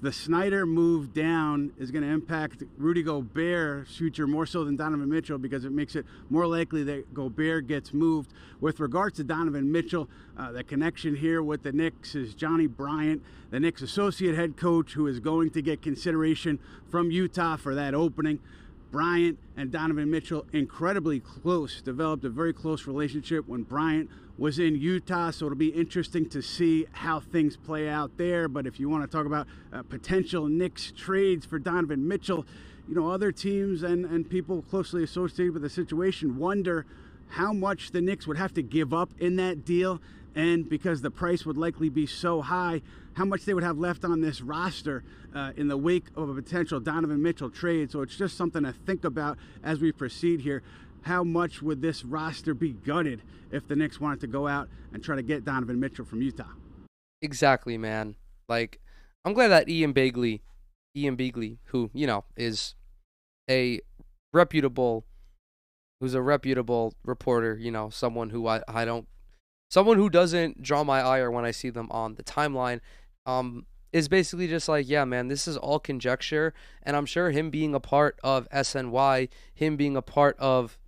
the 0.03 0.13
Snyder 0.13 0.65
move 0.65 1.13
down 1.13 1.73
is 1.79 1.91
going 1.91 2.03
to 2.03 2.09
impact 2.09 2.63
Rudy 2.79 3.03
Gobert's 3.03 3.95
future 3.97 4.27
more 4.27 4.47
so 4.47 4.65
than 4.65 4.77
Donovan 4.77 5.11
Mitchell 5.11 5.37
because 5.37 5.67
it 5.67 5.73
makes 5.73 5.95
it 5.95 6.07
more 6.31 6.47
likely 6.47 6.83
that 6.85 7.13
Gobert 7.13 7.67
gets 7.67 7.93
moved. 7.93 8.33
With 8.61 8.81
regards 8.81 9.17
to 9.19 9.25
Donovan 9.25 9.71
Mitchell, 9.71 10.09
uh, 10.39 10.53
the 10.53 10.65
connection 10.65 11.17
here 11.17 11.43
with 11.43 11.63
the 11.63 11.73
Knicks 11.73 12.15
is 12.15 12.35
Johnny 12.35 12.67
Bryant, 12.67 13.23
the 13.51 13.61
Knicks 13.61 13.83
associate 13.83 14.35
head 14.35 14.57
coach, 14.57 14.93
who 14.95 15.07
is 15.07 15.21
going 15.21 15.51
to 15.51 15.61
get 15.61 15.83
consideration 15.83 16.59
from 16.91 17.11
Utah 17.11 17.57
for 17.57 17.75
that 17.75 17.95
opening. 17.95 18.39
Bryant 18.91 19.39
and 19.57 19.71
Donovan 19.71 20.11
Mitchell 20.11 20.47
incredibly 20.53 21.21
close, 21.21 21.83
developed 21.83 22.25
a 22.25 22.31
very 22.31 22.53
close 22.53 22.87
relationship 22.87 23.47
when 23.47 23.63
Bryant 23.63 24.09
was 24.41 24.59
in 24.59 24.75
Utah, 24.75 25.31
so 25.31 25.45
it'll 25.45 25.59
be 25.59 25.69
interesting 25.69 26.27
to 26.31 26.41
see 26.41 26.87
how 26.93 27.21
things 27.21 27.59
play 27.59 27.91
out 27.91 28.17
there. 28.17 28.49
But 28.49 28.67
if 28.67 28.81
you 28.81 28.89
want 28.89 29.09
to 29.09 29.17
talk 29.17 29.27
about 29.27 29.47
uh, 29.71 29.83
potential 29.83 30.49
Knicks 30.49 30.95
trades 30.97 31.45
for 31.45 31.59
Donovan 31.59 32.09
Mitchell, 32.09 32.47
you 32.89 32.95
know, 32.95 33.11
other 33.11 33.33
teams 33.33 33.83
and, 33.83 34.07
and 34.07 34.29
people 34.29 34.63
closely 34.63 35.05
associated 35.05 35.53
with 35.53 35.63
the 35.63 35.69
situation 35.69 36.39
wonder 36.39 36.87
how 37.29 37.53
much 37.53 37.91
the 37.91 38.01
Knicks 38.01 38.27
would 38.27 38.39
have 38.39 38.55
to 38.55 38.63
give 38.63 38.95
up 38.95 39.11
in 39.19 39.37
that 39.37 39.67
deal. 39.67 40.01
And 40.35 40.67
because 40.67 41.03
the 41.03 41.11
price 41.11 41.45
would 41.45 41.59
likely 41.59 41.91
be 41.91 42.07
so 42.07 42.41
high, 42.41 42.81
how 43.15 43.27
much 43.27 43.45
they 43.45 43.53
would 43.53 43.63
have 43.65 43.77
left 43.77 44.07
on 44.07 44.23
this 44.23 44.41
roster 44.41 45.05
uh, 45.35 45.53
in 45.57 45.69
the 45.69 45.77
wake 45.77 46.07
of 46.17 46.31
a 46.31 46.35
potential 46.35 46.81
Donovan 46.81 47.21
Mitchell 47.21 47.51
trade. 47.51 47.91
So 47.91 48.01
it's 48.01 48.17
just 48.17 48.39
something 48.39 48.63
to 48.63 48.73
think 48.73 49.05
about 49.05 49.37
as 49.63 49.81
we 49.81 49.93
proceed 49.93 50.41
here 50.41 50.63
how 51.03 51.25
much 51.25 51.63
would 51.63 51.83
this 51.83 52.05
roster 52.05 52.55
be 52.55 52.73
gutted 52.73 53.23
if 53.51 53.67
the 53.67 53.77
Knicks 53.77 54.01
wanted 54.01 54.21
to 54.21 54.27
go 54.27 54.47
out 54.47 54.69
and 54.93 55.03
try 55.03 55.17
to 55.17 55.23
get 55.23 55.45
Donovan 55.45 55.81
Mitchell 55.81 56.05
from 56.05 56.23
Utah? 56.23 56.45
Exactly, 57.23 57.77
man. 57.79 58.17
Like, 58.49 58.81
I'm 59.25 59.33
glad 59.33 59.49
that 59.49 59.69
Ian 59.69 59.93
Begley, 59.93 60.41
Ian 60.97 61.17
Begley, 61.17 61.59
who 61.67 61.91
you 61.93 62.07
know 62.07 62.25
is 62.37 62.75
a 63.49 63.81
reputable, 64.33 65.05
who's 66.01 66.15
a 66.15 66.23
reputable 66.23 66.95
reporter, 67.05 67.57
you 67.57 67.71
know, 67.71 67.91
someone 67.91 68.31
who 68.31 68.47
I 68.47 68.63
I 68.67 68.85
don't, 68.85 69.07
someone 69.71 69.97
who 69.97 70.11
doesn't 70.11 70.63
draw 70.63 70.85
my 70.85 71.01
ire 71.01 71.31
when 71.31 71.45
I 71.45 71.51
see 71.51 71.71
them 71.71 71.89
on 71.91 72.15
the 72.15 72.23
timeline. 72.23 72.81
Um, 73.27 73.67
is 73.93 74.09
basically 74.09 74.47
just 74.47 74.69
like, 74.69 74.89
yeah, 74.89 75.05
man, 75.05 75.29
this 75.29 75.49
is 75.49 75.57
all 75.57 75.79
conjecture. 75.79 76.55
And 76.83 76.97
I'm 76.97 77.07
sure 77.07 77.31
him 77.31 77.51
being 77.51 77.75
a 77.75 77.81
part 77.81 78.19
of 78.23 78.49
SNY, 78.51 79.29
him 79.53 79.77
being 79.77 79.97
a 79.97 80.03
part 80.03 80.37
of 80.39 80.79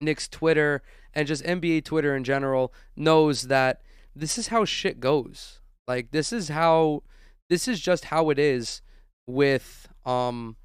Knicks 0.00 0.28
Twitter 0.28 0.82
and 1.14 1.26
just 1.26 1.44
NBA 1.44 1.84
Twitter 1.84 2.14
in 2.14 2.24
general 2.24 2.72
knows 2.96 3.42
that 3.42 3.80
this 4.14 4.38
is 4.38 4.48
how 4.48 4.64
shit 4.64 5.00
goes. 5.00 5.60
Like 5.88 6.10
this 6.10 6.32
is 6.32 6.48
how 6.48 7.02
this 7.48 7.68
is 7.68 7.80
just 7.80 8.06
how 8.06 8.30
it 8.30 8.38
is 8.38 8.82
with 9.26 9.88
um 10.04 10.56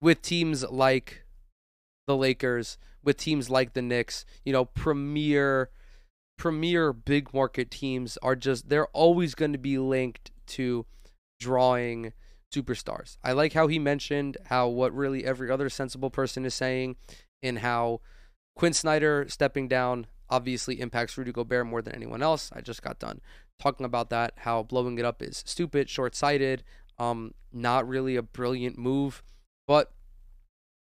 with 0.00 0.22
teams 0.22 0.64
like 0.64 1.24
the 2.06 2.16
Lakers, 2.16 2.78
with 3.02 3.16
teams 3.16 3.50
like 3.50 3.74
the 3.74 3.82
Knicks, 3.82 4.24
you 4.44 4.52
know, 4.52 4.64
premier 4.64 5.70
premier 6.38 6.92
big 6.92 7.34
market 7.34 7.70
teams 7.70 8.16
are 8.22 8.36
just 8.36 8.68
they're 8.68 8.86
always 8.88 9.34
going 9.34 9.52
to 9.52 9.58
be 9.58 9.76
linked 9.76 10.30
to 10.46 10.86
drawing 11.40 12.12
superstars. 12.54 13.18
I 13.22 13.32
like 13.32 13.52
how 13.52 13.66
he 13.66 13.78
mentioned 13.78 14.36
how 14.46 14.68
what 14.68 14.94
really 14.94 15.24
every 15.24 15.50
other 15.50 15.68
sensible 15.68 16.10
person 16.10 16.44
is 16.44 16.54
saying 16.54 16.96
and 17.42 17.58
how 17.58 18.00
Quin 18.58 18.72
Snyder 18.72 19.24
stepping 19.28 19.68
down 19.68 20.06
obviously 20.28 20.80
impacts 20.80 21.16
Rudy 21.16 21.30
Gobert 21.30 21.64
more 21.64 21.80
than 21.80 21.94
anyone 21.94 22.22
else. 22.22 22.50
I 22.52 22.60
just 22.60 22.82
got 22.82 22.98
done 22.98 23.20
talking 23.60 23.86
about 23.86 24.10
that, 24.10 24.32
how 24.38 24.64
blowing 24.64 24.98
it 24.98 25.04
up 25.04 25.22
is 25.22 25.44
stupid, 25.46 25.88
short 25.88 26.16
sighted, 26.16 26.64
um, 26.98 27.34
not 27.52 27.88
really 27.88 28.16
a 28.16 28.22
brilliant 28.22 28.76
move. 28.76 29.22
But 29.68 29.92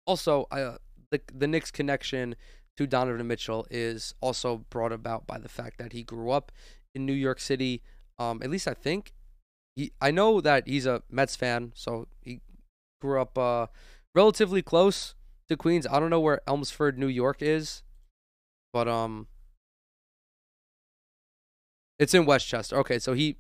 also, 0.07 0.49
uh, 0.51 0.79
the, 1.11 1.21
the 1.33 1.47
Knicks 1.47 1.71
connection 1.71 2.35
to 2.77 2.87
Donovan 2.89 3.29
Mitchell 3.29 3.65
is 3.71 4.13
also 4.21 4.65
brought 4.69 4.93
about 4.93 5.29
by 5.29 5.39
the 5.39 5.49
fact 5.49 5.79
that 5.79 5.93
he 5.93 6.03
grew 6.03 6.31
up 6.31 6.51
in 6.97 7.07
New 7.07 7.13
York 7.13 7.39
City. 7.39 7.81
Um, 8.19 8.41
at 8.43 8.51
least 8.51 8.67
I 8.67 8.75
think. 8.75 9.13
He, 9.77 9.93
I 10.01 10.11
know 10.11 10.41
that 10.41 10.67
he's 10.67 10.85
a 10.85 11.03
Mets 11.09 11.37
fan, 11.37 11.73
so 11.77 12.09
he 12.23 12.41
grew 13.01 13.21
up 13.21 13.39
uh, 13.39 13.69
relatively 14.17 14.63
close 14.63 15.15
to 15.53 15.57
Queens. 15.57 15.87
I 15.91 16.01
don't 16.01 16.11
know 16.11 16.21
where 16.21 16.41
Elmsford, 16.47 16.99
New 16.99 17.09
York 17.09 17.39
is, 17.41 17.83
but 18.73 18.89
um 18.89 19.29
it's 21.99 22.15
in 22.15 22.27
Westchester. 22.27 22.77
Okay, 22.79 22.99
so 22.99 23.13
he 23.13 23.37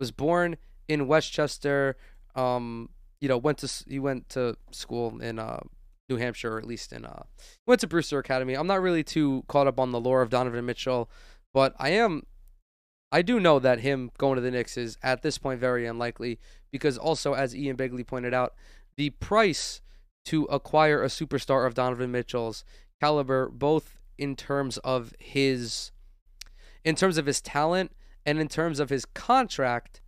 was 0.00 0.10
born 0.10 0.56
in 0.88 1.06
Westchester. 1.06 1.96
Um, 2.34 2.90
you 3.20 3.28
know, 3.28 3.36
went 3.36 3.58
to 3.58 3.84
he 3.88 3.98
went 3.98 4.28
to 4.30 4.56
school 4.70 5.20
in 5.20 5.38
uh 5.38 5.60
New 6.08 6.16
Hampshire, 6.16 6.54
or 6.54 6.58
at 6.58 6.66
least 6.66 6.92
in 6.92 7.04
uh 7.04 7.24
went 7.66 7.80
to 7.80 7.86
Brewster 7.86 8.18
Academy. 8.18 8.54
I'm 8.54 8.66
not 8.66 8.80
really 8.80 9.04
too 9.04 9.44
caught 9.48 9.66
up 9.66 9.78
on 9.78 9.92
the 9.92 10.00
lore 10.00 10.22
of 10.22 10.30
Donovan 10.30 10.64
Mitchell, 10.64 11.10
but 11.52 11.74
I 11.78 11.90
am 11.90 12.22
I 13.12 13.22
do 13.22 13.38
know 13.38 13.58
that 13.58 13.80
him 13.80 14.10
going 14.18 14.36
to 14.36 14.40
the 14.40 14.50
Knicks 14.50 14.76
is 14.76 14.98
at 15.02 15.22
this 15.22 15.38
point 15.38 15.60
very 15.60 15.86
unlikely 15.86 16.38
because 16.70 16.98
also 16.98 17.34
as 17.34 17.54
Ian 17.54 17.76
Begley 17.76 18.06
pointed 18.06 18.34
out, 18.34 18.54
the 18.96 19.10
price 19.10 19.80
to 20.26 20.44
acquire 20.44 21.02
a 21.02 21.08
superstar 21.08 21.66
of 21.66 21.74
Donovan 21.74 22.10
Mitchell's 22.10 22.64
caliber, 23.00 23.48
both 23.48 23.98
in 24.18 24.36
terms 24.36 24.78
of 24.78 25.14
his 25.18 25.92
in 26.84 26.94
terms 26.94 27.18
of 27.18 27.26
his 27.26 27.40
talent 27.40 27.92
and 28.24 28.38
in 28.38 28.48
terms 28.48 28.78
of 28.78 28.90
his 28.90 29.04
contract, 29.04 30.00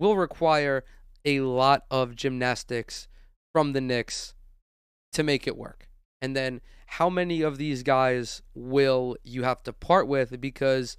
will 0.00 0.16
require 0.16 0.84
a 1.24 1.40
lot 1.40 1.84
of 1.90 2.16
gymnastics 2.16 3.06
from 3.52 3.72
the 3.72 3.80
Knicks 3.80 4.34
to 5.12 5.22
make 5.22 5.46
it 5.46 5.56
work. 5.56 5.88
And 6.20 6.36
then 6.36 6.60
how 6.86 7.08
many 7.08 7.42
of 7.42 7.58
these 7.58 7.82
guys 7.82 8.42
will 8.54 9.16
you 9.22 9.42
have 9.42 9.62
to 9.64 9.72
part 9.72 10.08
with 10.08 10.40
because 10.40 10.96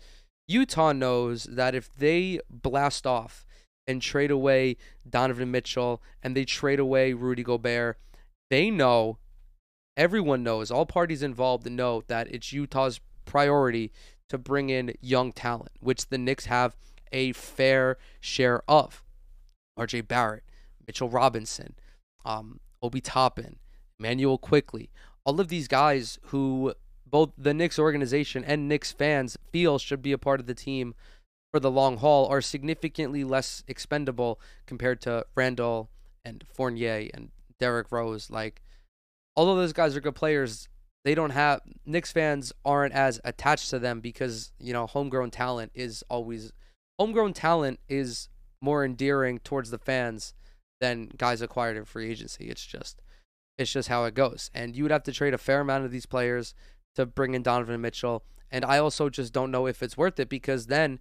Utah 0.48 0.94
knows 0.94 1.44
that 1.44 1.76
if 1.76 1.94
they 1.94 2.40
blast 2.50 3.06
off 3.06 3.46
and 3.86 4.02
trade 4.02 4.32
away 4.32 4.78
Donovan 5.10 5.52
Mitchell 5.52 6.02
and 6.22 6.36
they 6.36 6.46
trade 6.46 6.80
away 6.80 7.14
Rudy 7.14 7.44
Gobert 7.44 7.98
they 8.50 8.70
know, 8.72 9.18
everyone 9.96 10.44
knows, 10.44 10.72
all 10.72 10.86
parties 10.86 11.24
involved 11.24 11.70
know 11.70 12.04
that 12.08 12.28
it's 12.32 12.54
Utah's 12.54 13.00
priority 13.26 13.92
to 14.30 14.38
bring 14.38 14.70
in 14.70 14.94
young 15.02 15.32
talent, 15.32 15.72
which 15.80 16.08
the 16.08 16.18
Knicks 16.18 16.46
have 16.46 16.76
a 17.12 17.32
fair 17.34 17.98
share 18.20 18.62
of. 18.68 19.04
RJ 19.78 20.08
Barrett, 20.08 20.44
Mitchell 20.86 21.10
Robinson, 21.10 21.76
um, 22.26 22.60
Obi 22.82 23.02
Toppin, 23.02 23.58
Immanuel 24.00 24.38
Quickley, 24.38 24.90
all 25.24 25.40
of 25.40 25.50
these 25.50 25.68
guys 25.68 26.20
who 26.28 26.74
both 27.06 27.32
the 27.38 27.54
Knicks 27.54 27.80
organization 27.80 28.44
and 28.44 28.68
Knicks 28.68 28.92
fans 28.92 29.38
feel 29.52 29.78
should 29.80 30.02
be 30.02 30.12
a 30.12 30.18
part 30.18 30.40
of 30.40 30.46
the 30.46 30.54
team 30.54 30.94
for 31.52 31.60
the 31.60 31.72
long 31.72 31.98
haul 31.98 32.28
are 32.28 32.42
significantly 32.42 33.24
less 33.24 33.64
expendable 33.68 34.40
compared 34.66 35.02
to 35.02 35.26
Randle 35.36 35.90
and 36.26 36.44
Fournier 36.54 37.10
and 37.14 37.30
Derrick 37.60 37.92
Rose. 37.92 38.30
Like, 38.30 38.62
although 39.36 39.56
those 39.56 39.74
guys 39.74 39.96
are 39.96 40.02
good 40.02 40.16
players, 40.16 40.68
they 41.04 41.16
don't 41.16 41.32
have 41.32 41.62
Knicks 41.86 42.12
fans 42.12 42.52
aren't 42.66 42.94
as 42.94 43.20
attached 43.24 43.70
to 43.70 43.80
them 43.80 44.02
because 44.02 44.52
you 44.60 44.74
know 44.74 44.88
homegrown 44.88 45.32
talent 45.32 45.72
is 45.74 46.04
always 46.10 46.52
homegrown 47.00 47.34
talent 47.34 47.80
is 47.88 48.30
more 48.62 48.84
endearing 48.84 49.40
towards 49.40 49.70
the 49.70 49.78
fans 49.78 50.34
than 50.82 51.10
guys 51.18 51.42
acquired 51.42 51.78
in 51.78 51.86
free 51.86 52.10
agency. 52.10 52.46
It's 52.46 52.66
just 52.66 53.02
it's 53.58 53.72
just 53.72 53.90
how 53.90 54.04
it 54.06 54.14
goes. 54.14 54.52
And 54.54 54.76
you 54.76 54.84
would 54.84 54.92
have 54.92 55.04
to 55.04 55.12
trade 55.12 55.34
a 55.34 55.38
fair 55.38 55.62
amount 55.62 55.86
of 55.86 55.92
these 55.92 56.06
players 56.06 56.54
to 56.96 57.06
bring 57.06 57.34
in 57.34 57.44
Donovan 57.44 57.82
Mitchell. 57.82 58.24
And 58.52 58.64
I 58.64 58.78
also 58.78 59.10
just 59.10 59.34
don't 59.34 59.52
know 59.52 59.66
if 59.66 59.82
it's 59.82 59.98
worth 59.98 60.20
it 60.20 60.30
because 60.30 60.68
then 60.68 61.00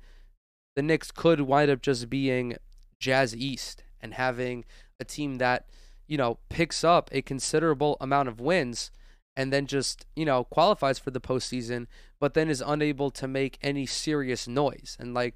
the 0.74 0.82
Knicks 0.82 1.10
could 1.10 1.42
wind 1.42 1.70
up 1.70 1.82
just 1.82 2.08
being 2.08 2.56
Jazz 3.00 3.36
East 3.36 3.84
and 4.00 4.14
having 4.14 4.64
a 4.98 5.04
team 5.04 5.38
that 5.38 5.66
you 6.06 6.16
know, 6.16 6.38
picks 6.48 6.84
up 6.84 7.08
a 7.12 7.22
considerable 7.22 7.96
amount 8.00 8.28
of 8.28 8.40
wins 8.40 8.90
and 9.36 9.52
then 9.52 9.66
just, 9.66 10.06
you 10.16 10.24
know, 10.24 10.44
qualifies 10.44 10.98
for 10.98 11.10
the 11.10 11.20
postseason, 11.20 11.86
but 12.18 12.34
then 12.34 12.48
is 12.48 12.62
unable 12.64 13.10
to 13.10 13.28
make 13.28 13.58
any 13.62 13.84
serious 13.84 14.48
noise. 14.48 14.96
And 14.98 15.12
like 15.12 15.34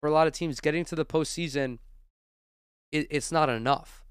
for 0.00 0.08
a 0.08 0.12
lot 0.12 0.26
of 0.26 0.32
teams, 0.32 0.60
getting 0.60 0.84
to 0.86 0.96
the 0.96 1.04
postseason, 1.04 1.78
it, 2.90 3.06
it's 3.10 3.30
not 3.30 3.48
enough. 3.48 4.04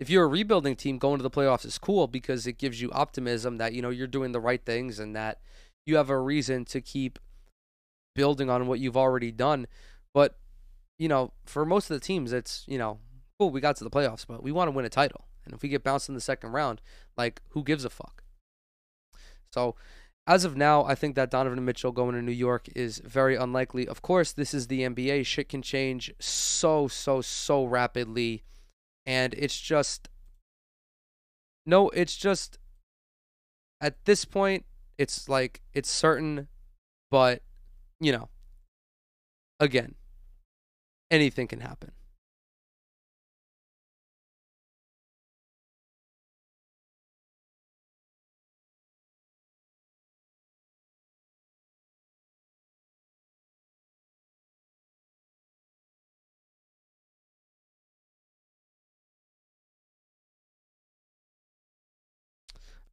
If 0.00 0.10
you're 0.10 0.24
a 0.24 0.28
rebuilding 0.28 0.76
team, 0.76 0.98
going 0.98 1.18
to 1.18 1.22
the 1.22 1.30
playoffs 1.30 1.64
is 1.64 1.78
cool 1.78 2.08
because 2.08 2.46
it 2.46 2.58
gives 2.58 2.82
you 2.82 2.90
optimism 2.90 3.58
that, 3.58 3.72
you 3.72 3.80
know, 3.80 3.90
you're 3.90 4.06
doing 4.06 4.32
the 4.32 4.40
right 4.40 4.62
things 4.64 4.98
and 4.98 5.14
that 5.14 5.40
you 5.86 5.96
have 5.96 6.10
a 6.10 6.18
reason 6.18 6.64
to 6.66 6.80
keep 6.80 7.18
building 8.14 8.50
on 8.50 8.66
what 8.66 8.80
you've 8.80 8.96
already 8.96 9.30
done. 9.30 9.66
But, 10.12 10.36
you 10.98 11.08
know, 11.08 11.32
for 11.46 11.64
most 11.64 11.90
of 11.90 11.98
the 11.98 12.04
teams, 12.04 12.32
it's, 12.32 12.64
you 12.66 12.78
know, 12.78 12.98
cool, 13.38 13.50
we 13.50 13.60
got 13.60 13.76
to 13.76 13.84
the 13.84 13.90
playoffs, 13.90 14.26
but 14.26 14.42
we 14.42 14.52
want 14.52 14.68
to 14.68 14.72
win 14.72 14.84
a 14.84 14.90
title. 14.90 15.26
And 15.44 15.54
if 15.54 15.62
we 15.62 15.68
get 15.68 15.82
bounced 15.82 16.08
in 16.08 16.14
the 16.14 16.20
second 16.20 16.52
round, 16.52 16.80
like, 17.16 17.42
who 17.50 17.62
gives 17.62 17.84
a 17.84 17.90
fuck? 17.90 18.22
So, 19.52 19.74
as 20.26 20.44
of 20.44 20.56
now, 20.56 20.84
I 20.84 20.94
think 20.94 21.16
that 21.16 21.30
Donovan 21.30 21.64
Mitchell 21.64 21.90
going 21.90 22.14
to 22.14 22.22
New 22.22 22.30
York 22.32 22.68
is 22.76 22.98
very 22.98 23.34
unlikely. 23.34 23.88
Of 23.88 24.02
course, 24.02 24.32
this 24.32 24.54
is 24.54 24.68
the 24.68 24.82
NBA. 24.82 25.26
Shit 25.26 25.48
can 25.48 25.62
change 25.62 26.12
so, 26.20 26.86
so, 26.86 27.20
so 27.20 27.64
rapidly 27.64 28.44
And 29.04 29.34
it's 29.34 29.60
just 29.60 30.08
no, 31.66 31.88
it's 31.90 32.16
just 32.16 32.58
at 33.80 34.04
this 34.04 34.24
point 34.24 34.64
it's 34.98 35.28
like 35.28 35.60
it's 35.72 35.90
certain 35.90 36.48
but 37.10 37.42
you 38.00 38.12
know 38.12 38.28
again 39.60 39.94
anything 41.10 41.48
can 41.48 41.60
happen. 41.60 41.92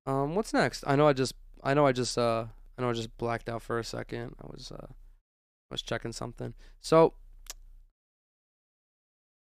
Um, 0.06 0.36
what's 0.36 0.54
next? 0.54 0.84
I 0.88 0.95
know 0.95 1.08
I 1.08 1.14
just, 1.14 1.36
I 1.64 1.74
know 1.74 1.86
I 1.86 1.91
just, 1.91 2.18
uh, 2.18 2.45
I 2.78 2.82
know 2.82 2.89
I 2.89 2.93
just 2.93 3.16
blacked 3.18 3.50
out 3.50 3.62
for 3.62 3.80
a 3.80 3.84
second. 3.84 4.36
I 4.41 4.47
was, 4.47 4.72
uh, 4.72 4.88
I 4.89 5.72
was 5.72 5.82
checking 5.82 6.12
something. 6.12 6.54
So, 6.82 7.14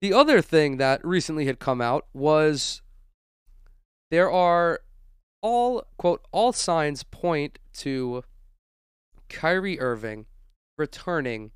the 0.02 0.14
other 0.14 0.42
thing 0.42 0.78
that 0.78 1.04
recently 1.04 1.46
had 1.46 1.60
come 1.60 1.82
out 1.82 2.06
was 2.14 2.82
there 4.12 4.32
are 4.32 4.82
all 5.42 5.84
quote 5.98 6.26
all 6.32 6.54
signs 6.54 7.04
point 7.04 7.60
to 7.74 8.24
Kyrie 9.30 9.80
Irving 9.80 10.26
returning 10.78 11.52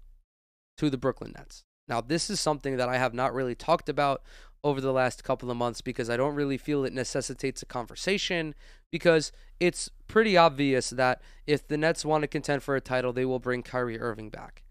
to 0.77 0.89
the 0.89 0.97
Brooklyn 0.97 1.33
Nets. 1.35 1.63
Now, 1.87 2.01
this 2.01 2.29
is 2.29 2.39
something 2.39 2.77
that 2.77 2.89
I 2.89 2.97
have 2.97 3.13
not 3.13 3.33
really 3.33 3.55
talked 3.55 3.89
about 3.89 4.23
over 4.63 4.79
the 4.79 4.93
last 4.93 5.23
couple 5.23 5.49
of 5.49 5.57
months 5.57 5.81
because 5.81 6.09
I 6.09 6.17
don't 6.17 6.35
really 6.35 6.57
feel 6.57 6.85
it 6.85 6.93
necessitates 6.93 7.61
a 7.61 7.65
conversation 7.65 8.55
because 8.91 9.31
it's 9.59 9.89
pretty 10.07 10.35
obvious 10.35 10.89
that 10.89 11.21
if 11.47 11.67
the 11.67 11.77
Nets 11.77 12.03
want 12.03 12.23
to 12.23 12.27
contend 12.27 12.63
for 12.63 12.75
a 12.75 12.81
title, 12.81 13.13
they 13.13 13.25
will 13.25 13.39
bring 13.39 13.63
Kyrie 13.63 13.99
Irving 13.99 14.29
back. 14.29 14.63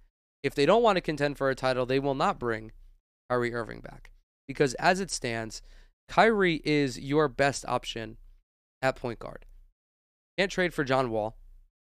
If 0.42 0.54
they 0.54 0.66
don't 0.66 0.82
want 0.82 0.96
to 0.96 1.02
contend 1.02 1.38
for 1.38 1.50
a 1.50 1.54
title, 1.54 1.86
they 1.86 1.98
will 1.98 2.14
not 2.14 2.38
bring 2.38 2.72
Kyrie 3.28 3.54
Irving 3.54 3.80
back. 3.80 4.10
Because 4.46 4.74
as 4.74 5.00
it 5.00 5.10
stands, 5.10 5.62
Kyrie 6.08 6.60
is 6.64 6.98
your 6.98 7.28
best 7.28 7.64
option 7.66 8.16
at 8.82 8.96
point 8.96 9.18
guard. 9.18 9.46
Can't 10.36 10.50
trade 10.50 10.74
for 10.74 10.84
John 10.84 11.10
Wall. 11.10 11.36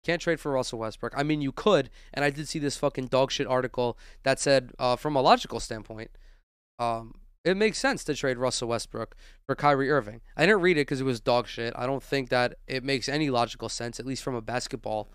Can't 0.04 0.22
trade 0.22 0.40
for 0.40 0.52
Russell 0.52 0.80
Westbrook. 0.80 1.14
I 1.16 1.24
mean, 1.24 1.42
you 1.42 1.52
could, 1.52 1.90
and 2.14 2.26
I 2.26 2.30
did 2.30 2.48
see 2.48 2.60
this 2.60 2.78
fucking 2.78 3.08
dog 3.08 3.32
shit 3.32 3.48
article 3.48 3.98
that 4.24 4.40
said, 4.40 4.72
uh, 4.78 4.96
from 4.96 5.16
a 5.16 5.22
logical 5.22 5.60
standpoint, 5.60 6.12
um, 6.78 7.16
it 7.44 7.58
makes 7.58 7.78
sense 7.78 8.04
to 8.06 8.16
trade 8.16 8.38
Russell 8.38 8.70
Westbrook 8.70 9.16
for 9.46 9.56
Kyrie 9.56 9.92
Irving. 9.92 10.22
I 10.38 10.46
didn't 10.46 10.62
read 10.62 10.78
it 10.78 10.82
because 10.82 11.02
it 11.02 11.06
was 11.06 11.20
dog 11.20 11.48
shit. 11.48 11.74
I 11.76 11.86
don't 11.86 12.04
think 12.04 12.30
that 12.30 12.56
it 12.68 12.84
makes 12.84 13.10
any 13.10 13.30
logical 13.30 13.70
sense, 13.70 14.00
at 14.00 14.06
least 14.06 14.24
from 14.24 14.36
a 14.36 14.42
basketball 14.42 15.10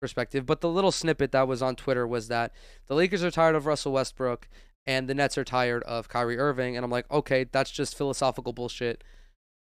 perspective. 0.00 0.44
But 0.44 0.60
the 0.60 0.68
little 0.68 0.92
snippet 0.92 1.32
that 1.32 1.46
was 1.46 1.62
on 1.62 1.76
Twitter 1.76 2.06
was 2.06 2.28
that 2.28 2.52
the 2.86 2.94
Lakers 2.94 3.22
are 3.22 3.30
tired 3.30 3.54
of 3.54 3.66
Russell 3.66 3.92
Westbrook 3.92 4.48
and 4.86 5.08
the 5.08 5.14
Nets 5.14 5.38
are 5.38 5.44
tired 5.44 5.82
of 5.84 6.08
Kyrie 6.08 6.38
Irving. 6.38 6.76
And 6.76 6.84
I'm 6.84 6.90
like, 6.90 7.10
okay, 7.10 7.44
that's 7.44 7.70
just 7.70 7.96
philosophical 7.96 8.52
bullshit. 8.52 9.04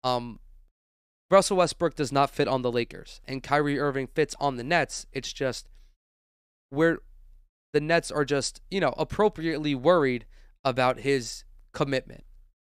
Um, 0.02 0.40
Russell 1.30 1.56
Westbrook 1.56 1.94
does 1.94 2.12
not 2.12 2.30
fit 2.30 2.48
on 2.48 2.62
the 2.62 2.70
Lakers, 2.70 3.20
and 3.26 3.42
Kyrie 3.42 3.78
Irving 3.78 4.08
fits 4.08 4.36
on 4.38 4.56
the 4.56 4.62
Nets. 4.62 5.06
It's 5.12 5.32
just 5.32 5.68
where 6.68 6.98
the 7.72 7.80
Nets 7.80 8.10
are 8.10 8.24
just, 8.24 8.60
you 8.70 8.78
know, 8.78 8.94
appropriately 8.98 9.74
worried 9.74 10.26
about 10.64 11.00
his 11.00 11.44
commitment, 11.74 12.24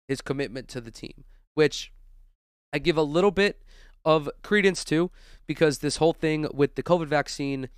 his 0.10 0.22
commitment 0.22 0.68
to 0.70 0.82
the 0.82 0.92
team, 0.92 1.24
which 1.54 1.94
I 2.74 2.80
give 2.80 2.98
a 2.98 3.04
little 3.04 3.32
bit 3.32 3.62
of 4.04 4.30
credence 4.44 4.84
to 4.86 5.10
because 5.48 5.80
this 5.80 5.98
whole 5.98 6.14
thing 6.14 6.48
with 6.54 6.76
the 6.76 6.84
COVID 6.84 7.08
vaccine, 7.08 7.70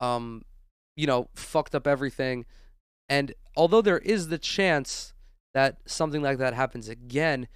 um, 0.00 0.44
you 0.96 1.06
know, 1.06 1.28
fucked 1.34 1.74
up 1.74 1.86
everything. 1.86 2.46
And 3.08 3.34
although 3.56 3.82
there 3.82 3.98
is 3.98 4.28
the 4.28 4.38
chance 4.38 5.12
that 5.54 5.78
something 5.86 6.22
like 6.22 6.38
that 6.38 6.54
happens 6.54 6.88
again, 6.88 7.48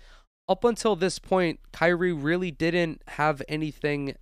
up 0.48 0.64
until 0.64 0.96
this 0.96 1.18
point, 1.18 1.60
Kyrie 1.72 2.12
really 2.12 2.50
didn't 2.50 3.02
have 3.08 3.42
anything. 3.48 4.16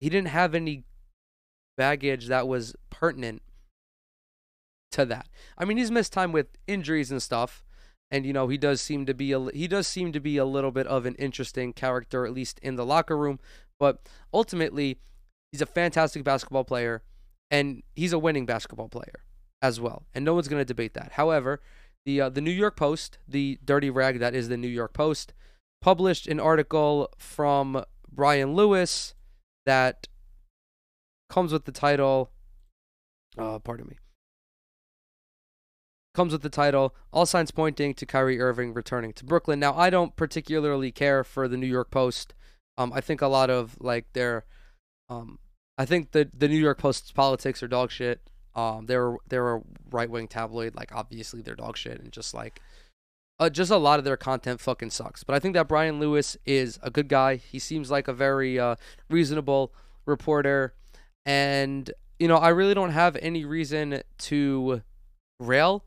He 0.00 0.08
didn't 0.08 0.28
have 0.28 0.54
any 0.54 0.84
baggage 1.76 2.26
that 2.26 2.46
was 2.46 2.74
pertinent 2.90 3.42
to 4.92 5.04
that. 5.06 5.28
I 5.56 5.64
mean, 5.64 5.76
he's 5.76 5.90
missed 5.90 6.12
time 6.12 6.32
with 6.32 6.46
injuries 6.66 7.10
and 7.10 7.22
stuff, 7.22 7.62
and 8.10 8.24
you 8.24 8.32
know 8.32 8.48
he 8.48 8.56
does 8.56 8.80
seem 8.80 9.06
to 9.06 9.14
be 9.14 9.32
a 9.32 9.40
he 9.50 9.68
does 9.68 9.86
seem 9.86 10.12
to 10.12 10.20
be 10.20 10.36
a 10.36 10.44
little 10.44 10.70
bit 10.70 10.86
of 10.86 11.06
an 11.06 11.14
interesting 11.16 11.72
character 11.72 12.26
at 12.26 12.32
least 12.32 12.58
in 12.60 12.76
the 12.76 12.86
locker 12.86 13.16
room. 13.16 13.38
But 13.78 14.08
ultimately 14.32 14.98
he's 15.52 15.62
a 15.62 15.66
fantastic 15.66 16.24
basketball 16.24 16.64
player 16.64 17.02
and 17.50 17.82
he's 17.94 18.12
a 18.12 18.18
winning 18.18 18.46
basketball 18.46 18.88
player 18.88 19.24
as 19.60 19.80
well 19.80 20.04
and 20.14 20.24
no 20.24 20.34
one's 20.34 20.48
going 20.48 20.60
to 20.60 20.64
debate 20.64 20.94
that. 20.94 21.12
However 21.12 21.60
the 22.04 22.20
uh, 22.20 22.28
the 22.28 22.40
New 22.40 22.50
York 22.50 22.76
Post 22.76 23.18
the 23.28 23.58
dirty 23.64 23.90
rag 23.90 24.18
that 24.20 24.34
is 24.34 24.48
the 24.48 24.56
New 24.56 24.68
York 24.68 24.92
Post 24.92 25.34
published 25.80 26.26
an 26.26 26.40
article 26.40 27.10
from 27.18 27.84
Brian 28.10 28.54
Lewis 28.54 29.14
that 29.66 30.08
comes 31.28 31.52
with 31.52 31.66
the 31.66 31.72
title 31.72 32.30
uh, 33.36 33.58
pardon 33.58 33.86
me 33.86 33.96
comes 36.18 36.32
with 36.32 36.42
the 36.42 36.48
title 36.48 36.96
All 37.12 37.26
Signs 37.26 37.52
Pointing 37.52 37.94
to 37.94 38.04
Kyrie 38.04 38.40
Irving 38.40 38.74
Returning 38.74 39.12
to 39.12 39.24
Brooklyn. 39.24 39.60
Now, 39.60 39.72
I 39.74 39.88
don't 39.88 40.16
particularly 40.16 40.90
care 40.90 41.22
for 41.22 41.46
the 41.46 41.56
New 41.56 41.68
York 41.68 41.92
Post. 41.92 42.34
Um, 42.76 42.92
I 42.92 43.00
think 43.00 43.22
a 43.22 43.28
lot 43.28 43.50
of 43.50 43.76
like 43.78 44.12
their, 44.14 44.44
um, 45.08 45.38
I 45.78 45.84
think 45.84 46.10
the 46.10 46.28
the 46.36 46.48
New 46.48 46.58
York 46.58 46.78
Post's 46.78 47.12
politics 47.12 47.62
are 47.62 47.68
dog 47.68 47.92
shit. 47.92 48.20
Um, 48.56 48.86
they're 48.86 49.16
they're 49.28 49.58
a 49.58 49.62
right 49.92 50.10
wing 50.10 50.26
tabloid. 50.26 50.74
Like 50.74 50.92
obviously 50.92 51.40
they're 51.40 51.54
dog 51.54 51.76
shit, 51.76 52.00
and 52.00 52.10
just 52.10 52.34
like, 52.34 52.60
uh, 53.38 53.48
just 53.48 53.70
a 53.70 53.76
lot 53.76 54.00
of 54.00 54.04
their 54.04 54.16
content 54.16 54.60
fucking 54.60 54.90
sucks. 54.90 55.22
But 55.22 55.36
I 55.36 55.38
think 55.38 55.54
that 55.54 55.68
Brian 55.68 56.00
Lewis 56.00 56.36
is 56.44 56.80
a 56.82 56.90
good 56.90 57.06
guy. 57.06 57.36
He 57.36 57.60
seems 57.60 57.92
like 57.92 58.08
a 58.08 58.12
very 58.12 58.58
uh, 58.58 58.74
reasonable 59.08 59.72
reporter, 60.04 60.74
and 61.24 61.92
you 62.18 62.26
know 62.26 62.38
I 62.38 62.48
really 62.48 62.74
don't 62.74 62.90
have 62.90 63.16
any 63.22 63.44
reason 63.44 64.02
to 64.18 64.82
rail 65.38 65.84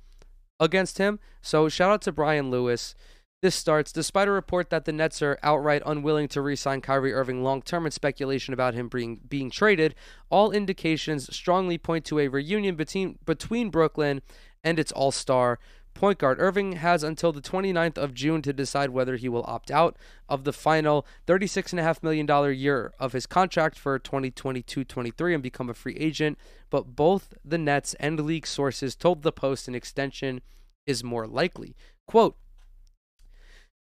against 0.61 0.97
him. 0.97 1.19
So 1.41 1.67
shout 1.67 1.91
out 1.91 2.01
to 2.03 2.13
Brian 2.13 2.49
Lewis. 2.49 2.95
This 3.41 3.55
starts 3.55 3.91
despite 3.91 4.27
a 4.27 4.31
report 4.31 4.69
that 4.69 4.85
the 4.85 4.93
Nets 4.93 5.21
are 5.23 5.39
outright 5.41 5.81
unwilling 5.83 6.27
to 6.29 6.41
re-sign 6.41 6.79
Kyrie 6.79 7.11
Irving 7.11 7.43
long-term 7.43 7.85
and 7.85 7.93
speculation 7.93 8.53
about 8.53 8.75
him 8.75 8.87
being 8.87 9.19
being 9.27 9.49
traded. 9.49 9.95
All 10.29 10.51
indications 10.51 11.35
strongly 11.35 11.79
point 11.79 12.05
to 12.05 12.19
a 12.19 12.27
reunion 12.27 12.75
between 12.75 13.17
between 13.25 13.71
Brooklyn 13.71 14.21
and 14.63 14.77
its 14.77 14.91
All-Star 14.91 15.57
point 16.01 16.17
guard. 16.17 16.39
Irving 16.39 16.71
has 16.77 17.03
until 17.03 17.31
the 17.31 17.43
29th 17.43 17.95
of 17.95 18.15
June 18.15 18.41
to 18.41 18.51
decide 18.51 18.89
whether 18.89 19.17
he 19.17 19.29
will 19.29 19.45
opt 19.47 19.69
out 19.69 19.95
of 20.27 20.45
the 20.45 20.51
final 20.51 21.05
$36.5 21.27 22.01
million 22.01 22.57
year 22.57 22.91
of 22.99 23.13
his 23.13 23.27
contract 23.27 23.77
for 23.77 23.99
2022 23.99 24.83
23 24.83 25.35
and 25.35 25.43
become 25.43 25.69
a 25.69 25.75
free 25.75 25.95
agent. 25.97 26.39
But 26.71 26.95
both 26.95 27.35
the 27.45 27.59
Nets 27.59 27.93
and 27.99 28.19
league 28.19 28.47
sources 28.47 28.95
told 28.95 29.21
the 29.21 29.31
Post 29.31 29.67
an 29.67 29.75
extension 29.75 30.41
is 30.87 31.03
more 31.03 31.27
likely. 31.27 31.75
Quote, 32.07 32.35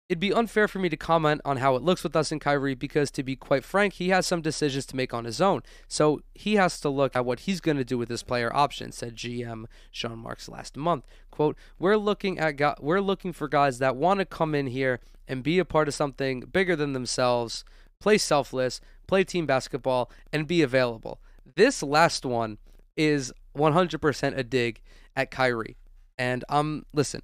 It'd 0.10 0.20
be 0.20 0.34
unfair 0.34 0.68
for 0.68 0.80
me 0.80 0.89
to 0.89 0.97
comment 0.97 1.39
on 1.45 1.57
how 1.57 1.76
it 1.76 1.84
looks 1.84 2.03
with 2.03 2.16
us 2.16 2.32
and 2.32 2.41
Kyrie 2.41 2.74
because, 2.74 3.12
to 3.12 3.22
be 3.22 3.36
quite 3.36 3.64
frank, 3.64 3.93
he 3.93 4.10
has 4.10 4.26
some 4.26 4.41
decisions 4.41 4.88
to 4.88 4.95
make 4.95 5.14
on 5.14 5.24
his 5.24 5.39
own. 5.39 5.62
So 5.88 6.22
he 6.34 6.55
has 6.55 6.80
to 6.82 6.89
look 6.89 7.16
at 7.16 7.26
what 7.26 7.41
he's 7.41 7.62
going 7.62 7.78
to 7.78 7.84
do 7.84 7.95
with 7.95 8.10
his 8.10 8.24
player 8.24 8.51
option," 8.51 8.91
said 8.91 9.16
GM 9.16 9.66
Sean 9.91 10.18
Marks 10.18 10.49
last 10.49 10.76
month. 10.76 11.05
"Quote: 11.30 11.55
We're 11.78 11.95
looking 11.95 12.39
at 12.39 12.57
go- 12.57 12.74
we're 12.82 13.01
looking 13.01 13.34
for 13.34 13.47
guys 13.47 13.78
that 13.78 13.95
want 13.95 14.20
to 14.20 14.26
come 14.26 14.55
in 14.55 14.66
here 14.66 14.99
and 15.28 15.43
be 15.43 15.60
a 15.60 15.66
part 15.66 15.88
of 15.88 15.93
something 15.93 16.39
bigger 16.39 16.76
than 16.76 16.93
themselves, 16.93 17.64
play 17.99 18.18
selfless, 18.18 18.82
play 19.05 19.24
team 19.24 19.45
basketball, 19.45 20.10
and 20.34 20.47
be 20.47 20.64
available." 20.64 21.22
This 21.55 21.84
last 21.84 22.26
one 22.26 22.57
is 22.97 23.32
100% 23.55 24.38
a 24.38 24.43
dig 24.43 24.82
at 25.16 25.30
Kyrie. 25.30 25.78
And 26.18 26.43
um, 26.49 26.86
listen, 26.93 27.22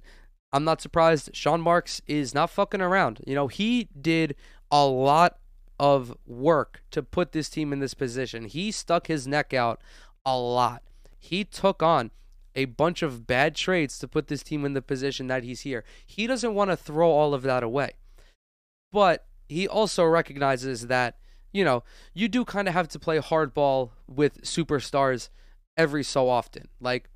I'm 0.56 0.64
not 0.64 0.80
surprised. 0.80 1.28
Sean 1.34 1.60
Marks 1.60 2.00
is 2.06 2.34
not 2.34 2.48
fucking 2.48 2.80
around. 2.80 3.20
You 3.26 3.34
know, 3.34 3.46
he 3.46 3.90
did 4.00 4.34
a 4.70 4.86
lot 4.86 5.36
of 5.78 6.16
work 6.26 6.82
to 6.92 7.02
put 7.02 7.32
this 7.32 7.50
team 7.50 7.74
in 7.74 7.80
this 7.80 7.92
position. 7.92 8.46
He 8.46 8.72
stuck 8.72 9.06
his 9.06 9.26
neck 9.26 9.52
out 9.52 9.82
a 10.24 10.38
lot. 10.38 10.82
He 11.18 11.44
took 11.44 11.82
on 11.82 12.10
a 12.54 12.64
bunch 12.64 13.02
of 13.02 13.26
bad 13.26 13.54
trades 13.54 13.98
to 13.98 14.08
put 14.08 14.28
this 14.28 14.42
team 14.42 14.64
in 14.64 14.72
the 14.72 14.80
position 14.80 15.26
that 15.26 15.44
he's 15.44 15.60
here. 15.60 15.84
He 16.06 16.26
doesn't 16.26 16.54
want 16.54 16.70
to 16.70 16.76
throw 16.76 17.10
all 17.10 17.34
of 17.34 17.42
that 17.42 17.62
away. 17.62 17.90
But 18.90 19.26
he 19.50 19.68
also 19.68 20.06
recognizes 20.06 20.86
that, 20.86 21.18
you 21.52 21.66
know, 21.66 21.84
you 22.14 22.28
do 22.28 22.46
kind 22.46 22.66
of 22.66 22.72
have 22.72 22.88
to 22.88 22.98
play 22.98 23.18
hardball 23.18 23.90
with 24.08 24.40
superstars 24.40 25.28
every 25.76 26.02
so 26.02 26.30
often. 26.30 26.68
Like, 26.80 27.10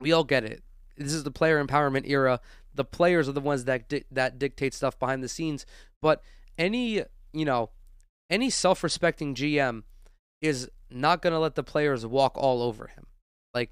we 0.00 0.12
all 0.12 0.24
get 0.24 0.44
it 0.44 0.62
this 0.96 1.12
is 1.12 1.24
the 1.24 1.30
player 1.30 1.64
empowerment 1.64 2.08
era. 2.08 2.40
the 2.74 2.84
players 2.84 3.28
are 3.28 3.32
the 3.32 3.40
ones 3.40 3.64
that 3.64 3.88
di- 3.88 4.04
that 4.10 4.38
dictate 4.38 4.74
stuff 4.74 4.98
behind 4.98 5.22
the 5.22 5.28
scenes. 5.28 5.64
But 6.02 6.22
any 6.58 7.02
you 7.32 7.44
know 7.44 7.70
any 8.30 8.50
self-respecting 8.50 9.34
GM 9.34 9.82
is 10.40 10.70
not 10.90 11.22
going 11.22 11.32
to 11.32 11.38
let 11.38 11.54
the 11.54 11.62
players 11.62 12.06
walk 12.06 12.36
all 12.36 12.62
over 12.62 12.88
him. 12.88 13.06
Like 13.54 13.70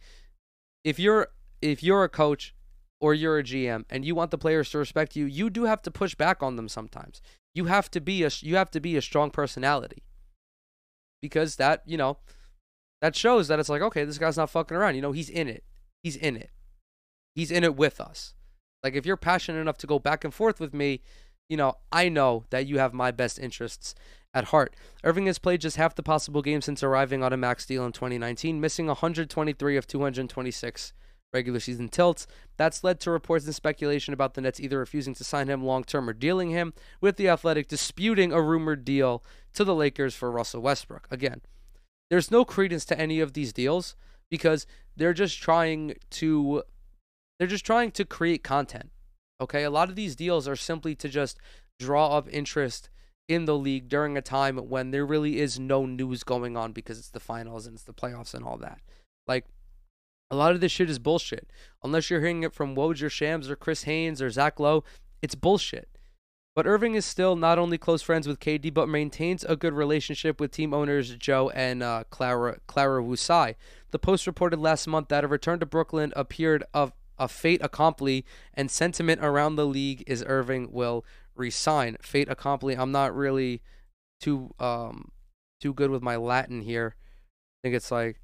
if 0.84 0.98
you're 0.98 1.28
if 1.60 1.82
you're 1.82 2.04
a 2.04 2.08
coach 2.08 2.54
or 3.00 3.14
you're 3.14 3.38
a 3.38 3.42
GM 3.42 3.84
and 3.90 4.04
you 4.04 4.14
want 4.14 4.30
the 4.30 4.38
players 4.38 4.70
to 4.70 4.78
respect 4.78 5.16
you, 5.16 5.24
you 5.24 5.50
do 5.50 5.64
have 5.64 5.82
to 5.82 5.90
push 5.90 6.14
back 6.14 6.42
on 6.42 6.56
them 6.56 6.68
sometimes. 6.68 7.20
You 7.54 7.66
have 7.66 7.90
to 7.90 8.00
be 8.00 8.22
a 8.24 8.30
you 8.40 8.56
have 8.56 8.70
to 8.70 8.80
be 8.80 8.96
a 8.96 9.02
strong 9.02 9.30
personality. 9.30 10.02
Because 11.20 11.56
that, 11.56 11.82
you 11.86 11.96
know, 11.96 12.18
that 13.00 13.14
shows 13.14 13.48
that 13.48 13.60
it's 13.60 13.68
like, 13.68 13.82
okay, 13.82 14.04
this 14.04 14.18
guy's 14.18 14.36
not 14.36 14.50
fucking 14.50 14.76
around. 14.76 14.96
You 14.96 15.02
know, 15.02 15.12
he's 15.12 15.28
in 15.28 15.48
it. 15.48 15.64
He's 16.02 16.16
in 16.16 16.36
it. 16.36 16.50
He's 17.34 17.50
in 17.50 17.64
it 17.64 17.76
with 17.76 18.00
us. 18.00 18.34
Like 18.82 18.94
if 18.94 19.06
you're 19.06 19.16
passionate 19.16 19.60
enough 19.60 19.78
to 19.78 19.86
go 19.86 19.98
back 19.98 20.24
and 20.24 20.34
forth 20.34 20.60
with 20.60 20.74
me, 20.74 21.02
you 21.48 21.56
know, 21.56 21.74
I 21.90 22.08
know 22.08 22.44
that 22.50 22.66
you 22.66 22.78
have 22.78 22.94
my 22.94 23.10
best 23.10 23.38
interests 23.38 23.94
at 24.34 24.46
heart. 24.46 24.74
Irving 25.04 25.26
has 25.26 25.38
played 25.38 25.60
just 25.60 25.76
half 25.76 25.94
the 25.94 26.02
possible 26.02 26.42
games 26.42 26.64
since 26.64 26.82
arriving 26.82 27.22
on 27.22 27.32
a 27.32 27.36
max 27.36 27.66
deal 27.66 27.84
in 27.84 27.92
2019, 27.92 28.60
missing 28.60 28.86
123 28.86 29.76
of 29.76 29.86
226 29.86 30.92
regular 31.32 31.60
season 31.60 31.88
tilts. 31.88 32.26
That's 32.56 32.84
led 32.84 33.00
to 33.00 33.10
reports 33.10 33.44
and 33.46 33.54
speculation 33.54 34.12
about 34.14 34.34
the 34.34 34.40
Nets 34.40 34.60
either 34.60 34.78
refusing 34.78 35.14
to 35.14 35.24
sign 35.24 35.48
him 35.48 35.64
long 35.64 35.84
term 35.84 36.08
or 36.08 36.12
dealing 36.12 36.50
him, 36.50 36.74
with 37.00 37.16
the 37.16 37.28
Athletic 37.28 37.68
disputing 37.68 38.32
a 38.32 38.42
rumored 38.42 38.84
deal 38.84 39.24
to 39.54 39.64
the 39.64 39.74
Lakers 39.74 40.14
for 40.14 40.30
Russell 40.30 40.62
Westbrook. 40.62 41.06
Again, 41.10 41.40
there's 42.10 42.30
no 42.30 42.44
credence 42.44 42.84
to 42.86 42.98
any 42.98 43.20
of 43.20 43.32
these 43.32 43.52
deals 43.52 43.96
because 44.30 44.66
they're 44.96 45.14
just 45.14 45.40
trying 45.40 45.94
to 46.10 46.62
they're 47.42 47.48
just 47.48 47.66
trying 47.66 47.90
to 47.90 48.04
create 48.04 48.44
content. 48.44 48.92
Okay? 49.40 49.64
A 49.64 49.70
lot 49.70 49.88
of 49.88 49.96
these 49.96 50.14
deals 50.14 50.46
are 50.46 50.54
simply 50.54 50.94
to 50.94 51.08
just 51.08 51.40
draw 51.76 52.16
up 52.16 52.28
interest 52.30 52.88
in 53.26 53.46
the 53.46 53.58
league 53.58 53.88
during 53.88 54.16
a 54.16 54.22
time 54.22 54.58
when 54.58 54.92
there 54.92 55.04
really 55.04 55.40
is 55.40 55.58
no 55.58 55.84
news 55.84 56.22
going 56.22 56.56
on 56.56 56.70
because 56.70 57.00
it's 57.00 57.10
the 57.10 57.18
finals 57.18 57.66
and 57.66 57.74
it's 57.74 57.82
the 57.82 57.92
playoffs 57.92 58.32
and 58.32 58.44
all 58.44 58.58
that. 58.58 58.78
Like 59.26 59.46
a 60.30 60.36
lot 60.36 60.52
of 60.52 60.60
this 60.60 60.70
shit 60.70 60.88
is 60.88 61.00
bullshit. 61.00 61.50
Unless 61.82 62.10
you're 62.10 62.20
hearing 62.20 62.44
it 62.44 62.54
from 62.54 62.76
Woj 62.76 63.02
or 63.02 63.10
Shams 63.10 63.50
or 63.50 63.56
Chris 63.56 63.82
Haynes 63.82 64.22
or 64.22 64.30
Zach 64.30 64.60
Lowe, 64.60 64.84
it's 65.20 65.34
bullshit. 65.34 65.88
But 66.54 66.68
Irving 66.68 66.94
is 66.94 67.04
still 67.04 67.34
not 67.34 67.58
only 67.58 67.76
close 67.76 68.02
friends 68.02 68.28
with 68.28 68.38
KD, 68.38 68.72
but 68.72 68.88
maintains 68.88 69.42
a 69.42 69.56
good 69.56 69.72
relationship 69.72 70.38
with 70.38 70.52
team 70.52 70.72
owners 70.72 71.16
Joe 71.16 71.50
and 71.50 71.82
uh, 71.82 72.04
Clara 72.08 72.60
Clara 72.68 73.02
Wu 73.02 73.16
Tsai. 73.16 73.56
The 73.90 73.98
Post 73.98 74.28
reported 74.28 74.60
last 74.60 74.86
month 74.86 75.08
that 75.08 75.24
a 75.24 75.26
return 75.26 75.58
to 75.58 75.66
Brooklyn 75.66 76.12
appeared 76.14 76.62
of 76.72 76.92
a 77.22 77.28
fait 77.28 77.60
accompli, 77.62 78.24
and 78.52 78.70
sentiment 78.70 79.20
around 79.22 79.54
the 79.54 79.66
league 79.66 80.02
is 80.08 80.24
Irving 80.26 80.72
will 80.72 81.04
resign. 81.36 81.96
Fait 82.02 82.28
accompli. 82.28 82.76
I'm 82.76 82.92
not 82.92 83.14
really 83.14 83.62
too 84.20 84.50
um 84.58 85.12
too 85.60 85.72
good 85.72 85.90
with 85.90 86.02
my 86.02 86.16
Latin 86.16 86.62
here. 86.62 86.96
I 86.98 87.68
think 87.68 87.76
it's 87.76 87.92
like 87.92 88.20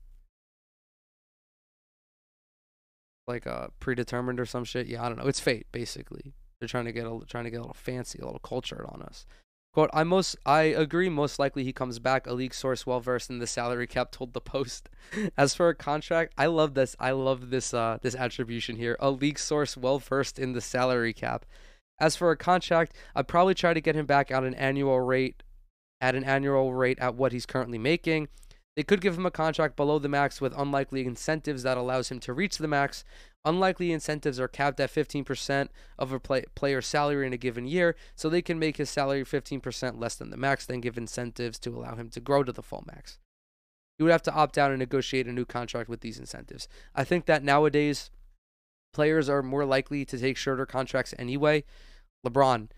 like 3.29 3.47
uh 3.47 3.69
predetermined 3.79 4.41
or 4.41 4.47
some 4.47 4.65
shit. 4.65 4.89
Yeah, 4.89 5.05
I 5.05 5.09
don't 5.09 5.19
know. 5.19 5.29
It's 5.29 5.41
fate 5.41 5.67
basically. 5.71 6.35
They're 6.59 6.69
trying 6.69 6.87
to 6.87 6.93
get 6.93 7.07
a 7.07 7.21
trying 7.29 7.45
to 7.45 7.51
get 7.51 7.59
a 7.59 7.63
little 7.63 7.75
fancy, 7.75 8.19
a 8.19 8.25
little 8.25 8.41
cultured 8.41 8.85
on 8.89 9.01
us. 9.03 9.27
Quote, 9.79 9.91
I 9.93 10.03
most 10.03 10.35
I 10.45 10.63
agree 10.63 11.09
most 11.09 11.39
likely 11.39 11.63
he 11.63 11.73
comes 11.73 12.01
back. 12.01 12.27
A 12.27 12.33
league 12.33 12.53
source 12.53 12.85
well 12.85 12.99
versed 12.99 13.31
in 13.31 13.39
the 13.39 13.47
salary 13.47 13.87
cap 13.87 14.11
told 14.11 14.33
the 14.33 14.41
post. 14.41 14.89
As 15.39 15.55
for 15.55 15.69
a 15.69 15.75
contract, 15.77 16.35
I 16.37 16.47
love 16.47 16.75
this. 16.75 16.97
I 16.99 17.13
love 17.13 17.51
this 17.51 17.73
uh 17.73 17.99
this 18.03 18.17
attribution 18.17 18.75
here. 18.75 18.97
A 18.99 19.13
league 19.13 19.39
source 19.39 19.77
well 19.77 20.01
versed 20.01 20.37
in 20.37 20.53
the 20.53 20.61
salary 20.61 21.13
cap. 21.13 21.47
As 22.01 22.17
for 22.17 22.33
a 22.33 22.37
contract, 22.37 22.97
I'd 23.15 23.29
probably 23.29 23.55
try 23.55 23.73
to 23.73 23.81
get 23.81 23.95
him 23.95 24.05
back 24.05 24.33
at 24.33 24.43
an 24.43 24.55
annual 24.55 24.99
rate 24.99 25.45
at 26.01 26.17
an 26.17 26.25
annual 26.25 26.75
rate 26.75 26.99
at 26.99 27.15
what 27.15 27.31
he's 27.31 27.47
currently 27.47 27.79
making. 27.79 28.27
They 28.75 28.83
could 28.83 29.01
give 29.01 29.17
him 29.17 29.27
a 29.27 29.31
contract 29.31 29.77
below 29.77 30.01
the 30.01 30.09
max 30.09 30.41
with 30.41 30.59
unlikely 30.59 31.07
incentives 31.07 31.63
that 31.63 31.77
allows 31.77 32.11
him 32.11 32.19
to 32.21 32.33
reach 32.33 32.59
the 32.59 32.67
max. 32.67 33.05
Unlikely 33.45 33.93
incentives 33.93 34.41
are 34.41 34.49
capped 34.49 34.81
at 34.81 34.91
15% 34.91 35.69
of 35.99 36.13
a 36.13 36.21
play- 36.21 36.45
player's 36.55 36.87
salary 36.87 37.27
in 37.27 37.33
a 37.33 37.39
given 37.39 37.67
year, 37.67 37.97
so 38.15 38.29
they 38.29 38.43
can 38.43 38.59
make 38.59 38.77
his 38.77 38.91
salary 38.91 39.25
15% 39.25 39.99
less 39.99 40.17
than 40.17 40.31
the 40.31 40.37
max, 40.37 40.67
then 40.67 40.81
give 40.81 40.99
incentives 40.99 41.59
to 41.61 41.71
allow 41.71 41.95
him 41.95 42.11
to 42.11 42.21
grow 42.21 42.43
to 42.43 42.53
the 42.53 42.63
full 42.63 42.85
max. 42.87 43.19
He 43.97 44.05
would 44.05 44.13
have 44.13 44.23
to 44.25 44.35
opt 44.35 44.59
out 44.59 44.71
and 44.71 44.79
negotiate 44.79 45.27
a 45.27 45.33
new 45.33 45.45
contract 45.45 45.89
with 45.89 46.01
these 46.01 46.19
incentives. 46.19 46.69
I 46.95 47.05
think 47.05 47.27
that 47.27 47.43
nowadays 47.43 48.11
players 48.93 49.29
are 49.29 49.43
more 49.43 49.65
likely 49.65 50.05
to 50.05 50.19
take 50.19 50.37
shorter 50.37 50.67
contracts 50.67 51.15
anyway. 51.19 51.65
LeBron 52.27 52.71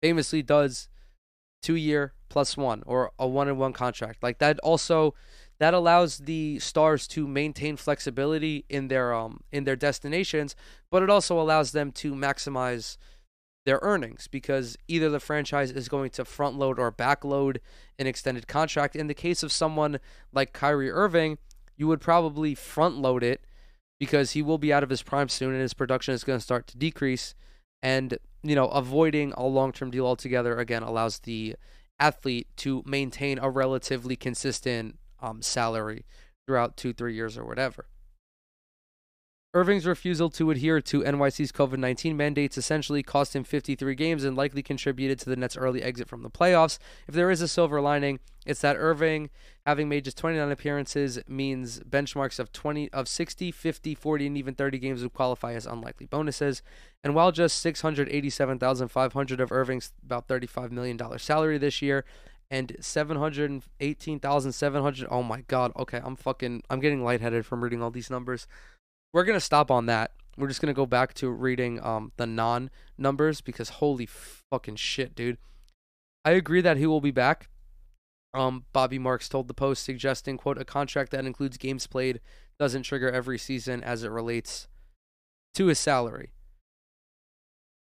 famously 0.00 0.42
does 0.42 0.88
two 1.62 1.76
year 1.76 2.12
plus 2.28 2.56
one 2.56 2.82
or 2.86 3.12
a 3.18 3.26
one 3.26 3.48
and 3.48 3.58
one 3.58 3.72
contract. 3.72 4.22
Like 4.22 4.38
that 4.38 4.58
also 4.60 5.14
that 5.62 5.74
allows 5.74 6.18
the 6.18 6.58
stars 6.58 7.06
to 7.06 7.28
maintain 7.28 7.76
flexibility 7.76 8.64
in 8.68 8.88
their 8.88 9.14
um 9.14 9.44
in 9.52 9.62
their 9.62 9.76
destinations, 9.76 10.56
but 10.90 11.04
it 11.04 11.08
also 11.10 11.40
allows 11.40 11.70
them 11.70 11.92
to 11.92 12.14
maximize 12.14 12.96
their 13.64 13.78
earnings 13.80 14.26
because 14.26 14.76
either 14.88 15.08
the 15.08 15.20
franchise 15.20 15.70
is 15.70 15.88
going 15.88 16.10
to 16.10 16.24
front 16.24 16.58
load 16.58 16.80
or 16.80 16.90
back 16.90 17.24
load 17.24 17.60
an 17.96 18.08
extended 18.08 18.48
contract. 18.48 18.96
In 18.96 19.06
the 19.06 19.14
case 19.14 19.44
of 19.44 19.52
someone 19.52 20.00
like 20.32 20.52
Kyrie 20.52 20.90
Irving, 20.90 21.38
you 21.76 21.86
would 21.86 22.00
probably 22.00 22.56
front 22.56 22.96
load 22.96 23.22
it 23.22 23.46
because 24.00 24.32
he 24.32 24.42
will 24.42 24.58
be 24.58 24.72
out 24.72 24.82
of 24.82 24.90
his 24.90 25.02
prime 25.02 25.28
soon 25.28 25.52
and 25.52 25.62
his 25.62 25.74
production 25.74 26.12
is 26.12 26.24
going 26.24 26.40
to 26.40 26.44
start 26.44 26.66
to 26.66 26.76
decrease. 26.76 27.36
And, 27.84 28.18
you 28.42 28.56
know, 28.56 28.66
avoiding 28.66 29.32
a 29.34 29.46
long 29.46 29.70
term 29.70 29.92
deal 29.92 30.08
altogether 30.08 30.58
again 30.58 30.82
allows 30.82 31.20
the 31.20 31.54
athlete 32.00 32.48
to 32.56 32.82
maintain 32.84 33.38
a 33.38 33.48
relatively 33.48 34.16
consistent 34.16 34.98
um, 35.22 35.40
salary 35.40 36.04
throughout 36.46 36.76
two, 36.76 36.92
three 36.92 37.14
years 37.14 37.38
or 37.38 37.44
whatever. 37.44 37.86
Irving's 39.54 39.84
refusal 39.84 40.30
to 40.30 40.50
adhere 40.50 40.80
to 40.80 41.02
NYC's 41.02 41.52
COVID 41.52 41.76
19 41.76 42.16
mandates 42.16 42.56
essentially 42.56 43.02
cost 43.02 43.36
him 43.36 43.44
53 43.44 43.94
games 43.94 44.24
and 44.24 44.34
likely 44.34 44.62
contributed 44.62 45.18
to 45.18 45.28
the 45.28 45.36
Nets' 45.36 45.58
early 45.58 45.82
exit 45.82 46.08
from 46.08 46.22
the 46.22 46.30
playoffs. 46.30 46.78
If 47.06 47.14
there 47.14 47.30
is 47.30 47.42
a 47.42 47.48
silver 47.48 47.78
lining, 47.82 48.18
it's 48.46 48.62
that 48.62 48.76
Irving, 48.78 49.28
having 49.66 49.90
made 49.90 50.04
just 50.04 50.16
29 50.16 50.50
appearances, 50.50 51.18
means 51.28 51.80
benchmarks 51.80 52.38
of 52.38 52.50
20 52.50 52.90
of 52.94 53.08
60, 53.08 53.52
50, 53.52 53.94
40, 53.94 54.26
and 54.26 54.38
even 54.38 54.54
30 54.54 54.78
games 54.78 55.02
would 55.02 55.12
qualify 55.12 55.52
as 55.52 55.66
unlikely 55.66 56.06
bonuses. 56.06 56.62
And 57.04 57.14
while 57.14 57.30
just 57.30 57.58
687,500 57.58 59.40
of 59.40 59.52
Irving's 59.52 59.92
about 60.02 60.28
35 60.28 60.72
million 60.72 60.96
dollar 60.96 61.18
salary 61.18 61.58
this 61.58 61.82
year 61.82 62.06
and 62.52 62.76
718,700 62.78 65.08
oh 65.10 65.22
my 65.22 65.40
god, 65.48 65.72
okay, 65.76 66.02
I'm 66.04 66.16
fucking 66.16 66.62
I'm 66.68 66.80
getting 66.80 67.02
lightheaded 67.02 67.46
from 67.46 67.64
reading 67.64 67.82
all 67.82 67.90
these 67.90 68.10
numbers 68.10 68.46
we're 69.12 69.24
gonna 69.24 69.40
stop 69.40 69.70
on 69.70 69.86
that. 69.86 70.12
We're 70.36 70.48
just 70.48 70.60
gonna 70.60 70.72
go 70.72 70.86
back 70.86 71.14
to 71.14 71.30
reading 71.30 71.82
um 71.84 72.12
the 72.16 72.26
non 72.26 72.70
numbers 72.96 73.40
because 73.40 73.68
holy 73.68 74.06
fucking 74.06 74.76
shit, 74.76 75.14
dude. 75.14 75.38
I 76.24 76.32
agree 76.32 76.60
that 76.60 76.76
he 76.76 76.86
will 76.86 77.00
be 77.00 77.10
back. 77.10 77.48
Um, 78.34 78.64
Bobby 78.72 78.98
Marks 78.98 79.28
told 79.28 79.48
the 79.48 79.54
Post, 79.54 79.84
suggesting 79.84 80.38
quote 80.38 80.58
a 80.58 80.64
contract 80.64 81.12
that 81.12 81.26
includes 81.26 81.58
games 81.58 81.86
played 81.86 82.20
doesn't 82.58 82.84
trigger 82.84 83.10
every 83.10 83.38
season 83.38 83.82
as 83.82 84.04
it 84.04 84.10
relates 84.10 84.68
to 85.54 85.66
his 85.66 85.78
salary. 85.78 86.32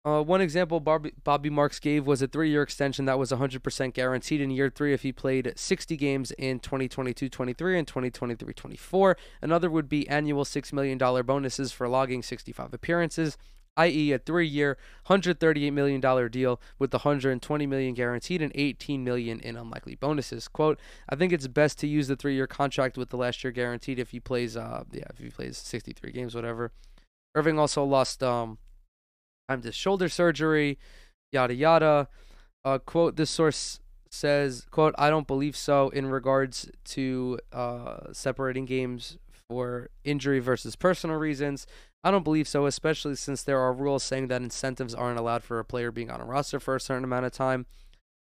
Uh, 0.05 0.23
one 0.23 0.39
example 0.39 0.79
Bobby, 0.79 1.11
Bobby 1.25 1.49
Marks 1.49 1.77
gave 1.77 2.07
was 2.07 2.21
a 2.21 2.27
three 2.27 2.49
year 2.49 2.61
extension 2.61 3.05
that 3.05 3.19
was 3.19 3.31
100% 3.31 3.93
guaranteed 3.93 4.39
in 4.39 4.49
year 4.49 4.69
three 4.69 4.93
if 4.93 5.01
he 5.01 5.11
played 5.11 5.51
60 5.55 5.97
games 5.97 6.31
in 6.31 6.59
2022 6.59 7.27
23 7.27 7.77
and 7.77 7.87
2023 7.87 8.53
24. 8.53 9.17
Another 9.41 9.69
would 9.69 9.89
be 9.89 10.07
annual 10.07 10.45
$6 10.45 10.73
million 10.73 10.97
bonuses 10.97 11.73
for 11.73 11.89
logging 11.89 12.23
65 12.23 12.73
appearances, 12.73 13.37
i.e., 13.75 14.13
a 14.13 14.19
three 14.19 14.47
year, 14.47 14.77
$138 15.07 15.73
million 15.73 16.31
deal 16.31 16.61
with 16.77 16.91
the 16.91 16.99
120 16.99 17.67
million 17.67 17.93
guaranteed 17.93 18.41
and 18.41 18.53
18 18.55 19.03
million 19.03 19.41
in 19.41 19.57
unlikely 19.57 19.95
bonuses. 19.95 20.47
Quote, 20.47 20.79
I 21.09 21.17
think 21.17 21.33
it's 21.33 21.47
best 21.47 21.77
to 21.79 21.87
use 21.87 22.07
the 22.07 22.15
three 22.15 22.35
year 22.35 22.47
contract 22.47 22.97
with 22.97 23.09
the 23.09 23.17
last 23.17 23.43
year 23.43 23.51
guaranteed 23.51 23.99
if 23.99 24.11
he 24.11 24.21
plays, 24.21 24.55
uh, 24.55 24.85
yeah, 24.93 25.03
if 25.09 25.17
he 25.17 25.29
plays 25.29 25.57
63 25.57 26.13
games, 26.13 26.35
whatever. 26.35 26.71
Irving 27.35 27.59
also 27.59 27.83
lost, 27.83 28.23
um, 28.23 28.59
time 29.49 29.61
to 29.63 29.71
shoulder 29.71 30.07
surgery, 30.07 30.77
yada 31.31 31.53
yada. 31.53 32.07
Uh, 32.63 32.77
quote: 32.77 33.15
This 33.15 33.29
source 33.29 33.79
says, 34.09 34.65
"quote 34.71 34.93
I 34.97 35.09
don't 35.09 35.27
believe 35.27 35.55
so 35.55 35.89
in 35.89 36.07
regards 36.07 36.69
to 36.85 37.39
uh, 37.51 38.13
separating 38.13 38.65
games 38.65 39.17
for 39.49 39.89
injury 40.03 40.39
versus 40.39 40.75
personal 40.75 41.17
reasons. 41.17 41.65
I 42.03 42.11
don't 42.11 42.23
believe 42.23 42.47
so, 42.47 42.65
especially 42.65 43.15
since 43.15 43.43
there 43.43 43.59
are 43.59 43.73
rules 43.73 44.03
saying 44.03 44.27
that 44.27 44.41
incentives 44.41 44.95
aren't 44.95 45.19
allowed 45.19 45.43
for 45.43 45.59
a 45.59 45.65
player 45.65 45.91
being 45.91 46.09
on 46.09 46.21
a 46.21 46.25
roster 46.25 46.59
for 46.59 46.75
a 46.75 46.81
certain 46.81 47.03
amount 47.03 47.25
of 47.25 47.31
time." 47.31 47.65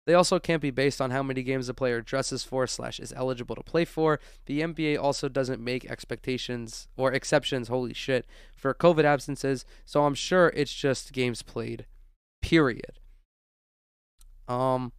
They 0.05 0.13
also 0.13 0.37
can't 0.37 0.61
be 0.61 0.69
based 0.69 1.01
on 1.01 1.09
how 1.09 1.23
many 1.23 1.41
games 1.41 1.67
a 1.67 1.73
player 1.73 1.99
dresses 1.99 2.43
for 2.43 2.67
slash 2.67 2.99
is 2.99 3.11
eligible 3.13 3.55
to 3.55 3.63
play 3.63 3.85
for. 3.85 4.19
The 4.45 4.61
NBA 4.61 5.01
also 5.01 5.27
doesn't 5.27 5.63
make 5.63 5.89
expectations 5.89 6.87
or 6.95 7.11
exceptions, 7.11 7.69
holy 7.69 7.93
shit, 7.93 8.25
for 8.55 8.73
COVID 8.73 9.03
absences, 9.03 9.65
so 9.83 10.05
I'm 10.05 10.13
sure 10.13 10.51
it's 10.55 10.73
just 10.73 11.11
games 11.11 11.41
played. 11.41 11.85
Period. 12.41 12.99
Um 14.47 14.91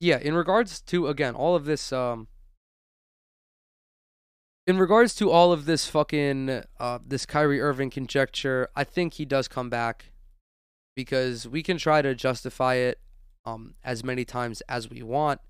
yeah, 0.00 0.18
in 0.18 0.34
regards 0.34 0.80
to 0.80 1.06
again 1.08 1.34
all 1.34 1.54
of 1.54 1.66
this 1.66 1.92
um 1.92 2.28
in 4.66 4.78
regards 4.78 5.14
to 5.16 5.30
all 5.30 5.52
of 5.52 5.66
this 5.66 5.86
fucking 5.86 6.62
uh 6.80 6.98
this 7.06 7.26
Kyrie 7.26 7.60
Irving 7.60 7.90
conjecture, 7.90 8.70
I 8.74 8.84
think 8.84 9.14
he 9.14 9.26
does 9.26 9.48
come 9.48 9.68
back 9.68 10.12
because 10.96 11.46
we 11.46 11.62
can 11.62 11.76
try 11.76 12.00
to 12.00 12.14
justify 12.14 12.76
it 12.76 12.98
um 13.44 13.74
as 13.84 14.04
many 14.04 14.24
times 14.24 14.60
as 14.62 14.88
we 14.88 15.02
want. 15.02 15.40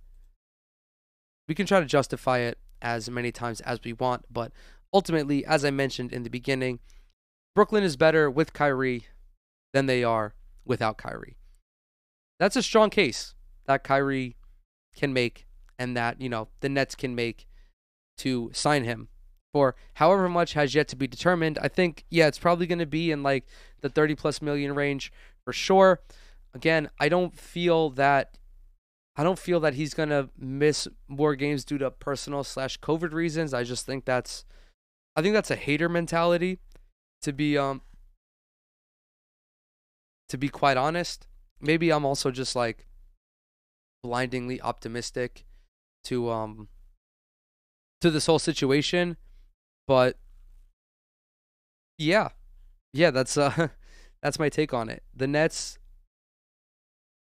We 1.48 1.54
can 1.54 1.66
try 1.66 1.80
to 1.80 1.86
justify 1.86 2.38
it 2.38 2.58
as 2.80 3.10
many 3.10 3.32
times 3.32 3.60
as 3.60 3.80
we 3.84 3.92
want, 3.92 4.24
but 4.30 4.52
ultimately, 4.92 5.44
as 5.44 5.64
I 5.64 5.70
mentioned 5.70 6.12
in 6.12 6.22
the 6.22 6.30
beginning, 6.30 6.80
Brooklyn 7.54 7.84
is 7.84 7.96
better 7.96 8.30
with 8.30 8.52
Kyrie 8.52 9.06
than 9.72 9.86
they 9.86 10.04
are 10.04 10.34
without 10.64 10.98
Kyrie. 10.98 11.36
That's 12.38 12.56
a 12.56 12.62
strong 12.62 12.90
case 12.90 13.34
that 13.66 13.84
Kyrie 13.84 14.36
can 14.94 15.12
make 15.12 15.46
and 15.78 15.96
that, 15.96 16.20
you 16.20 16.28
know, 16.28 16.48
the 16.60 16.68
Nets 16.68 16.94
can 16.94 17.14
make 17.14 17.46
to 18.18 18.50
sign 18.52 18.84
him 18.84 19.08
for 19.52 19.74
however 19.94 20.28
much 20.28 20.54
has 20.54 20.74
yet 20.74 20.88
to 20.88 20.96
be 20.96 21.06
determined. 21.06 21.58
I 21.60 21.68
think, 21.68 22.04
yeah, 22.10 22.26
it's 22.26 22.38
probably 22.38 22.66
going 22.66 22.78
to 22.78 22.86
be 22.86 23.10
in 23.10 23.22
like 23.22 23.46
the 23.80 23.88
30 23.88 24.14
plus 24.14 24.40
million 24.40 24.74
range 24.74 25.12
for 25.44 25.52
sure. 25.52 26.00
Again, 26.54 26.90
I 27.00 27.08
don't 27.08 27.34
feel 27.34 27.90
that. 27.90 28.38
I 29.14 29.22
don't 29.22 29.38
feel 29.38 29.60
that 29.60 29.74
he's 29.74 29.92
gonna 29.94 30.30
miss 30.38 30.88
more 31.06 31.34
games 31.34 31.64
due 31.64 31.78
to 31.78 31.90
personal 31.90 32.44
slash 32.44 32.80
COVID 32.80 33.12
reasons. 33.12 33.52
I 33.52 33.62
just 33.62 33.84
think 33.84 34.04
that's, 34.04 34.44
I 35.16 35.22
think 35.22 35.34
that's 35.34 35.50
a 35.50 35.56
hater 35.56 35.88
mentality, 35.88 36.60
to 37.22 37.32
be 37.32 37.58
um, 37.58 37.82
to 40.28 40.38
be 40.38 40.48
quite 40.48 40.78
honest. 40.78 41.26
Maybe 41.60 41.90
I'm 41.90 42.06
also 42.06 42.30
just 42.30 42.56
like 42.56 42.86
blindingly 44.02 44.60
optimistic 44.60 45.44
to 46.04 46.30
um 46.30 46.68
to 48.00 48.10
this 48.10 48.26
whole 48.26 48.40
situation 48.40 49.16
but 49.86 50.18
yeah 51.98 52.28
yeah 52.92 53.10
that's 53.10 53.36
uh 53.36 53.68
that's 54.22 54.38
my 54.38 54.48
take 54.48 54.74
on 54.74 54.88
it 54.88 55.04
the 55.14 55.28
nets 55.28 55.78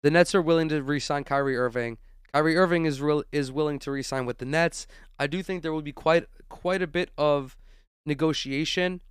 the 0.05 0.11
nets 0.11 0.35
are 0.35 0.41
willing 0.41 0.69
to 0.69 0.83
re-sign 0.83 1.23
Kyrie 1.23 1.57
Irving 1.57 1.97
Kyrie 2.31 2.55
Irving 2.55 2.85
is 2.85 3.01
real 3.01 3.23
is 3.31 3.51
willing 3.51 3.79
to 3.79 3.91
re-sign 3.91 4.25
with 4.25 4.37
the 4.37 4.45
Nets 4.45 4.85
I 5.17 5.25
do 5.25 5.41
think 5.41 5.63
there 5.63 5.73
will 5.73 5.81
be 5.81 5.91
quite 5.91 6.25
quite 6.47 6.81
a 6.81 6.87
bit 6.87 7.09
of 7.17 7.57
negotiation 8.05 9.01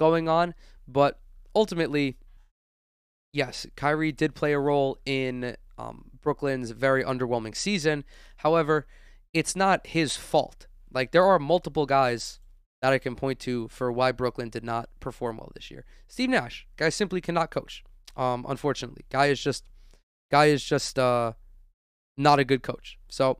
going 0.00 0.28
on 0.28 0.54
but 0.88 1.20
ultimately 1.54 2.16
yes 3.32 3.66
Kyrie 3.76 4.10
did 4.10 4.34
play 4.34 4.52
a 4.52 4.58
role 4.58 4.98
in 5.06 5.56
um, 5.78 6.10
Brooklyn's 6.20 6.70
very 6.70 7.04
underwhelming 7.04 7.56
season. 7.56 8.04
However, 8.38 8.86
it's 9.32 9.56
not 9.56 9.86
his 9.88 10.16
fault. 10.16 10.66
Like 10.92 11.12
there 11.12 11.24
are 11.24 11.38
multiple 11.38 11.86
guys 11.86 12.40
that 12.80 12.92
I 12.92 12.98
can 12.98 13.14
point 13.14 13.38
to 13.40 13.68
for 13.68 13.90
why 13.92 14.12
Brooklyn 14.12 14.48
did 14.48 14.64
not 14.64 14.88
perform 15.00 15.38
well 15.38 15.52
this 15.54 15.70
year. 15.70 15.84
Steve 16.08 16.30
Nash, 16.30 16.66
guy 16.76 16.88
simply 16.88 17.20
cannot 17.20 17.50
coach. 17.50 17.84
Um, 18.16 18.44
unfortunately, 18.48 19.04
guy 19.10 19.26
is 19.26 19.42
just 19.42 19.64
guy 20.32 20.46
is 20.46 20.64
just 20.64 20.98
uh 20.98 21.32
not 22.16 22.38
a 22.40 22.44
good 22.44 22.62
coach. 22.62 22.98
So, 23.08 23.38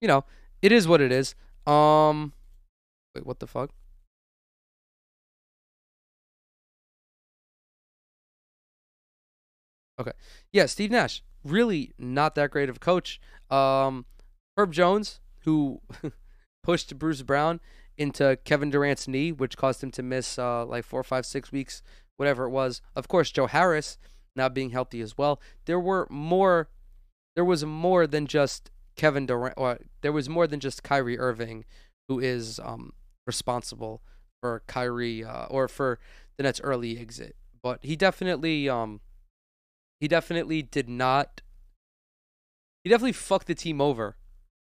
you 0.00 0.08
know, 0.08 0.24
it 0.60 0.72
is 0.72 0.88
what 0.88 1.00
it 1.00 1.12
is. 1.12 1.34
Um, 1.66 2.32
wait, 3.14 3.24
what 3.24 3.38
the 3.38 3.46
fuck? 3.46 3.70
Okay, 10.00 10.12
yeah, 10.52 10.66
Steve 10.66 10.90
Nash 10.90 11.22
really 11.44 11.92
not 11.98 12.34
that 12.34 12.50
great 12.50 12.68
of 12.68 12.76
a 12.76 12.80
coach. 12.80 13.20
Um, 13.50 14.06
Herb 14.56 14.72
Jones, 14.72 15.20
who 15.40 15.80
pushed 16.62 16.98
Bruce 16.98 17.22
Brown 17.22 17.60
into 17.96 18.38
Kevin 18.44 18.70
Durant's 18.70 19.08
knee, 19.08 19.32
which 19.32 19.56
caused 19.56 19.82
him 19.82 19.90
to 19.92 20.02
miss 20.02 20.38
uh, 20.38 20.64
like 20.64 20.84
four, 20.84 21.02
five, 21.02 21.26
six 21.26 21.52
weeks, 21.52 21.82
whatever 22.16 22.44
it 22.44 22.50
was. 22.50 22.80
Of 22.96 23.08
course, 23.08 23.30
Joe 23.30 23.46
Harris 23.46 23.98
not 24.36 24.54
being 24.54 24.70
healthy 24.70 25.00
as 25.00 25.16
well. 25.16 25.40
There 25.66 25.80
were 25.80 26.06
more. 26.10 26.68
There 27.36 27.44
was 27.44 27.64
more 27.64 28.06
than 28.06 28.26
just 28.26 28.70
Kevin 28.96 29.26
Durant, 29.26 29.54
or 29.56 29.78
there 30.02 30.12
was 30.12 30.28
more 30.28 30.46
than 30.46 30.60
just 30.60 30.82
Kyrie 30.82 31.18
Irving, 31.18 31.64
who 32.08 32.18
is 32.18 32.60
um, 32.62 32.92
responsible 33.26 34.02
for 34.42 34.62
Kyrie 34.66 35.24
uh, 35.24 35.46
or 35.46 35.68
for 35.68 35.98
the 36.36 36.42
Nets' 36.42 36.60
early 36.62 36.98
exit. 36.98 37.36
But 37.62 37.80
he 37.82 37.96
definitely 37.96 38.68
um, 38.68 39.00
he 40.00 40.08
definitely 40.08 40.62
did 40.62 40.88
not. 40.88 41.42
He 42.82 42.90
definitely 42.90 43.12
fucked 43.12 43.46
the 43.46 43.54
team 43.54 43.80
over 43.80 44.16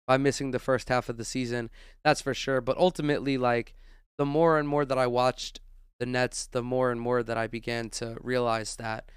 by 0.05 0.17
missing 0.17 0.51
the 0.51 0.59
first 0.59 0.89
half 0.89 1.07
of 1.07 1.17
the 1.17 1.25
season. 1.25 1.69
That's 2.03 2.21
for 2.21 2.33
sure. 2.33 2.59
But 2.59 2.77
ultimately, 2.77 3.37
like, 3.37 3.73
the 4.17 4.25
more 4.25 4.59
and 4.59 4.67
more 4.67 4.83
that 4.83 4.97
I 4.97 5.07
watched 5.07 5.61
the 5.99 6.05
Nets, 6.05 6.45
the 6.45 6.61
more 6.61 6.91
and 6.91 6.99
more 6.99 7.23
that 7.23 7.37
I 7.37 7.47
began 7.47 7.89
to 7.91 8.17
realize 8.21 8.75
that 8.75 9.09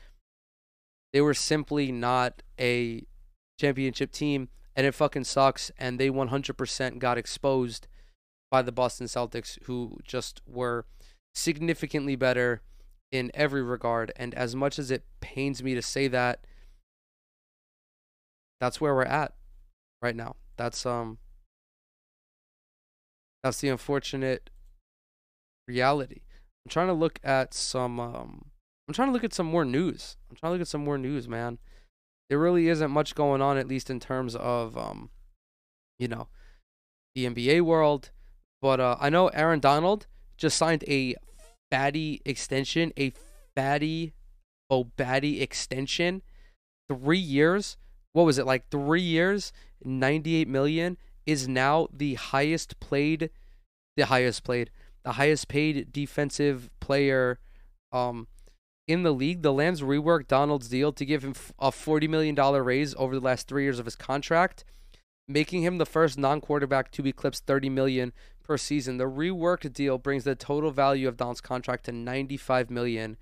they 1.17 1.23
were 1.23 1.33
simply 1.33 1.91
not 1.91 2.43
a 2.61 3.03
championship 3.59 4.13
team 4.13 4.51
and 4.77 4.87
it 4.87 4.93
fucking 4.93 5.25
sucks. 5.25 5.71
And 5.79 5.99
they 5.99 6.11
100% 6.11 6.99
got 6.99 7.17
exposed 7.17 7.89
by 8.51 8.61
the 8.61 8.71
Boston 8.71 9.07
Celtics, 9.07 9.59
who 9.63 9.97
just 10.05 10.43
were 10.47 10.85
significantly 11.35 12.17
better 12.17 12.61
in 13.11 13.31
every 13.33 13.63
regard. 13.63 14.13
And 14.17 14.35
as 14.35 14.55
much 14.55 14.79
as 14.79 14.91
it 14.91 15.07
pains 15.23 15.63
me 15.63 15.75
to 15.75 15.81
say 15.81 16.07
that, 16.07 16.41
that's 18.61 18.79
where 18.79 18.95
we're 18.95 19.05
at 19.05 19.33
right 20.03 20.15
now. 20.15 20.37
That's 20.59 20.85
um 20.85 21.17
that's 23.43 23.63
the 23.63 23.71
unfortunate 23.71 24.51
reality. 25.67 26.21
I'm 26.67 26.69
trying 26.69 26.89
to 26.89 26.93
look 26.93 27.21
at 27.25 27.55
some 27.55 27.99
um 27.99 28.51
I'm 28.89 28.95
trying 28.95 29.09
to 29.09 29.13
look 29.13 29.25
at 29.25 29.35
some 29.35 29.47
more 29.47 29.65
news. 29.65 30.17
I'm 30.31 30.37
trying 30.37 30.51
to 30.51 30.53
look 30.55 30.63
at 30.63 30.69
some 30.69 30.85
more 30.85 30.99
news, 30.99 31.29
man. 31.29 31.59
There 32.29 32.39
really 32.39 32.69
isn't 32.69 32.91
much 32.91 33.15
going 33.15 33.43
on 33.43 33.57
at 33.57 33.69
least 33.69 33.91
in 33.91 34.01
terms 34.01 34.35
of 34.37 34.77
um 34.77 35.11
you 35.99 36.09
know, 36.09 36.29
the 37.15 37.27
NBA 37.27 37.63
world, 37.63 38.11
but 38.61 38.81
uh 38.81 38.97
I 39.01 39.11
know 39.11 39.29
Aaron 39.29 39.61
Donald 39.61 40.07
just 40.37 40.57
signed 40.57 40.85
a 40.87 41.17
fatty 41.71 42.21
extension, 42.25 42.93
a 42.97 43.13
fatty, 43.57 44.13
oh, 44.71 44.85
batty 44.85 45.41
extension. 45.41 46.23
Three 46.89 47.19
years. 47.19 47.77
What 48.13 48.25
was 48.25 48.39
it 48.39 48.47
like? 48.47 48.71
Three 48.71 49.03
years, 49.03 49.53
98 49.85 50.49
million 50.49 50.97
is 51.27 51.49
now 51.49 51.89
the 51.93 52.15
highest 52.15 52.79
played, 52.81 53.31
the 53.97 54.07
highest 54.07 54.45
played, 54.45 54.71
the 55.05 55.13
highest 55.13 55.49
paid 55.49 55.93
defensive 55.93 56.71
player, 56.81 57.41
um, 57.93 58.29
in 58.87 59.03
the 59.03 59.13
league. 59.13 59.43
The 59.43 59.53
Lambs 59.53 59.83
reworked 59.83 60.29
Donald's 60.29 60.69
deal 60.69 60.93
to 60.93 61.05
give 61.05 61.25
him 61.25 61.35
a 61.59 61.73
40 61.73 62.09
million 62.09 62.35
dollar 62.35 62.63
raise 62.63 62.95
over 62.97 63.15
the 63.15 63.25
last 63.25 63.49
three 63.49 63.65
years 63.65 63.79
of 63.79 63.85
his 63.85 63.97
contract, 63.97 64.65
making 65.29 65.63
him 65.63 65.79
the 65.79 65.87
first 65.87 66.19
non-quarterback 66.19 66.91
to 66.93 67.07
eclipse 67.07 67.41
30 67.41 67.69
million 67.71 68.13
per 68.43 68.57
season. 68.57 68.97
The 68.97 69.05
reworked 69.05 69.73
deal 69.73 69.99
brings 69.99 70.25
the 70.25 70.35
total 70.35 70.71
value 70.71 71.09
of 71.09 71.17
Donald's 71.17 71.41
contract 71.41 71.85
to 71.87 71.93
95 71.93 72.71
million 72.71 73.17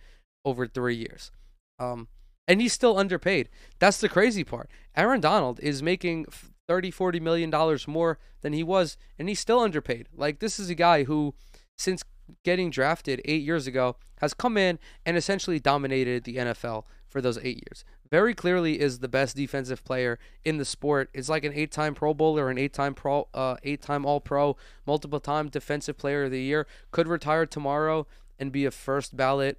over 0.44 0.66
3 0.66 0.94
years. 0.94 1.30
Um 1.78 2.08
and 2.46 2.60
he's 2.60 2.74
still 2.74 2.98
underpaid. 2.98 3.48
That's 3.78 3.98
the 3.98 4.08
crazy 4.08 4.44
part. 4.44 4.70
Aaron 4.94 5.22
Donald 5.22 5.58
is 5.60 5.82
making 5.82 6.26
30 6.68 6.90
40 6.90 7.20
million 7.20 7.50
dollars 7.50 7.88
more 7.88 8.18
than 8.42 8.52
he 8.52 8.62
was 8.62 8.98
and 9.18 9.28
he's 9.28 9.40
still 9.40 9.60
underpaid. 9.60 10.08
Like 10.14 10.40
this 10.40 10.58
is 10.60 10.68
a 10.68 10.74
guy 10.74 11.04
who 11.04 11.34
since 11.76 12.04
getting 12.44 12.70
drafted 12.70 13.20
8 13.24 13.42
years 13.42 13.66
ago 13.66 13.96
has 14.18 14.34
come 14.34 14.56
in 14.56 14.78
and 15.04 15.16
essentially 15.16 15.58
dominated 15.58 16.24
the 16.24 16.36
NFL 16.36 16.84
for 17.08 17.20
those 17.20 17.38
8 17.38 17.44
years 17.44 17.84
very 18.14 18.32
clearly 18.32 18.80
is 18.80 19.00
the 19.00 19.08
best 19.08 19.34
defensive 19.34 19.82
player 19.82 20.20
in 20.44 20.58
the 20.58 20.64
sport. 20.64 21.10
It's 21.12 21.28
like 21.28 21.42
an 21.42 21.52
eight-time 21.52 21.96
Pro 21.96 22.14
Bowler, 22.14 22.48
an 22.48 22.58
eight-time 22.58 22.94
Pro, 22.94 23.26
uh, 23.34 23.56
eight-time 23.64 24.06
All-Pro, 24.06 24.56
multiple-time 24.86 25.48
Defensive 25.48 25.98
Player 25.98 26.26
of 26.26 26.30
the 26.30 26.40
Year. 26.40 26.68
Could 26.92 27.08
retire 27.08 27.44
tomorrow 27.44 28.06
and 28.38 28.52
be 28.52 28.66
a 28.66 28.70
first 28.70 29.16
ballot 29.16 29.58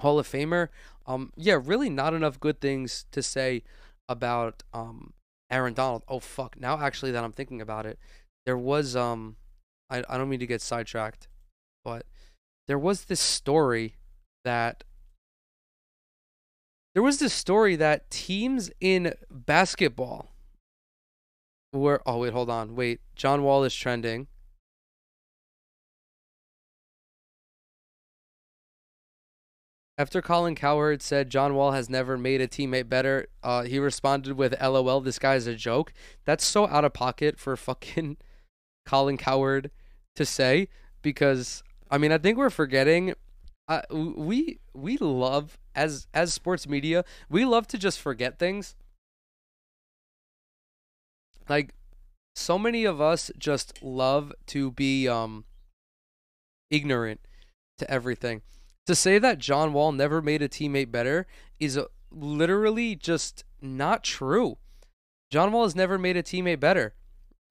Hall 0.00 0.18
of 0.18 0.28
Famer. 0.28 0.68
Um, 1.06 1.32
yeah, 1.34 1.58
really 1.62 1.88
not 1.88 2.12
enough 2.12 2.38
good 2.38 2.60
things 2.60 3.06
to 3.12 3.22
say 3.22 3.62
about 4.06 4.62
um 4.74 5.14
Aaron 5.50 5.72
Donald. 5.72 6.02
Oh 6.08 6.18
fuck! 6.20 6.60
Now 6.60 6.78
actually 6.78 7.12
that 7.12 7.24
I'm 7.24 7.32
thinking 7.32 7.62
about 7.62 7.86
it, 7.86 7.98
there 8.44 8.58
was 8.58 8.94
um, 8.94 9.36
I 9.88 10.04
I 10.10 10.18
don't 10.18 10.28
mean 10.28 10.40
to 10.40 10.46
get 10.46 10.60
sidetracked, 10.60 11.28
but 11.84 12.06
there 12.68 12.78
was 12.78 13.04
this 13.06 13.20
story 13.20 13.96
that 14.44 14.84
there 16.94 17.02
was 17.02 17.18
this 17.18 17.32
story 17.32 17.76
that 17.76 18.10
teams 18.10 18.70
in 18.80 19.14
basketball 19.30 20.28
were 21.72 22.02
oh 22.06 22.18
wait, 22.18 22.32
hold 22.32 22.50
on. 22.50 22.74
Wait. 22.74 23.00
John 23.16 23.42
Wall 23.42 23.64
is 23.64 23.74
trending. 23.74 24.26
After 29.98 30.22
Colin 30.22 30.54
Cowherd 30.54 31.02
said 31.02 31.30
John 31.30 31.54
Wall 31.54 31.72
has 31.72 31.88
never 31.88 32.16
made 32.16 32.40
a 32.40 32.48
teammate 32.48 32.88
better, 32.88 33.28
uh, 33.42 33.62
he 33.62 33.78
responded 33.78 34.34
with 34.34 34.60
"LOL, 34.60 35.00
this 35.00 35.18
guy's 35.18 35.46
a 35.46 35.54
joke." 35.54 35.92
That's 36.24 36.44
so 36.44 36.66
out 36.66 36.84
of 36.84 36.92
pocket 36.92 37.38
for 37.38 37.56
fucking 37.56 38.16
Colin 38.86 39.16
Cowherd 39.16 39.70
to 40.16 40.26
say 40.26 40.68
because 41.02 41.62
I 41.92 41.98
mean 41.98 42.10
I 42.10 42.18
think 42.18 42.38
we're 42.38 42.50
forgetting. 42.50 43.14
Uh, 43.68 43.82
we 43.90 44.58
we 44.74 44.96
love 44.96 45.56
as 45.74 46.08
as 46.12 46.34
sports 46.34 46.66
media 46.66 47.04
we 47.30 47.44
love 47.44 47.68
to 47.68 47.78
just 47.78 48.00
forget 48.00 48.38
things. 48.38 48.74
Like 51.48 51.74
so 52.34 52.58
many 52.58 52.84
of 52.84 53.00
us 53.00 53.30
just 53.38 53.82
love 53.82 54.32
to 54.46 54.72
be 54.72 55.06
um 55.06 55.44
ignorant 56.70 57.20
to 57.78 57.88
everything 57.90 58.42
to 58.86 58.94
say 58.94 59.18
that 59.18 59.38
John 59.38 59.72
Wall 59.72 59.92
never 59.92 60.20
made 60.20 60.42
a 60.42 60.48
teammate 60.48 60.90
better 60.90 61.26
is 61.60 61.76
uh, 61.76 61.84
literally 62.10 62.96
just 62.96 63.44
not 63.60 64.02
true. 64.02 64.58
John 65.30 65.52
Wall 65.52 65.64
has 65.64 65.76
never 65.76 65.98
made 65.98 66.16
a 66.16 66.22
teammate 66.22 66.60
better. 66.60 66.94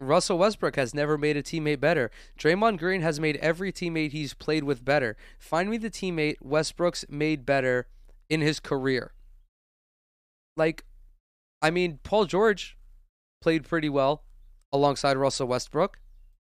Russell 0.02 0.40
Westbrook 0.40 0.76
has 0.78 0.96
never 0.96 1.18
made 1.18 1.38
a 1.38 1.44
teammate 1.44 1.80
better. 1.80 2.10
Draymond 2.38 2.80
Green 2.80 3.02
has 3.02 3.20
made 3.20 3.38
every 3.38 3.72
teammate 3.72 4.12
he's 4.12 4.34
played 4.34 4.64
with 4.64 4.84
better. 4.84 5.16
Find 5.38 5.70
me 5.70 5.78
the 5.78 5.92
teammate 5.92 6.38
Westbrook's 6.42 7.06
made 7.08 7.46
better 7.46 7.88
in 8.28 8.42
his 8.42 8.60
career. 8.60 9.14
Like, 10.58 10.86
I 11.62 11.70
mean, 11.70 12.00
Paul 12.04 12.26
George 12.26 12.78
played 13.42 13.64
pretty 13.64 13.90
well 13.90 14.24
alongside 14.74 15.18
Russell 15.18 15.48
Westbrook. 15.48 16.00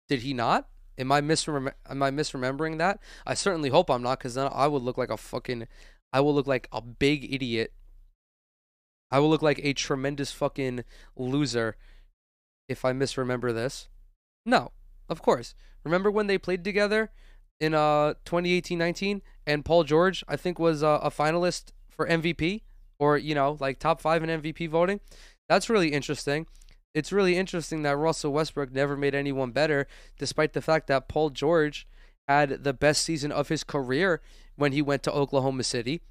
Did 0.08 0.22
he 0.22 0.34
not? 0.34 0.68
Am 1.00 1.12
I 1.12 1.18
am 1.18 1.24
I 1.24 2.12
misremembering 2.12 2.78
that? 2.78 3.00
I 3.26 3.34
certainly 3.34 3.70
hope 3.70 3.90
I'm 3.90 4.04
not, 4.04 4.20
because 4.20 4.36
then 4.36 4.50
I 4.54 4.68
would 4.68 4.84
look 4.84 4.98
like 4.98 5.10
a 5.10 5.18
fucking, 5.18 5.68
I 6.14 6.20
will 6.20 6.36
look 6.36 6.48
like 6.48 6.68
a 6.72 6.82
big 6.82 7.34
idiot. 7.34 7.74
I 9.10 9.20
will 9.20 9.30
look 9.30 9.42
like 9.42 9.60
a 9.64 9.74
tremendous 9.74 10.32
fucking 10.32 10.84
loser 11.16 11.78
if 12.70 12.86
I 12.86 12.94
misremember 12.94 13.52
this. 13.52 13.90
No, 14.46 14.72
of 15.10 15.22
course. 15.22 15.54
Remember 15.84 16.10
when 16.10 16.28
they 16.28 16.38
played 16.38 16.64
together 16.64 17.12
in 17.60 17.74
uh 17.74 18.14
2018-19 18.26 19.20
and 19.46 19.66
Paul 19.66 19.84
George 19.84 20.24
I 20.30 20.38
think 20.38 20.58
was 20.60 20.82
uh, 20.82 21.00
a 21.04 21.12
finalist 21.12 21.74
for 21.90 22.08
MVP 22.08 22.62
or 23.00 23.18
you 23.18 23.36
know 23.36 23.58
like 23.60 23.80
top 23.80 24.00
5 24.00 24.24
in 24.24 24.42
MVP 24.42 24.70
voting. 24.70 25.02
That's 25.50 25.70
really 25.70 25.92
interesting 25.92 26.46
it's 26.94 27.12
really 27.12 27.38
interesting 27.38 27.84
that 27.84 27.98
Russell 27.98 28.34
Westbrook 28.34 28.72
never 28.72 28.98
made 28.98 29.14
anyone 29.14 29.52
better, 29.52 29.88
despite 30.18 30.54
the 30.54 30.62
fact 30.62 30.88
that 30.88 31.08
Paul 31.08 31.30
George 31.30 31.88
had 32.28 32.64
the 32.64 32.74
best 32.74 33.04
season 33.04 33.32
of 33.32 33.50
his 33.50 33.64
career 33.64 34.22
when 34.56 34.72
he 34.72 34.82
went 34.82 35.04
to 35.04 35.12
Oklahoma 35.12 35.64
City. 35.64 36.02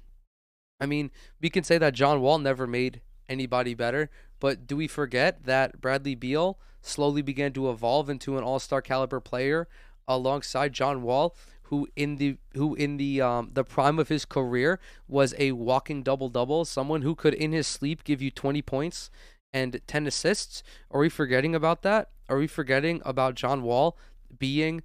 I 0.79 0.85
mean, 0.85 1.11
we 1.41 1.49
can 1.49 1.63
say 1.63 1.77
that 1.77 1.93
John 1.93 2.21
Wall 2.21 2.39
never 2.39 2.65
made 2.65 3.01
anybody 3.27 3.73
better, 3.73 4.09
but 4.39 4.67
do 4.67 4.77
we 4.77 4.87
forget 4.87 5.45
that 5.45 5.81
Bradley 5.81 6.15
Beal 6.15 6.57
slowly 6.81 7.21
began 7.21 7.53
to 7.53 7.69
evolve 7.69 8.09
into 8.09 8.37
an 8.37 8.43
all-star 8.43 8.81
caliber 8.81 9.19
player 9.19 9.67
alongside 10.07 10.73
John 10.73 11.01
Wall, 11.03 11.35
who 11.63 11.87
in 11.95 12.15
the 12.15 12.37
who 12.55 12.73
in 12.75 12.97
the 12.97 13.21
um, 13.21 13.51
the 13.53 13.63
prime 13.63 13.99
of 13.99 14.09
his 14.09 14.25
career 14.25 14.79
was 15.07 15.35
a 15.37 15.51
walking 15.51 16.01
double 16.01 16.29
double, 16.29 16.65
someone 16.65 17.03
who 17.03 17.15
could 17.15 17.33
in 17.33 17.51
his 17.51 17.67
sleep 17.67 18.03
give 18.03 18.21
you 18.21 18.31
20 18.31 18.61
points 18.63 19.11
and 19.53 19.79
10 19.85 20.07
assists. 20.07 20.63
Are 20.91 20.99
we 20.99 21.09
forgetting 21.09 21.53
about 21.53 21.83
that? 21.83 22.09
Are 22.27 22.37
we 22.37 22.47
forgetting 22.47 23.01
about 23.05 23.35
John 23.35 23.63
Wall 23.63 23.97
being 24.37 24.83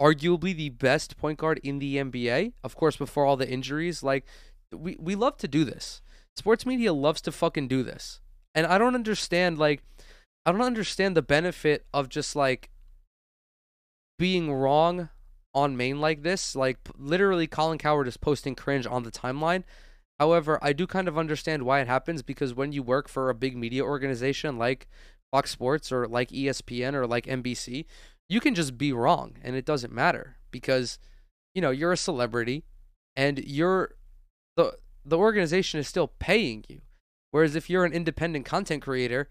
arguably 0.00 0.54
the 0.54 0.70
best 0.70 1.16
point 1.16 1.38
guard 1.38 1.60
in 1.62 1.78
the 1.78 1.96
NBA? 1.96 2.52
Of 2.64 2.76
course, 2.76 2.96
before 2.96 3.24
all 3.24 3.36
the 3.36 3.48
injuries. 3.48 4.02
Like, 4.02 4.26
we, 4.72 4.96
we 4.98 5.14
love 5.14 5.36
to 5.38 5.48
do 5.48 5.64
this. 5.64 6.00
Sports 6.34 6.66
media 6.66 6.92
loves 6.92 7.20
to 7.22 7.32
fucking 7.32 7.68
do 7.68 7.82
this. 7.82 8.20
And 8.56 8.66
I 8.66 8.78
don't 8.78 8.96
understand, 8.96 9.58
like, 9.58 9.84
I 10.44 10.50
don't 10.50 10.62
understand 10.62 11.16
the 11.16 11.22
benefit 11.22 11.86
of 11.94 12.08
just, 12.08 12.34
like, 12.34 12.70
being 14.18 14.52
wrong 14.52 15.10
on 15.54 15.76
main 15.76 16.00
like 16.00 16.22
this. 16.22 16.56
Like, 16.56 16.78
literally, 16.98 17.46
Colin 17.46 17.78
Cowherd 17.78 18.08
is 18.08 18.16
posting 18.16 18.56
cringe 18.56 18.86
on 18.86 19.04
the 19.04 19.12
timeline. 19.12 19.62
However, 20.18 20.58
I 20.62 20.72
do 20.72 20.88
kind 20.88 21.06
of 21.06 21.16
understand 21.16 21.62
why 21.62 21.80
it 21.80 21.86
happens 21.86 22.22
because 22.22 22.54
when 22.54 22.72
you 22.72 22.82
work 22.82 23.08
for 23.08 23.30
a 23.30 23.34
big 23.34 23.56
media 23.56 23.84
organization 23.84 24.58
like 24.58 24.88
Fox 25.30 25.50
Sports 25.50 25.92
or 25.92 26.08
like 26.08 26.30
ESPN 26.30 26.94
or 26.94 27.06
like 27.06 27.26
NBC, 27.26 27.84
you 28.28 28.40
can 28.40 28.54
just 28.54 28.78
be 28.78 28.92
wrong 28.92 29.36
and 29.42 29.54
it 29.54 29.66
doesn't 29.66 29.92
matter 29.92 30.38
because 30.50 30.98
you 31.56 31.62
know, 31.62 31.70
you're 31.70 31.92
a 31.92 31.96
celebrity 31.96 32.64
and 33.16 33.38
you're 33.38 33.94
the 34.56 34.76
the 35.06 35.16
organization 35.16 35.80
is 35.80 35.88
still 35.88 36.08
paying 36.18 36.64
you. 36.68 36.82
Whereas 37.30 37.56
if 37.56 37.68
you're 37.68 37.84
an 37.84 37.92
independent 37.92 38.44
content 38.44 38.82
creator, 38.82 39.28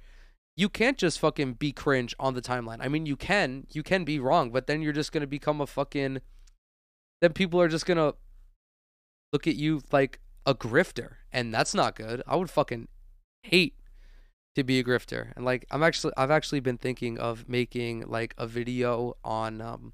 you 0.57 0.69
can't 0.69 0.97
just 0.97 1.19
fucking 1.19 1.53
be 1.53 1.71
cringe 1.71 2.15
on 2.19 2.33
the 2.33 2.41
timeline. 2.41 2.77
I 2.79 2.87
mean, 2.87 3.05
you 3.05 3.15
can, 3.15 3.67
you 3.71 3.83
can 3.83 4.03
be 4.05 4.19
wrong, 4.19 4.51
but 4.51 4.67
then 4.67 4.81
you're 4.81 4.93
just 4.93 5.11
to 5.21 5.27
become 5.27 5.59
a 5.59 5.67
fucking 5.67 6.21
then 7.21 7.33
people 7.33 7.61
are 7.61 7.67
just 7.67 7.85
to 7.97 8.15
look 9.33 9.47
at 9.47 9.55
you 9.55 9.81
like 9.91 10.19
a 10.45 10.53
grifter, 10.53 11.15
and 11.31 11.53
that's 11.53 11.73
not 11.73 11.95
good. 11.95 12.21
I 12.27 12.35
would 12.35 12.49
fucking 12.49 12.87
hate 13.43 13.75
to 14.55 14.63
be 14.63 14.79
a 14.79 14.83
grifter. 14.83 15.33
And 15.35 15.45
like 15.45 15.65
I'm 15.71 15.83
actually 15.83 16.13
I've 16.17 16.31
actually 16.31 16.59
been 16.59 16.77
thinking 16.77 17.17
of 17.17 17.47
making 17.49 18.05
like 18.07 18.33
a 18.37 18.47
video 18.47 19.15
on 19.23 19.61
um 19.61 19.93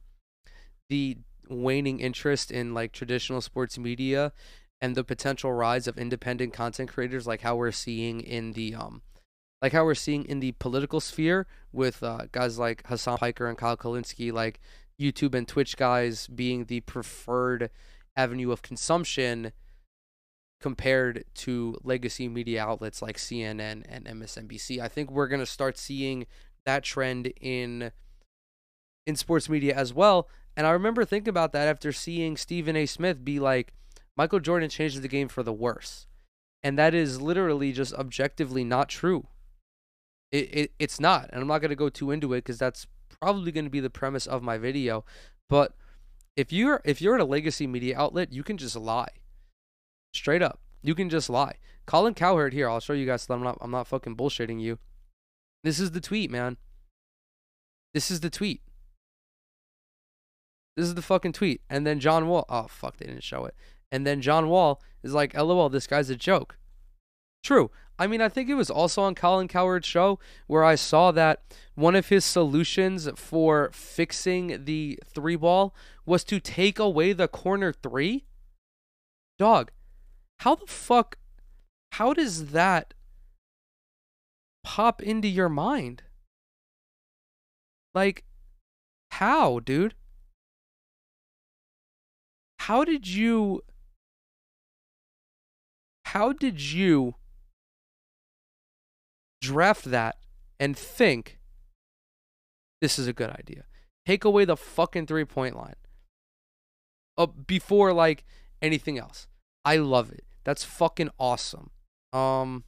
the 0.90 1.18
waning 1.50 2.00
interest 2.00 2.52
in 2.52 2.74
like 2.74 2.92
traditional 2.92 3.42
sports 3.42 3.78
media 3.78 4.32
and 4.82 4.96
the 4.96 5.04
potential 5.04 5.54
rise 5.54 5.88
of 5.88 5.98
independent 5.98 6.54
content 6.54 6.92
creators 6.92 7.28
like 7.28 7.42
how 7.42 7.56
we're 7.56 7.72
seeing 7.72 8.20
in 8.22 8.54
the 8.54 8.74
um 8.74 9.02
like 9.62 9.74
how 9.74 9.86
we're 9.86 9.94
seeing 9.94 10.26
in 10.26 10.40
the 10.40 10.54
political 10.54 11.00
sphere 11.00 11.46
with 11.72 12.02
uh, 12.02 12.26
guys 12.32 12.58
like 12.58 12.86
Hasan 12.88 13.18
Piker 13.18 13.48
and 13.48 13.58
Kyle 13.58 13.78
Kulinski 13.78 14.34
like 14.34 14.60
YouTube 15.00 15.36
and 15.36 15.48
Twitch 15.48 15.78
guys 15.78 16.28
being 16.28 16.66
the 16.66 16.80
preferred 16.82 17.70
avenue 18.16 18.52
of 18.52 18.62
consumption 18.62 19.52
compared 20.60 21.26
to 21.34 21.78
legacy 21.84 22.28
media 22.28 22.64
outlets 22.64 23.02
like 23.02 23.18
CNN 23.18 23.84
and 23.88 24.06
MSNBC. 24.06 24.80
I 24.80 24.88
think 24.88 25.12
we're 25.12 25.28
going 25.28 25.40
to 25.40 25.46
start 25.46 25.78
seeing 25.78 26.28
that 26.66 26.84
trend 26.84 27.34
in 27.40 27.92
in 29.08 29.16
sports 29.16 29.50
media 29.50 29.76
as 29.76 29.94
well. 29.94 30.28
And 30.56 30.68
I 30.68 30.72
remember 30.72 31.06
thinking 31.06 31.30
about 31.30 31.54
that 31.54 31.68
after 31.68 31.92
seeing 31.92 32.38
Stephen 32.38 32.76
A. 32.76 32.86
Smith 32.86 33.24
be 33.26 33.40
like, 33.40 33.74
Michael 34.18 34.40
Jordan 34.40 34.70
changes 34.70 35.02
the 35.02 35.08
game 35.08 35.28
for 35.28 35.44
the 35.44 35.54
worse. 35.54 36.08
And 36.64 36.78
that 36.78 36.94
is 36.94 37.22
literally 37.22 37.72
just 37.72 37.94
objectively 37.94 38.64
not 38.64 38.90
true. 38.90 39.28
It, 40.32 40.56
it 40.56 40.72
it's 40.80 41.00
not. 41.00 41.30
And 41.32 41.42
I'm 41.42 41.48
not 41.48 41.60
going 41.60 41.70
to 41.70 41.76
go 41.76 41.90
too 41.90 42.12
into 42.12 42.34
it 42.34 42.40
because 42.40 42.58
that's 42.58 42.88
probably 43.20 43.52
going 43.52 43.66
to 43.66 43.72
be 43.72 43.80
the 43.80 43.90
premise 43.90 44.28
of 44.28 44.44
my 44.44 44.58
video. 44.58 45.04
But 45.50 45.74
if 46.36 46.54
you're 46.54 46.82
if 46.86 47.02
you're 47.02 47.16
at 47.16 47.22
a 47.22 47.26
legacy 47.26 47.68
media 47.68 47.98
outlet, 47.98 48.32
you 48.32 48.44
can 48.44 48.58
just 48.58 48.76
lie. 48.76 49.10
Straight 50.14 50.42
up. 50.42 50.60
You 50.82 50.96
can 50.96 51.10
just 51.10 51.30
lie. 51.30 51.56
Colin 51.86 52.14
Cowherd 52.14 52.54
here, 52.54 52.70
I'll 52.70 52.80
show 52.80 52.94
you 52.94 53.06
guys 53.06 53.24
so 53.24 53.34
I'm 53.34 53.44
not 53.44 53.58
I'm 53.62 53.72
not 53.72 53.88
fucking 53.88 54.16
bullshitting 54.16 54.62
you. 54.62 54.80
This 55.64 55.80
is 55.80 55.92
the 55.92 56.02
tweet, 56.02 56.32
man. 56.32 56.58
This 57.94 58.10
is 58.10 58.22
the 58.22 58.30
tweet. 58.30 58.62
This 60.78 60.86
is 60.86 60.96
the 60.96 61.02
fucking 61.02 61.34
tweet. 61.34 61.62
And 61.70 61.86
then 61.86 62.00
John 62.00 62.28
Wall 62.28 62.46
oh 62.50 62.68
fuck, 62.70 62.98
they 62.98 63.08
didn't 63.08 63.24
show 63.24 63.46
it. 63.46 63.56
And 63.92 64.08
then 64.08 64.22
John 64.22 64.48
Wall 64.48 64.82
is 65.04 65.14
like, 65.14 65.34
LOL, 65.36 65.70
this 65.70 65.88
guy's 65.88 66.10
a 66.10 66.16
joke. 66.16 66.58
True. 67.44 67.72
I 68.00 68.08
mean, 68.08 68.22
I 68.22 68.30
think 68.30 68.50
it 68.50 68.56
was 68.56 68.70
also 68.70 69.02
on 69.04 69.16
Colin 69.16 69.48
Cowherd's 69.48 69.88
show 69.88 70.20
where 70.48 70.64
I 70.64 70.76
saw 70.76 71.12
that 71.12 71.42
one 71.76 71.96
of 71.96 72.08
his 72.08 72.26
solutions 72.26 73.08
for 73.16 73.70
fixing 73.74 74.66
the 74.66 75.00
three 75.06 75.36
ball 75.36 75.76
was 76.06 76.24
to 76.26 76.40
take 76.40 76.80
away 76.80 77.14
the 77.14 77.28
corner 77.28 77.74
three. 77.74 78.26
Dog, 79.38 79.72
how 80.40 80.56
the 80.56 80.66
fuck 80.68 81.18
how 81.94 82.14
does 82.14 82.48
that 82.48 82.94
pop 84.64 85.02
into 85.04 85.28
your 85.28 85.50
mind? 85.50 86.04
Like 87.94 88.24
how, 89.12 89.60
dude? 89.60 89.94
How 92.60 92.84
did 92.84 93.08
you 93.08 93.62
how 96.12 96.34
did 96.34 96.60
you 96.62 97.16
draft 99.42 99.86
that 99.86 100.18
and 100.60 100.78
think 100.78 101.40
this 102.82 103.00
is 103.00 103.08
a 103.08 103.14
good 103.14 103.30
idea? 103.30 103.64
Take 104.06 104.26
away 104.26 104.44
the 104.44 104.58
fucking 104.58 105.06
three 105.08 105.26
point 105.26 105.56
line. 105.56 105.76
Uh, 107.18 107.28
before 107.28 107.94
like 107.94 108.26
anything 108.62 108.98
else. 108.98 109.28
I 109.64 109.78
love 109.78 110.12
it. 110.12 110.26
That's 110.44 110.64
fucking 110.64 111.10
awesome. 111.18 111.72
Um. 112.12 112.66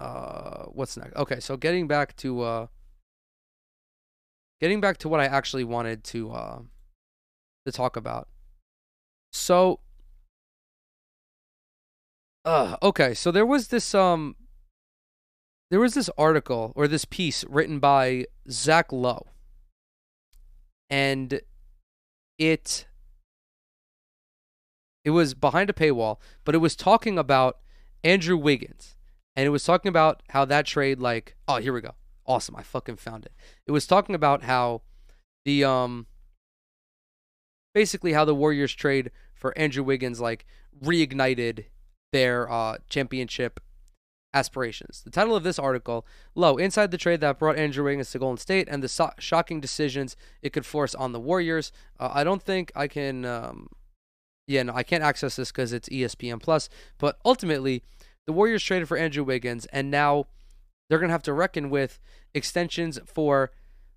Uh, 0.00 0.64
what's 0.66 0.96
next? 0.96 1.14
Okay, 1.16 1.38
so 1.38 1.56
getting 1.56 1.86
back 1.86 2.16
to 2.16 2.40
uh, 2.40 2.66
getting 4.60 4.80
back 4.80 4.96
to 4.98 5.08
what 5.08 5.20
I 5.20 5.26
actually 5.26 5.64
wanted 5.64 6.02
to 6.04 6.30
uh, 6.30 6.58
to 7.66 7.72
talk 7.72 7.96
about. 7.96 8.28
So, 9.32 9.80
uh, 12.44 12.76
okay, 12.82 13.14
so 13.14 13.30
there 13.30 13.46
was 13.46 13.68
this 13.68 13.94
um, 13.94 14.36
there 15.70 15.80
was 15.80 15.94
this 15.94 16.10
article 16.18 16.72
or 16.74 16.88
this 16.88 17.04
piece 17.04 17.44
written 17.48 17.78
by 17.78 18.26
Zach 18.50 18.92
Lowe, 18.92 19.28
and 20.90 21.40
it 22.38 22.86
it 25.04 25.10
was 25.10 25.34
behind 25.34 25.70
a 25.70 25.72
paywall, 25.72 26.18
but 26.44 26.54
it 26.54 26.58
was 26.58 26.76
talking 26.76 27.18
about 27.18 27.58
Andrew 28.04 28.36
Wiggins. 28.36 28.96
And 29.34 29.46
it 29.46 29.50
was 29.50 29.64
talking 29.64 29.88
about 29.88 30.22
how 30.28 30.44
that 30.44 30.66
trade, 30.66 31.00
like, 31.00 31.36
oh, 31.48 31.56
here 31.56 31.72
we 31.72 31.80
go. 31.80 31.94
Awesome. 32.26 32.54
I 32.56 32.62
fucking 32.62 32.96
found 32.96 33.24
it. 33.24 33.32
It 33.66 33.72
was 33.72 33.86
talking 33.86 34.14
about 34.14 34.42
how 34.42 34.82
the, 35.44 35.64
um, 35.64 36.06
basically 37.74 38.12
how 38.12 38.24
the 38.24 38.34
Warriors 38.34 38.74
trade 38.74 39.10
for 39.34 39.56
Andrew 39.56 39.82
Wiggins, 39.82 40.20
like, 40.20 40.44
reignited 40.84 41.64
their, 42.12 42.50
uh, 42.50 42.76
championship 42.88 43.60
aspirations. 44.34 45.02
The 45.04 45.10
title 45.10 45.36
of 45.36 45.42
this 45.42 45.58
article, 45.58 46.06
Lowe, 46.34 46.56
Inside 46.56 46.90
the 46.90 46.98
Trade 46.98 47.20
That 47.20 47.38
Brought 47.38 47.58
Andrew 47.58 47.84
Wiggins 47.84 48.10
to 48.12 48.18
Golden 48.18 48.38
State 48.38 48.68
and 48.70 48.82
the 48.82 48.88
so- 48.88 49.10
Shocking 49.18 49.60
Decisions 49.60 50.16
It 50.40 50.52
Could 50.52 50.64
Force 50.66 50.94
on 50.94 51.12
the 51.12 51.20
Warriors. 51.20 51.72
Uh, 51.98 52.10
I 52.12 52.24
don't 52.24 52.42
think 52.42 52.72
I 52.74 52.88
can, 52.88 53.24
um, 53.24 53.68
yeah, 54.46 54.62
no, 54.62 54.72
I 54.74 54.82
can't 54.82 55.02
access 55.02 55.36
this 55.36 55.50
because 55.50 55.72
it's 55.72 55.88
ESPN 55.88 56.40
Plus. 56.40 56.68
But 56.98 57.18
ultimately, 57.24 57.82
the 58.26 58.32
Warriors 58.32 58.62
traded 58.62 58.88
for 58.88 58.96
Andrew 58.96 59.24
Wiggins, 59.24 59.66
and 59.66 59.90
now 59.90 60.26
they're 60.88 60.98
gonna 60.98 61.12
have 61.12 61.22
to 61.24 61.32
reckon 61.32 61.70
with 61.70 62.00
extensions 62.34 62.98
for 63.04 63.50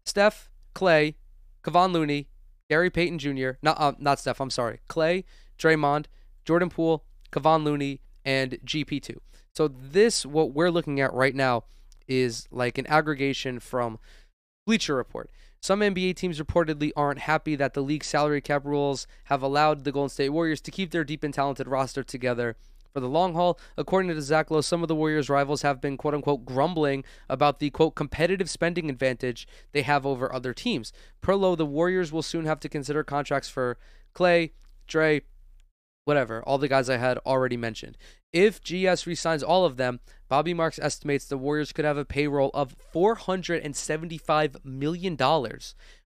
Steph, 0.05 0.49
Klay, 0.73 1.15
Kevon 1.63 1.91
Looney, 1.91 2.27
Gary 2.69 2.89
Payton 2.89 3.19
Jr. 3.19 3.51
Not 3.61 3.79
uh, 3.79 3.93
not 3.99 4.19
Steph. 4.19 4.39
I'm 4.41 4.49
sorry, 4.49 4.79
Klay, 4.89 5.23
Draymond, 5.57 6.05
Jordan 6.45 6.69
Poole, 6.69 7.03
Kevon 7.35 7.63
Looney, 7.63 7.99
and 8.23 8.57
GP2. 8.65 9.17
So 9.53 9.67
this, 9.67 10.25
what 10.25 10.53
we're 10.53 10.71
looking 10.71 10.99
at 10.99 11.13
right 11.13 11.35
now, 11.35 11.63
is 12.07 12.47
like 12.51 12.77
an 12.77 12.87
aggregation 12.87 13.59
from 13.59 13.99
Bleacher 14.65 14.95
Report. 14.95 15.29
Some 15.61 15.79
NBA 15.79 16.15
teams 16.15 16.39
reportedly 16.39 16.91
aren't 16.95 17.21
happy 17.21 17.55
that 17.55 17.73
the 17.73 17.81
league's 17.81 18.07
salary 18.07 18.41
cap 18.41 18.65
rules 18.65 19.07
have 19.25 19.41
allowed 19.41 19.83
the 19.83 19.91
Golden 19.91 20.09
State 20.09 20.29
Warriors 20.29 20.61
to 20.61 20.71
keep 20.71 20.91
their 20.91 21.03
deep 21.03 21.23
and 21.23 21.33
talented 21.33 21.67
roster 21.67 22.03
together 22.03 22.55
for 22.93 22.99
the 22.99 23.09
long 23.09 23.33
haul. 23.33 23.59
According 23.75 24.13
to 24.13 24.21
Zach 24.21 24.51
Lowe, 24.51 24.61
some 24.61 24.83
of 24.83 24.87
the 24.87 24.95
Warriors' 24.95 25.29
rivals 25.29 25.63
have 25.63 25.81
been 25.81 25.97
quote 25.97 26.13
unquote 26.13 26.45
grumbling 26.45 27.03
about 27.27 27.59
the 27.59 27.71
quote 27.71 27.95
competitive 27.95 28.49
spending 28.49 28.89
advantage 28.89 29.47
they 29.71 29.81
have 29.81 30.05
over 30.05 30.33
other 30.33 30.53
teams. 30.53 30.93
Per 31.21 31.35
Lowe, 31.35 31.55
the 31.55 31.65
Warriors 31.65 32.11
will 32.11 32.21
soon 32.21 32.45
have 32.45 32.59
to 32.59 32.69
consider 32.69 33.03
contracts 33.03 33.49
for 33.49 33.77
Klay, 34.13 34.51
Dre, 34.87 35.23
whatever, 36.05 36.41
all 36.43 36.57
the 36.57 36.67
guys 36.67 36.89
I 36.89 36.97
had 36.97 37.17
already 37.25 37.57
mentioned. 37.57 37.97
If 38.31 38.61
GS 38.61 39.05
resigns 39.05 39.43
all 39.43 39.65
of 39.65 39.77
them, 39.77 39.99
Bobby 40.29 40.53
Marks 40.53 40.79
estimates 40.79 41.25
the 41.25 41.37
Warriors 41.37 41.71
could 41.71 41.85
have 41.85 41.97
a 41.97 42.05
payroll 42.05 42.51
of 42.53 42.75
$475 42.93 44.63
million 44.63 45.17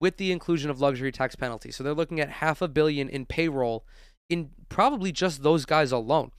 with 0.00 0.16
the 0.16 0.32
inclusion 0.32 0.70
of 0.70 0.80
luxury 0.80 1.10
tax 1.10 1.34
penalties. 1.34 1.76
So 1.76 1.82
they're 1.82 1.94
looking 1.94 2.20
at 2.20 2.30
half 2.30 2.62
a 2.62 2.68
billion 2.68 3.08
in 3.08 3.26
payroll 3.26 3.84
in 4.28 4.50
probably 4.68 5.10
just 5.10 5.42
those 5.42 5.64
guys 5.64 5.90
alone. 5.90 6.30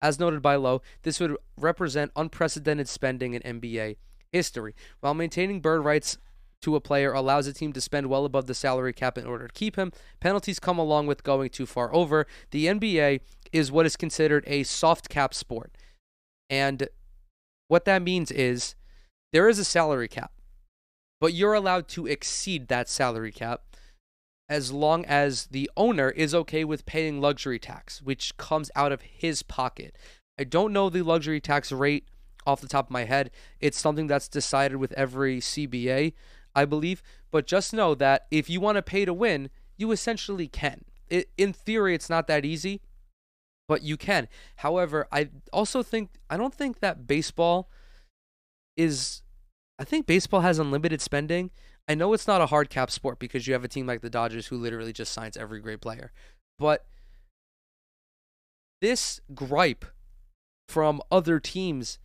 As 0.00 0.18
noted 0.18 0.42
by 0.42 0.56
Lowe, 0.56 0.82
this 1.02 1.20
would 1.20 1.36
represent 1.56 2.10
unprecedented 2.16 2.88
spending 2.88 3.34
in 3.34 3.60
NBA 3.60 3.96
history. 4.32 4.74
While 5.00 5.14
maintaining 5.14 5.60
bird 5.60 5.84
rights 5.84 6.18
to 6.62 6.76
a 6.76 6.80
player 6.80 7.12
allows 7.12 7.46
a 7.46 7.52
team 7.52 7.72
to 7.72 7.80
spend 7.80 8.08
well 8.08 8.24
above 8.24 8.46
the 8.46 8.54
salary 8.54 8.92
cap 8.92 9.18
in 9.18 9.26
order 9.26 9.46
to 9.46 9.52
keep 9.52 9.76
him, 9.76 9.92
penalties 10.20 10.58
come 10.58 10.78
along 10.78 11.06
with 11.06 11.22
going 11.22 11.50
too 11.50 11.66
far 11.66 11.94
over. 11.94 12.26
The 12.50 12.66
NBA 12.66 13.20
is 13.52 13.70
what 13.70 13.86
is 13.86 13.96
considered 13.96 14.44
a 14.46 14.62
soft 14.62 15.08
cap 15.08 15.34
sport. 15.34 15.72
And 16.48 16.88
what 17.68 17.84
that 17.84 18.02
means 18.02 18.30
is 18.30 18.74
there 19.32 19.48
is 19.48 19.58
a 19.58 19.64
salary 19.64 20.08
cap, 20.08 20.32
but 21.20 21.34
you're 21.34 21.54
allowed 21.54 21.88
to 21.88 22.06
exceed 22.06 22.68
that 22.68 22.88
salary 22.88 23.32
cap 23.32 23.62
as 24.48 24.70
long 24.70 25.04
as 25.06 25.46
the 25.46 25.70
owner 25.76 26.10
is 26.10 26.34
okay 26.34 26.64
with 26.64 26.84
paying 26.84 27.20
luxury 27.20 27.58
tax, 27.58 28.02
which 28.02 28.36
comes 28.36 28.70
out 28.76 28.92
of 28.92 29.00
his 29.00 29.42
pocket. 29.42 29.96
I 30.38 30.44
don't 30.44 30.72
know 30.72 30.90
the 30.90 31.02
luxury 31.02 31.40
tax 31.40 31.72
rate 31.72 32.06
off 32.46 32.60
the 32.60 32.68
top 32.68 32.88
of 32.88 32.90
my 32.90 33.04
head. 33.04 33.30
It's 33.60 33.80
something 33.80 34.06
that's 34.06 34.28
decided 34.28 34.76
with 34.76 34.92
every 34.92 35.40
CBA, 35.40 36.12
I 36.54 36.64
believe. 36.64 37.02
But 37.30 37.46
just 37.46 37.72
know 37.72 37.94
that 37.94 38.26
if 38.30 38.48
you 38.50 38.60
want 38.60 38.76
to 38.76 38.82
pay 38.82 39.04
to 39.04 39.14
win, 39.14 39.50
you 39.76 39.92
essentially 39.92 40.48
can. 40.48 40.84
It, 41.08 41.30
in 41.36 41.52
theory, 41.52 41.94
it's 41.94 42.10
not 42.10 42.26
that 42.28 42.44
easy, 42.44 42.80
but 43.68 43.82
you 43.82 43.96
can. 43.96 44.28
However, 44.56 45.06
I 45.12 45.30
also 45.52 45.82
think 45.82 46.10
I 46.30 46.36
don't 46.36 46.54
think 46.54 46.80
that 46.80 47.06
baseball 47.06 47.70
is. 48.76 49.22
I 49.78 49.84
think 49.84 50.06
baseball 50.06 50.40
has 50.40 50.58
unlimited 50.58 51.00
spending. 51.00 51.50
I 51.88 51.94
know 51.94 52.12
it's 52.12 52.28
not 52.28 52.40
a 52.40 52.46
hard 52.46 52.70
cap 52.70 52.90
sport 52.90 53.18
because 53.18 53.46
you 53.46 53.52
have 53.54 53.64
a 53.64 53.68
team 53.68 53.86
like 53.86 54.00
the 54.00 54.10
Dodgers 54.10 54.46
who 54.46 54.56
literally 54.56 54.92
just 54.92 55.12
signs 55.12 55.36
every 55.36 55.60
great 55.60 55.80
player, 55.80 56.12
but 56.58 56.86
this 58.80 59.20
gripe 59.34 59.84
from 60.68 61.00
other 61.10 61.40
teams 61.40 61.98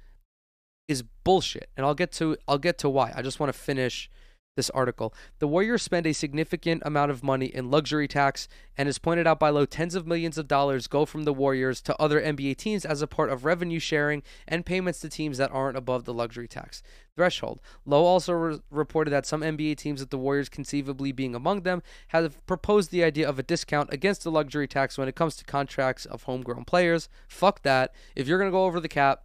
is 0.87 1.03
bullshit, 1.23 1.69
and 1.75 1.85
I'll 1.85 1.95
get 1.95 2.11
to 2.13 2.37
I'll 2.47 2.57
get 2.57 2.77
to 2.79 2.89
why. 2.89 3.11
I 3.15 3.21
just 3.21 3.39
want 3.39 3.51
to 3.51 3.59
finish 3.59 4.09
this 4.57 4.69
article. 4.71 5.13
The 5.39 5.47
Warriors 5.47 5.81
spend 5.81 6.05
a 6.05 6.11
significant 6.11 6.83
amount 6.85 7.11
of 7.11 7.23
money 7.23 7.45
in 7.45 7.71
luxury 7.71 8.09
tax, 8.09 8.49
and 8.77 8.89
as 8.89 8.99
pointed 8.99 9.25
out 9.25 9.39
by 9.39 9.49
Lowe, 9.49 9.65
tens 9.65 9.95
of 9.95 10.05
millions 10.05 10.37
of 10.37 10.49
dollars 10.49 10.87
go 10.87 11.05
from 11.05 11.23
the 11.23 11.31
Warriors 11.31 11.79
to 11.83 11.95
other 12.01 12.21
NBA 12.21 12.57
teams 12.57 12.83
as 12.83 13.01
a 13.01 13.07
part 13.07 13.29
of 13.29 13.45
revenue 13.45 13.79
sharing 13.79 14.21
and 14.45 14.65
payments 14.65 14.99
to 14.99 15.09
teams 15.09 15.37
that 15.37 15.51
aren't 15.51 15.77
above 15.77 16.03
the 16.03 16.13
luxury 16.13 16.49
tax 16.49 16.83
threshold. 17.15 17.59
Lowe 17.85 18.05
also 18.05 18.33
re- 18.33 18.59
reported 18.69 19.11
that 19.11 19.25
some 19.25 19.41
NBA 19.41 19.77
teams, 19.77 19.99
with 19.99 20.11
the 20.11 20.17
Warriors 20.17 20.49
conceivably 20.49 21.11
being 21.11 21.35
among 21.35 21.61
them, 21.61 21.81
have 22.09 22.45
proposed 22.45 22.91
the 22.91 23.03
idea 23.03 23.27
of 23.27 23.39
a 23.39 23.43
discount 23.43 23.91
against 23.91 24.23
the 24.23 24.31
luxury 24.31 24.67
tax 24.67 24.97
when 24.97 25.07
it 25.07 25.15
comes 25.15 25.35
to 25.37 25.45
contracts 25.45 26.05
of 26.05 26.23
homegrown 26.23 26.65
players. 26.65 27.09
Fuck 27.27 27.63
that. 27.63 27.93
If 28.15 28.27
you're 28.27 28.37
going 28.37 28.51
to 28.51 28.55
go 28.55 28.65
over 28.65 28.79
the 28.79 28.87
cap, 28.87 29.23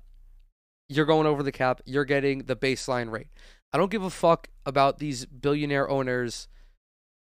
you're 0.88 1.06
going 1.06 1.26
over 1.26 1.42
the 1.42 1.52
cap. 1.52 1.80
You're 1.84 2.04
getting 2.04 2.44
the 2.44 2.56
baseline 2.56 3.10
rate. 3.10 3.28
I 3.72 3.78
don't 3.78 3.90
give 3.90 4.02
a 4.02 4.10
fuck 4.10 4.48
about 4.66 4.98
these 4.98 5.24
billionaire 5.24 5.88
owners 5.88 6.48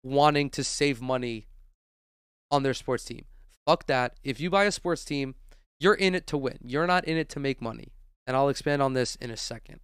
wanting 0.02 0.50
to 0.50 0.62
save 0.62 1.00
money 1.00 1.48
on 2.50 2.62
their 2.62 2.74
sports 2.74 3.04
team. 3.04 3.24
Fuck 3.64 3.86
that. 3.86 4.16
If 4.22 4.38
you 4.40 4.50
buy 4.50 4.64
a 4.64 4.72
sports 4.72 5.04
team, 5.04 5.34
you're 5.80 5.94
in 5.94 6.14
it 6.14 6.26
to 6.28 6.36
win. 6.36 6.58
You're 6.62 6.86
not 6.86 7.04
in 7.04 7.16
it 7.16 7.28
to 7.30 7.40
make 7.40 7.60
money. 7.60 7.92
And 8.26 8.36
I'll 8.36 8.48
expand 8.48 8.82
on 8.82 8.92
this 8.92 9.16
in 9.16 9.30
a 9.30 9.36
second. 9.36 9.80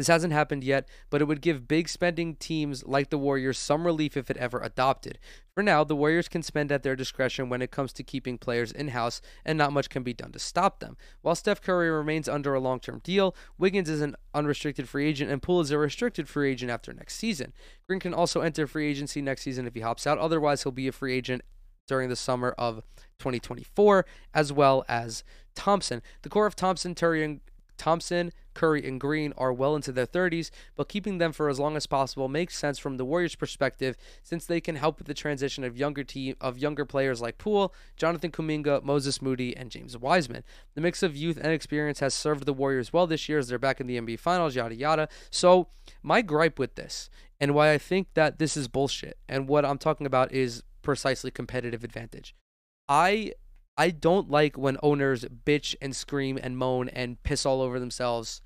This 0.00 0.06
hasn't 0.06 0.32
happened 0.32 0.64
yet, 0.64 0.88
but 1.10 1.20
it 1.20 1.26
would 1.26 1.42
give 1.42 1.68
big 1.68 1.86
spending 1.86 2.34
teams 2.36 2.86
like 2.86 3.10
the 3.10 3.18
Warriors 3.18 3.58
some 3.58 3.84
relief 3.84 4.16
if 4.16 4.30
it 4.30 4.38
ever 4.38 4.58
adopted. 4.58 5.18
For 5.54 5.62
now, 5.62 5.84
the 5.84 5.94
Warriors 5.94 6.26
can 6.26 6.42
spend 6.42 6.72
at 6.72 6.82
their 6.82 6.96
discretion 6.96 7.50
when 7.50 7.60
it 7.60 7.70
comes 7.70 7.92
to 7.92 8.02
keeping 8.02 8.38
players 8.38 8.72
in 8.72 8.88
house, 8.88 9.20
and 9.44 9.58
not 9.58 9.74
much 9.74 9.90
can 9.90 10.02
be 10.02 10.14
done 10.14 10.32
to 10.32 10.38
stop 10.38 10.80
them. 10.80 10.96
While 11.20 11.34
Steph 11.34 11.60
Curry 11.60 11.90
remains 11.90 12.30
under 12.30 12.54
a 12.54 12.60
long 12.60 12.80
term 12.80 13.02
deal, 13.04 13.36
Wiggins 13.58 13.90
is 13.90 14.00
an 14.00 14.16
unrestricted 14.32 14.88
free 14.88 15.06
agent, 15.06 15.30
and 15.30 15.42
Poole 15.42 15.60
is 15.60 15.70
a 15.70 15.76
restricted 15.76 16.30
free 16.30 16.50
agent 16.50 16.70
after 16.70 16.94
next 16.94 17.16
season. 17.16 17.52
Green 17.86 18.00
can 18.00 18.14
also 18.14 18.40
enter 18.40 18.66
free 18.66 18.88
agency 18.88 19.20
next 19.20 19.42
season 19.42 19.66
if 19.66 19.74
he 19.74 19.80
hops 19.80 20.06
out, 20.06 20.16
otherwise, 20.16 20.62
he'll 20.62 20.72
be 20.72 20.88
a 20.88 20.92
free 20.92 21.14
agent 21.14 21.42
during 21.86 22.08
the 22.08 22.16
summer 22.16 22.54
of 22.56 22.76
2024, 23.18 24.06
as 24.32 24.50
well 24.50 24.82
as 24.88 25.24
Thompson. 25.54 26.00
The 26.22 26.30
core 26.30 26.46
of 26.46 26.56
Thompson, 26.56 26.94
Curry, 26.94 27.22
and 27.22 27.40
Thompson, 27.80 28.30
Curry, 28.52 28.86
and 28.86 29.00
Green 29.00 29.32
are 29.38 29.54
well 29.54 29.74
into 29.74 29.90
their 29.90 30.06
30s, 30.06 30.50
but 30.76 30.90
keeping 30.90 31.16
them 31.16 31.32
for 31.32 31.48
as 31.48 31.58
long 31.58 31.78
as 31.78 31.86
possible 31.86 32.28
makes 32.28 32.54
sense 32.54 32.78
from 32.78 32.98
the 32.98 33.06
Warriors' 33.06 33.34
perspective 33.34 33.96
since 34.22 34.44
they 34.44 34.60
can 34.60 34.76
help 34.76 34.98
with 34.98 35.06
the 35.06 35.14
transition 35.14 35.64
of 35.64 35.78
younger 35.78 36.04
team 36.04 36.36
of 36.42 36.58
younger 36.58 36.84
players 36.84 37.22
like 37.22 37.38
Poole, 37.38 37.74
Jonathan 37.96 38.30
Kuminga, 38.30 38.82
Moses 38.82 39.22
Moody, 39.22 39.56
and 39.56 39.70
James 39.70 39.96
Wiseman. 39.96 40.44
The 40.74 40.82
mix 40.82 41.02
of 41.02 41.16
youth 41.16 41.38
and 41.38 41.54
experience 41.54 42.00
has 42.00 42.12
served 42.12 42.44
the 42.44 42.52
Warriors 42.52 42.92
well 42.92 43.06
this 43.06 43.30
year 43.30 43.38
as 43.38 43.48
they're 43.48 43.58
back 43.58 43.80
in 43.80 43.86
the 43.86 43.98
NBA 43.98 44.20
Finals, 44.20 44.54
yada 44.54 44.74
yada. 44.74 45.08
So 45.30 45.68
my 46.02 46.20
gripe 46.20 46.58
with 46.58 46.74
this 46.74 47.08
and 47.40 47.54
why 47.54 47.72
I 47.72 47.78
think 47.78 48.08
that 48.12 48.38
this 48.38 48.58
is 48.58 48.68
bullshit 48.68 49.16
and 49.26 49.48
what 49.48 49.64
I'm 49.64 49.78
talking 49.78 50.06
about 50.06 50.32
is 50.32 50.62
precisely 50.82 51.30
competitive 51.30 51.82
advantage. 51.82 52.34
I 52.90 53.32
I 53.80 53.88
don't 53.88 54.28
like 54.30 54.58
when 54.58 54.76
owners 54.82 55.24
bitch 55.24 55.74
and 55.80 55.96
scream 55.96 56.38
and 56.42 56.58
moan 56.58 56.90
and 56.90 57.22
piss 57.22 57.46
all 57.46 57.62
over 57.62 57.80
themselves 57.80 58.42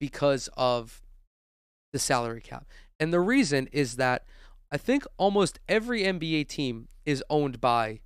because 0.00 0.48
of 0.56 1.02
the 1.92 2.00
salary 2.00 2.40
cap. 2.40 2.66
And 2.98 3.12
the 3.12 3.20
reason 3.20 3.68
is 3.70 3.94
that 3.94 4.24
I 4.72 4.76
think 4.76 5.04
almost 5.18 5.60
every 5.68 6.02
NBA 6.02 6.48
team 6.48 6.88
is 7.04 7.22
owned 7.30 7.60
by 7.60 8.00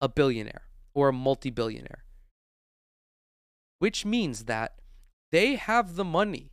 a 0.00 0.08
billionaire 0.08 0.62
or 0.94 1.10
a 1.10 1.12
multi-billionaire. 1.12 2.04
Which 3.78 4.06
means 4.06 4.46
that 4.46 4.76
they 5.30 5.56
have 5.56 5.96
the 5.96 6.04
money 6.04 6.52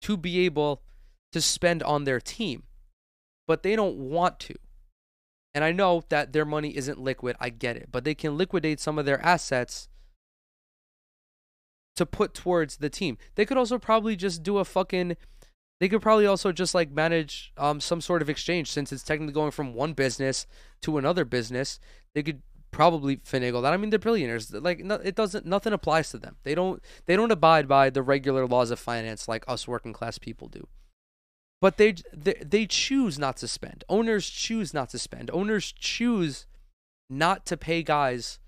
to 0.00 0.16
be 0.16 0.46
able 0.46 0.80
to 1.32 1.42
spend 1.42 1.82
on 1.82 2.04
their 2.04 2.18
team, 2.18 2.62
but 3.46 3.62
they 3.62 3.76
don't 3.76 3.98
want 3.98 4.40
to. 4.40 4.54
And 5.54 5.64
I 5.64 5.72
know 5.72 6.02
that 6.08 6.32
their 6.32 6.44
money 6.44 6.76
isn't 6.76 6.98
liquid, 6.98 7.36
I 7.38 7.50
get 7.50 7.76
it, 7.76 7.88
but 7.92 8.04
they 8.04 8.14
can 8.14 8.38
liquidate 8.38 8.80
some 8.80 8.98
of 8.98 9.04
their 9.04 9.22
assets 9.24 9.88
to 11.96 12.06
put 12.06 12.34
towards 12.34 12.78
the 12.78 12.88
team. 12.88 13.18
They 13.34 13.44
could 13.44 13.58
also 13.58 13.78
probably 13.78 14.16
just 14.16 14.42
do 14.42 14.58
a 14.58 14.64
fucking 14.64 15.16
they 15.80 15.88
could 15.88 16.00
probably 16.00 16.26
also 16.26 16.52
just 16.52 16.74
like 16.74 16.92
manage 16.92 17.52
um 17.56 17.80
some 17.80 18.00
sort 18.00 18.22
of 18.22 18.30
exchange 18.30 18.70
since 18.70 18.92
it's 18.92 19.02
technically 19.02 19.34
going 19.34 19.50
from 19.50 19.74
one 19.74 19.92
business 19.92 20.46
to 20.82 20.96
another 20.96 21.24
business. 21.24 21.80
They 22.14 22.22
could 22.22 22.42
probably 22.70 23.18
finagle 23.18 23.62
that. 23.62 23.72
I 23.72 23.76
mean, 23.76 23.90
they're 23.90 23.98
billionaires. 23.98 24.52
Like 24.52 24.80
no, 24.80 24.94
it 24.96 25.14
doesn't 25.14 25.44
nothing 25.44 25.72
applies 25.72 26.10
to 26.10 26.18
them. 26.18 26.36
They 26.44 26.54
don't 26.54 26.82
they 27.06 27.16
don't 27.16 27.32
abide 27.32 27.68
by 27.68 27.90
the 27.90 28.02
regular 28.02 28.46
laws 28.46 28.70
of 28.70 28.78
finance 28.78 29.28
like 29.28 29.44
us 29.46 29.68
working 29.68 29.92
class 29.92 30.18
people 30.18 30.48
do. 30.48 30.66
But 31.62 31.76
they 31.76 31.94
they, 32.12 32.34
they 32.44 32.66
choose 32.66 33.20
not 33.20 33.36
to 33.38 33.48
spend. 33.48 33.84
Owners 33.88 34.28
choose 34.28 34.74
not 34.74 34.90
to 34.90 34.98
spend. 34.98 35.30
Owners 35.32 35.72
choose 35.72 36.46
not 37.08 37.46
to 37.46 37.56
pay 37.56 37.84
guys 37.84 38.40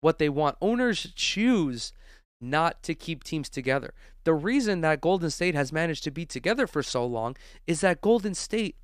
what 0.00 0.18
they 0.18 0.30
want. 0.30 0.56
Owners 0.62 1.12
choose 1.14 1.92
not 2.40 2.82
to 2.82 2.94
keep 2.94 3.22
teams 3.22 3.50
together. 3.50 3.92
The 4.24 4.32
reason 4.32 4.80
that 4.80 5.02
Golden 5.02 5.28
State 5.28 5.54
has 5.54 5.72
managed 5.72 6.04
to 6.04 6.10
be 6.10 6.24
together 6.24 6.66
for 6.66 6.82
so 6.82 7.04
long 7.04 7.36
is 7.66 7.82
that 7.82 8.00
Golden 8.00 8.34
State 8.34 8.76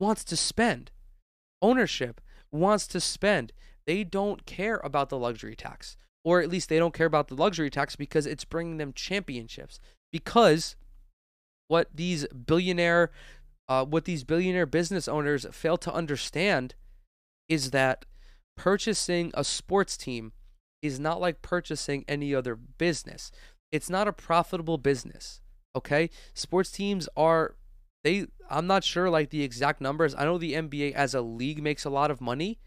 wants 0.00 0.24
to 0.24 0.36
spend. 0.36 0.90
Ownership 1.60 2.22
wants 2.50 2.86
to 2.88 3.00
spend. 3.00 3.52
They 3.86 4.02
don't 4.02 4.46
care 4.46 4.80
about 4.82 5.10
the 5.10 5.18
luxury 5.18 5.54
tax, 5.54 5.98
or 6.24 6.40
at 6.40 6.48
least 6.48 6.70
they 6.70 6.78
don't 6.78 6.94
care 6.94 7.06
about 7.06 7.28
the 7.28 7.34
luxury 7.34 7.68
tax 7.68 7.96
because 7.96 8.26
it's 8.26 8.46
bringing 8.46 8.78
them 8.78 8.94
championships. 8.94 9.78
Because 10.10 10.74
what 11.68 11.88
these 11.94 12.26
billionaire, 12.28 13.10
uh, 13.68 13.84
what 13.84 14.04
these 14.04 14.24
billionaire 14.24 14.66
business 14.66 15.08
owners 15.08 15.46
fail 15.52 15.76
to 15.78 15.92
understand 15.92 16.74
is 17.48 17.70
that 17.70 18.04
purchasing 18.56 19.30
a 19.34 19.44
sports 19.44 19.96
team 19.96 20.32
is 20.82 20.98
not 21.00 21.20
like 21.20 21.42
purchasing 21.42 22.04
any 22.08 22.34
other 22.34 22.54
business. 22.54 23.30
It's 23.72 23.90
not 23.90 24.08
a 24.08 24.12
profitable 24.12 24.78
business. 24.78 25.40
Okay? 25.74 26.10
Sports 26.34 26.70
teams 26.70 27.08
are 27.16 27.56
they 28.04 28.26
I'm 28.48 28.66
not 28.66 28.84
sure 28.84 29.10
like 29.10 29.30
the 29.30 29.42
exact 29.42 29.80
numbers. 29.80 30.14
I 30.14 30.24
know 30.24 30.38
the 30.38 30.54
NBA 30.54 30.92
as 30.92 31.14
a 31.14 31.20
league 31.20 31.62
makes 31.62 31.84
a 31.84 31.90
lot 31.90 32.10
of 32.10 32.20
money, 32.20 32.60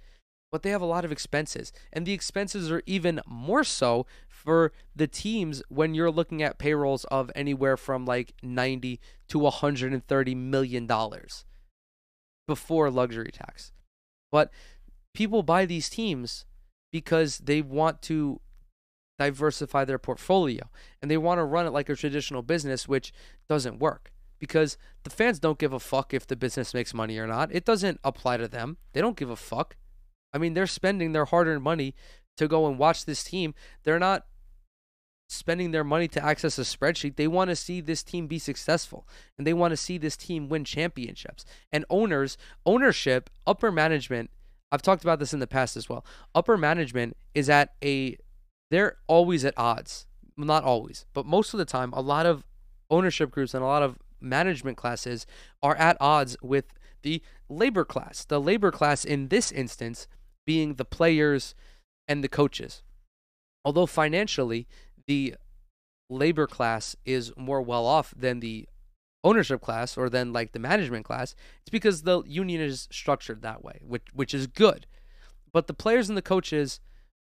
but 0.51 0.63
they 0.63 0.69
have 0.69 0.81
a 0.81 0.85
lot 0.85 1.05
of 1.05 1.11
expenses. 1.11 1.71
And 1.93 2.05
the 2.05 2.13
expenses 2.13 2.71
are 2.71 2.81
even 2.85 3.21
more 3.27 3.63
so 3.63 4.05
for 4.27 4.71
the 4.95 5.07
teams 5.07 5.61
when 5.69 5.93
you're 5.93 6.11
looking 6.11 6.41
at 6.41 6.57
payrolls 6.57 7.05
of 7.05 7.31
anywhere 7.35 7.77
from 7.77 8.05
like 8.05 8.33
90 8.41 8.99
to 9.29 9.39
130 9.39 10.35
million 10.35 10.87
dollars 10.87 11.45
before 12.47 12.89
luxury 12.89 13.31
tax. 13.31 13.71
But 14.31 14.51
people 15.13 15.43
buy 15.43 15.65
these 15.65 15.89
teams 15.89 16.45
because 16.91 17.39
they 17.39 17.61
want 17.61 18.01
to 18.03 18.41
diversify 19.19 19.85
their 19.85 19.99
portfolio 19.99 20.69
and 21.01 21.11
they 21.11 21.17
want 21.17 21.39
to 21.39 21.43
run 21.43 21.67
it 21.67 21.73
like 21.73 21.89
a 21.89 21.95
traditional 21.95 22.41
business, 22.41 22.87
which 22.87 23.13
doesn't 23.47 23.79
work 23.79 24.11
because 24.39 24.77
the 25.03 25.09
fans 25.09 25.37
don't 25.39 25.59
give 25.59 25.73
a 25.73 25.79
fuck 25.79 26.13
if 26.13 26.25
the 26.25 26.35
business 26.35 26.73
makes 26.73 26.93
money 26.93 27.17
or 27.17 27.27
not. 27.27 27.53
It 27.53 27.65
doesn't 27.65 27.99
apply 28.03 28.37
to 28.37 28.47
them. 28.47 28.77
They 28.93 29.01
don't 29.01 29.17
give 29.17 29.29
a 29.29 29.35
fuck. 29.35 29.75
I 30.33 30.37
mean, 30.37 30.53
they're 30.53 30.67
spending 30.67 31.11
their 31.11 31.25
hard 31.25 31.47
earned 31.47 31.63
money 31.63 31.95
to 32.37 32.47
go 32.47 32.67
and 32.67 32.77
watch 32.77 33.05
this 33.05 33.23
team. 33.23 33.53
They're 33.83 33.99
not 33.99 34.25
spending 35.27 35.71
their 35.71 35.83
money 35.83 36.07
to 36.07 36.23
access 36.23 36.57
a 36.57 36.63
spreadsheet. 36.63 37.15
They 37.15 37.27
want 37.27 37.49
to 37.49 37.55
see 37.55 37.81
this 37.81 38.01
team 38.03 38.27
be 38.27 38.39
successful 38.39 39.07
and 39.37 39.45
they 39.45 39.53
want 39.53 39.71
to 39.71 39.77
see 39.77 39.97
this 39.97 40.17
team 40.17 40.49
win 40.49 40.63
championships. 40.63 41.45
And 41.71 41.85
owners, 41.89 42.37
ownership, 42.65 43.29
upper 43.45 43.71
management 43.71 44.31
I've 44.71 44.81
talked 44.81 45.03
about 45.03 45.19
this 45.19 45.33
in 45.33 45.39
the 45.39 45.47
past 45.47 45.75
as 45.75 45.89
well. 45.89 46.05
Upper 46.35 46.57
management 46.57 47.17
is 47.33 47.49
at 47.49 47.73
a 47.83 48.17
they're 48.69 48.97
always 49.07 49.43
at 49.43 49.55
odds. 49.57 50.05
Not 50.37 50.63
always, 50.63 51.05
but 51.13 51.25
most 51.25 51.53
of 51.53 51.57
the 51.57 51.65
time 51.65 51.91
a 51.93 52.01
lot 52.01 52.25
of 52.25 52.45
ownership 52.89 53.31
groups 53.31 53.53
and 53.53 53.63
a 53.63 53.67
lot 53.67 53.83
of 53.83 53.97
management 54.21 54.77
classes 54.77 55.25
are 55.61 55.75
at 55.75 55.97
odds 55.99 56.37
with 56.41 56.65
the 57.01 57.21
labor 57.49 57.83
class. 57.83 58.25
The 58.25 58.39
labor 58.39 58.71
class 58.71 59.03
in 59.03 59.29
this 59.29 59.51
instance 59.51 60.07
being 60.49 60.73
the 60.73 60.91
players 60.99 61.53
and 62.07 62.23
the 62.23 62.27
coaches. 62.27 62.81
Although 63.63 63.85
financially 63.85 64.67
the 65.05 65.35
labor 66.09 66.47
class 66.47 66.95
is 67.05 67.31
more 67.37 67.61
well 67.61 67.85
off 67.85 68.15
than 68.17 68.39
the 68.39 68.67
ownership 69.23 69.61
class 69.61 69.95
or 69.95 70.09
then 70.09 70.33
like 70.33 70.51
the 70.51 70.57
management 70.57 71.05
class, 71.05 71.35
it's 71.61 71.69
because 71.69 72.01
the 72.01 72.23
union 72.23 72.61
is 72.61 72.87
structured 72.91 73.43
that 73.43 73.63
way, 73.63 73.79
which 73.85 74.07
which 74.11 74.33
is 74.33 74.47
good. 74.47 74.87
But 75.53 75.67
the 75.67 75.75
players 75.75 76.09
and 76.09 76.17
the 76.17 76.23
coaches 76.23 76.79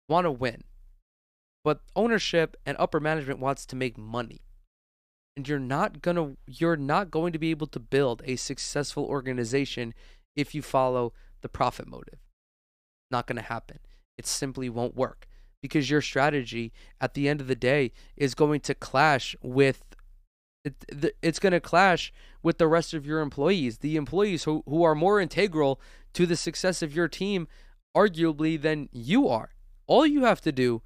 want 0.07 0.23
to 0.23 0.31
win. 0.31 0.63
But 1.65 1.81
ownership 1.97 2.55
and 2.65 2.77
upper 2.79 3.01
management 3.01 3.41
wants 3.41 3.65
to 3.65 3.75
make 3.75 3.97
money. 3.97 4.39
And 5.35 5.45
you're 5.49 5.59
not 5.59 6.01
to 6.01 6.37
you're 6.45 6.77
not 6.77 7.11
going 7.11 7.33
to 7.33 7.39
be 7.39 7.51
able 7.51 7.67
to 7.67 7.79
build 7.81 8.21
a 8.23 8.37
successful 8.37 9.03
organization 9.03 9.93
if 10.33 10.55
you 10.55 10.61
follow 10.61 11.11
the 11.41 11.49
profit 11.49 11.89
motive. 11.89 12.19
Not 13.11 13.27
going 13.27 13.37
to 13.37 13.41
happen. 13.41 13.79
It 14.17 14.25
simply 14.25 14.69
won't 14.69 14.95
work 14.95 15.27
because 15.61 15.89
your 15.89 16.01
strategy 16.01 16.71
at 17.01 17.13
the 17.13 17.27
end 17.27 17.41
of 17.41 17.47
the 17.47 17.55
day 17.55 17.91
is 18.15 18.35
going 18.35 18.61
to 18.61 18.75
clash 18.75 19.35
with 19.41 19.83
it, 20.63 21.15
it's 21.21 21.39
going 21.39 21.53
to 21.53 21.59
clash 21.59 22.13
with 22.43 22.57
the 22.57 22.67
rest 22.67 22.93
of 22.93 23.05
your 23.05 23.21
employees, 23.21 23.79
the 23.79 23.95
employees 23.95 24.43
who, 24.43 24.63
who 24.67 24.83
are 24.83 24.95
more 24.95 25.19
integral 25.19 25.79
to 26.13 26.25
the 26.25 26.35
success 26.35 26.81
of 26.81 26.95
your 26.95 27.07
team, 27.07 27.47
arguably, 27.95 28.61
than 28.61 28.89
you 28.91 29.27
are. 29.27 29.51
All 29.87 30.05
you 30.05 30.25
have 30.25 30.41
to 30.41 30.51
do 30.51 30.81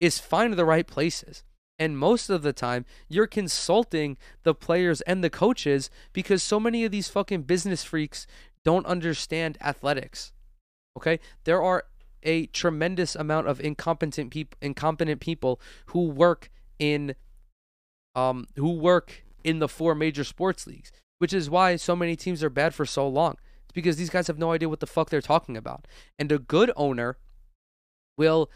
is 0.00 0.18
find 0.18 0.54
the 0.54 0.64
right 0.64 0.86
places. 0.86 1.42
And 1.78 1.98
most 1.98 2.30
of 2.30 2.42
the 2.42 2.52
time, 2.52 2.84
you're 3.08 3.26
consulting 3.26 4.16
the 4.44 4.54
players 4.54 5.00
and 5.02 5.24
the 5.24 5.30
coaches 5.30 5.90
because 6.12 6.42
so 6.42 6.60
many 6.60 6.84
of 6.84 6.92
these 6.92 7.08
fucking 7.08 7.42
business 7.42 7.82
freaks 7.82 8.26
don't 8.64 8.86
understand 8.86 9.58
athletics. 9.60 10.32
Okay? 10.96 11.20
There 11.44 11.62
are 11.62 11.84
a 12.22 12.46
tremendous 12.46 13.14
amount 13.14 13.46
of 13.48 13.60
incompetent 13.60 14.30
people 14.30 14.56
incompetent 14.62 15.20
people 15.20 15.60
who 15.86 16.08
work 16.08 16.50
in 16.78 17.14
um 18.14 18.46
who 18.56 18.72
work 18.72 19.24
in 19.44 19.58
the 19.58 19.68
four 19.68 19.94
major 19.94 20.24
sports 20.24 20.66
leagues, 20.66 20.90
which 21.18 21.32
is 21.32 21.50
why 21.50 21.76
so 21.76 21.94
many 21.94 22.16
teams 22.16 22.42
are 22.42 22.50
bad 22.50 22.74
for 22.74 22.86
so 22.86 23.06
long. 23.06 23.36
It's 23.64 23.72
because 23.72 23.96
these 23.96 24.10
guys 24.10 24.26
have 24.26 24.38
no 24.38 24.52
idea 24.52 24.68
what 24.68 24.80
the 24.80 24.86
fuck 24.86 25.10
they're 25.10 25.20
talking 25.20 25.56
about. 25.56 25.86
And 26.18 26.32
a 26.32 26.38
good 26.38 26.72
owner 26.76 27.18
will 28.16 28.50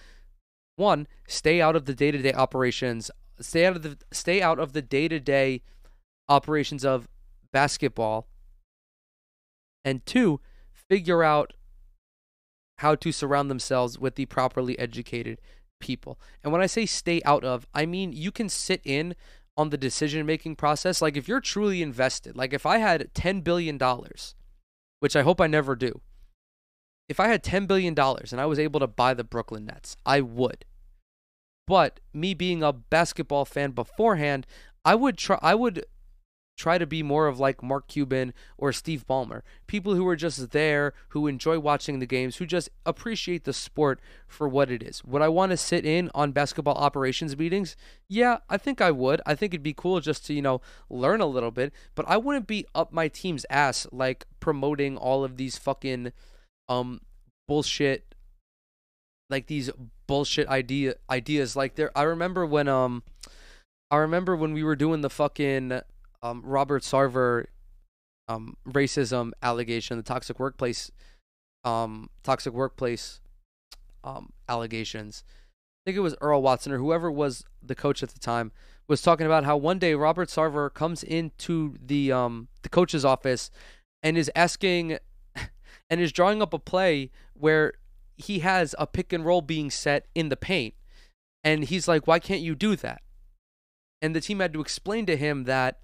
one 0.77 1.07
stay 1.27 1.61
out 1.61 1.77
of 1.77 1.85
the 1.85 1.95
day-to-day 1.95 2.33
operations, 2.33 3.11
stay 3.41 3.67
out 3.67 3.77
of 3.77 3.83
the 3.83 3.99
stay 4.13 4.41
out 4.41 4.59
of 4.59 4.73
the 4.73 4.83
day-to-day 4.83 5.63
operations 6.29 6.85
of 6.85 7.09
basketball. 7.53 8.27
And 9.85 10.05
two, 10.07 10.41
figure 10.73 11.23
out 11.23 11.53
how 12.79 12.95
to 12.95 13.13
surround 13.13 13.51
themselves 13.51 13.99
with 13.99 14.15
the 14.15 14.27
properly 14.27 14.79
educated 14.79 15.41
people. 15.81 16.19
And 16.43 16.53
when 16.53 16.63
I 16.63 16.67
say 16.67 16.87
stay 16.87 17.21
out 17.25 17.45
of, 17.45 17.67
I 17.75 17.87
mean 17.87 18.13
you 18.13 18.33
can 18.33 18.49
sit 18.49 18.81
in 18.85 19.15
on 19.57 19.71
the 19.71 19.77
decision 19.77 20.25
making 20.25 20.57
process. 20.57 21.03
Like 21.03 21.17
if 21.17 21.29
you're 21.29 21.41
truly 21.41 21.83
invested, 21.83 22.37
like 22.37 22.53
if 22.53 22.65
I 22.65 22.79
had 22.79 23.13
$10 23.15 23.43
billion, 23.43 23.79
which 25.01 25.17
I 25.17 25.23
hope 25.23 25.41
I 25.41 25.47
never 25.47 25.75
do, 25.75 26.01
if 27.09 27.19
I 27.19 27.29
had 27.29 27.43
$10 27.43 27.67
billion 27.67 27.95
and 27.99 28.41
I 28.41 28.47
was 28.47 28.59
able 28.59 28.81
to 28.81 28.87
buy 28.87 29.15
the 29.15 29.25
Brooklyn 29.25 29.65
Nets, 29.65 29.97
I 30.05 30.21
would. 30.21 30.65
But 31.67 32.01
me 32.15 32.33
being 32.33 32.63
a 32.63 32.73
basketball 32.73 33.45
fan 33.45 33.73
beforehand, 33.73 34.47
I 34.85 34.95
would 34.95 35.19
try 35.19 35.39
I 35.43 35.55
would 35.55 35.85
try 36.59 36.77
to 36.77 36.87
be 36.87 37.03
more 37.03 37.29
of 37.29 37.39
like 37.39 37.63
Mark 37.63 37.87
Cuban 37.87 38.35
or 38.59 38.73
Steve 38.73 39.07
Ballmer. 39.09 39.43
People 39.69 39.95
who 39.95 40.07
are 40.09 40.17
just 40.17 40.51
there, 40.51 40.93
who 41.11 41.29
enjoy 41.29 41.59
watching 41.59 42.01
the 42.01 42.07
games, 42.07 42.37
who 42.37 42.47
just 42.47 42.69
appreciate 42.85 43.45
the 43.45 43.53
sport 43.53 44.01
for 44.27 44.49
what 44.49 44.71
it 44.71 44.83
is. 44.83 45.03
Would 45.05 45.23
I 45.23 45.29
want 45.29 45.51
to 45.51 45.57
sit 45.57 45.87
in 45.87 46.11
on 46.15 46.33
basketball 46.33 46.75
operations 46.75 47.39
meetings? 47.39 47.77
Yeah, 48.09 48.39
I 48.51 48.59
think 48.59 48.81
I 48.81 48.91
would. 48.91 49.21
I 49.25 49.37
think 49.37 49.55
it'd 49.55 49.63
be 49.63 49.73
cool 49.73 50.01
just 50.01 50.27
to, 50.27 50.35
you 50.35 50.43
know, 50.43 50.61
learn 50.91 51.21
a 51.21 51.27
little 51.27 51.53
bit, 51.53 51.73
but 51.95 52.05
I 52.09 52.17
wouldn't 52.17 52.49
be 52.49 52.67
up 52.75 52.93
my 52.93 53.07
team's 53.07 53.47
ass 53.49 53.87
like 53.93 54.27
promoting 54.41 54.97
all 54.97 55.23
of 55.23 55.37
these 55.37 55.57
fucking 55.57 56.13
um 56.69 57.01
bullshit 57.47 58.15
like 59.31 59.47
these 59.47 59.71
bullshit 60.07 60.47
idea 60.49 60.95
ideas 61.09 61.57
like 61.57 61.77
there 61.77 61.91
I 61.97 62.03
remember 62.03 62.45
when 62.45 62.69
um 62.69 63.03
I 63.91 63.97
remember 63.97 64.37
when 64.37 64.53
we 64.53 64.63
were 64.63 64.77
doing 64.77 65.01
the 65.01 65.09
fucking 65.09 65.81
um, 66.23 66.43
Robert 66.45 66.83
Sarver 66.83 67.47
um, 68.29 68.57
racism 68.69 69.33
allegation, 69.43 69.97
the 69.97 70.03
toxic 70.03 70.39
workplace, 70.39 70.91
um, 71.65 72.11
toxic 72.23 72.53
workplace 72.53 73.21
um, 74.05 74.33
allegations. 74.49 75.25
I 75.27 75.91
think 75.91 75.97
it 75.97 76.01
was 76.01 76.15
Earl 76.21 76.43
Watson 76.43 76.73
or 76.73 76.79
whoever 76.79 77.11
was 77.11 77.45
the 77.63 77.75
coach 77.75 78.03
at 78.03 78.11
the 78.11 78.19
time 78.19 78.53
was 78.89 79.03
talking 79.03 79.27
about 79.27 79.45
how 79.45 79.57
one 79.57 79.79
day 79.79 79.95
Robert 79.95 80.29
Sarver 80.29 80.73
comes 80.73 81.03
into 81.03 81.77
the 81.85 82.11
um 82.11 82.49
the 82.63 82.69
coach's 82.69 83.05
office 83.05 83.51
and 84.03 84.17
is 84.17 84.31
asking 84.35 84.99
and 85.91 86.01
is 86.01 86.13
drawing 86.13 86.43
up 86.43 86.55
a 86.55 86.59
play 86.59 87.11
where 87.35 87.75
he 88.17 88.41
has 88.41 88.75
a 88.79 88.87
pick 88.87 89.13
and 89.13 89.25
roll 89.25 89.43
being 89.43 89.71
set 89.71 90.07
in 90.15 90.31
the 90.31 90.37
paint 90.37 90.75
and 91.45 91.65
he's 91.65 91.87
like 91.87 92.07
why 92.07 92.19
can't 92.19 92.41
you 92.41 92.55
do 92.55 92.75
that 92.75 93.03
and 94.03 94.17
the 94.17 94.21
team 94.21 94.41
had 94.41 94.53
to 94.53 94.61
explain 94.61 95.07
to 95.07 95.17
him 95.17 95.45
that 95.45 95.79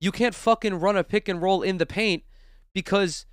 you 0.00 0.12
can't 0.12 0.34
fucking 0.34 0.74
run 0.74 0.96
a 0.96 1.04
pick 1.04 1.28
and 1.28 1.42
roll 1.42 1.62
in 1.62 1.78
the 1.78 1.86
paint 1.86 2.22
because 2.74 3.26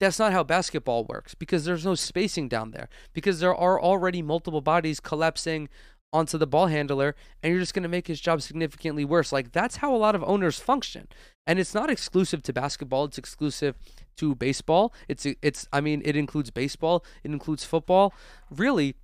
that's 0.00 0.18
not 0.18 0.32
how 0.32 0.42
basketball 0.42 1.04
works 1.04 1.34
because 1.34 1.64
there's 1.64 1.84
no 1.84 1.94
spacing 1.94 2.48
down 2.48 2.72
there 2.72 2.88
because 3.12 3.40
there 3.40 3.54
are 3.54 3.80
already 3.80 4.20
multiple 4.20 4.60
bodies 4.60 4.98
collapsing 5.00 5.68
onto 6.12 6.36
the 6.36 6.46
ball 6.46 6.66
handler 6.66 7.14
and 7.42 7.50
you're 7.50 7.60
just 7.60 7.72
going 7.72 7.84
to 7.84 7.88
make 7.88 8.06
his 8.06 8.20
job 8.20 8.42
significantly 8.42 9.04
worse. 9.04 9.32
Like 9.32 9.52
that's 9.52 9.76
how 9.76 9.94
a 9.94 9.96
lot 9.96 10.14
of 10.14 10.22
owners 10.24 10.58
function. 10.58 11.08
And 11.46 11.58
it's 11.58 11.74
not 11.74 11.88
exclusive 11.88 12.42
to 12.42 12.52
basketball 12.52 13.04
it's 13.04 13.16
exclusive 13.16 13.76
to 14.16 14.34
baseball. 14.34 14.92
It's 15.08 15.26
it's 15.40 15.66
i 15.72 15.80
mean 15.80 16.02
it 16.04 16.16
includes 16.16 16.50
baseball 16.50 17.04
it 17.22 17.30
includes 17.30 17.64
football. 17.64 18.12
Really 18.50 18.96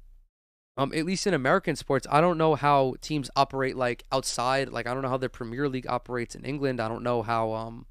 um, 0.79 0.93
at 0.95 1.05
least 1.05 1.27
in 1.27 1.35
American 1.35 1.75
sports, 1.75 2.07
I 2.09 2.21
don't 2.21 2.39
know 2.39 2.55
how 2.55 2.95
teams 3.01 3.29
operate 3.35 3.77
like 3.77 4.05
outside. 4.13 4.69
Like 4.71 4.87
I 4.87 4.95
don't 4.95 5.03
know 5.03 5.09
how 5.09 5.17
the 5.17 5.29
Premier 5.29 5.69
League 5.69 5.89
operates 5.89 6.37
in 6.37 6.45
England. 6.45 6.81
I 6.81 6.87
don't 6.87 7.03
know 7.03 7.23
how 7.23 7.53
um 7.53 7.87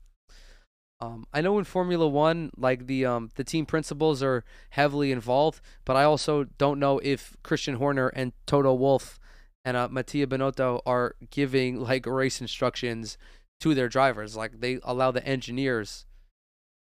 um 1.01 1.27
I 1.33 1.41
know 1.41 1.59
in 1.59 1.65
Formula 1.65 2.07
1 2.07 2.51
like 2.57 2.87
the 2.87 3.05
um 3.05 3.29
the 3.35 3.43
team 3.43 3.65
principals 3.65 4.23
are 4.23 4.45
heavily 4.69 5.11
involved, 5.11 5.59
but 5.83 5.97
I 5.97 6.05
also 6.05 6.45
don't 6.57 6.79
know 6.79 6.99
if 7.03 7.35
Christian 7.43 7.75
Horner 7.75 8.07
and 8.07 8.31
Toto 8.45 8.73
Wolff 8.73 9.19
and 9.65 9.75
uh, 9.75 9.89
Mattia 9.91 10.25
Binotto 10.25 10.81
are 10.85 11.15
giving 11.29 11.81
like 11.81 12.05
race 12.05 12.39
instructions 12.39 13.17
to 13.59 13.75
their 13.75 13.89
drivers. 13.89 14.37
Like 14.37 14.61
they 14.61 14.79
allow 14.83 15.11
the 15.11 15.27
engineers 15.27 16.05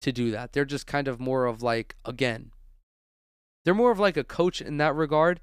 to 0.00 0.12
do 0.12 0.30
that. 0.30 0.54
They're 0.54 0.64
just 0.64 0.86
kind 0.86 1.08
of 1.08 1.20
more 1.20 1.44
of 1.44 1.62
like 1.62 1.96
again, 2.06 2.52
they're 3.64 3.74
more 3.74 3.90
of 3.90 3.98
like 3.98 4.16
a 4.16 4.24
coach 4.24 4.62
in 4.62 4.78
that 4.78 4.94
regard, 4.94 5.40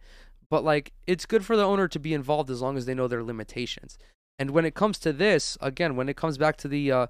but 0.49 0.63
like 0.63 0.93
it's 1.05 1.25
good 1.25 1.45
for 1.45 1.55
the 1.55 1.65
owner 1.65 1.87
to 1.87 1.99
be 1.99 2.13
involved 2.13 2.49
as 2.49 2.61
long 2.61 2.77
as 2.77 2.85
they 2.85 2.93
know 2.93 3.07
their 3.07 3.23
limitations. 3.23 3.97
And 4.39 4.51
when 4.51 4.65
it 4.65 4.75
comes 4.75 4.99
to 4.99 5.11
this, 5.11 5.57
again, 5.61 5.95
when 5.95 6.09
it 6.09 6.15
comes 6.15 6.37
back 6.37 6.57
to 6.57 6.67
the 6.67 6.91
uh, 6.91 7.07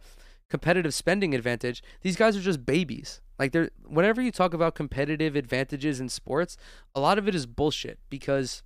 competitive 0.49 0.93
spending 0.93 1.35
advantage, 1.35 1.83
these 2.01 2.15
guys 2.15 2.37
are 2.37 2.41
just 2.41 2.65
babies. 2.65 3.21
Like 3.37 3.51
they're 3.51 3.69
whenever 3.85 4.21
you 4.21 4.31
talk 4.31 4.53
about 4.53 4.75
competitive 4.75 5.35
advantages 5.35 5.99
in 5.99 6.09
sports, 6.09 6.57
a 6.95 6.99
lot 6.99 7.17
of 7.17 7.27
it 7.27 7.35
is 7.35 7.45
bullshit 7.45 7.99
because 8.09 8.63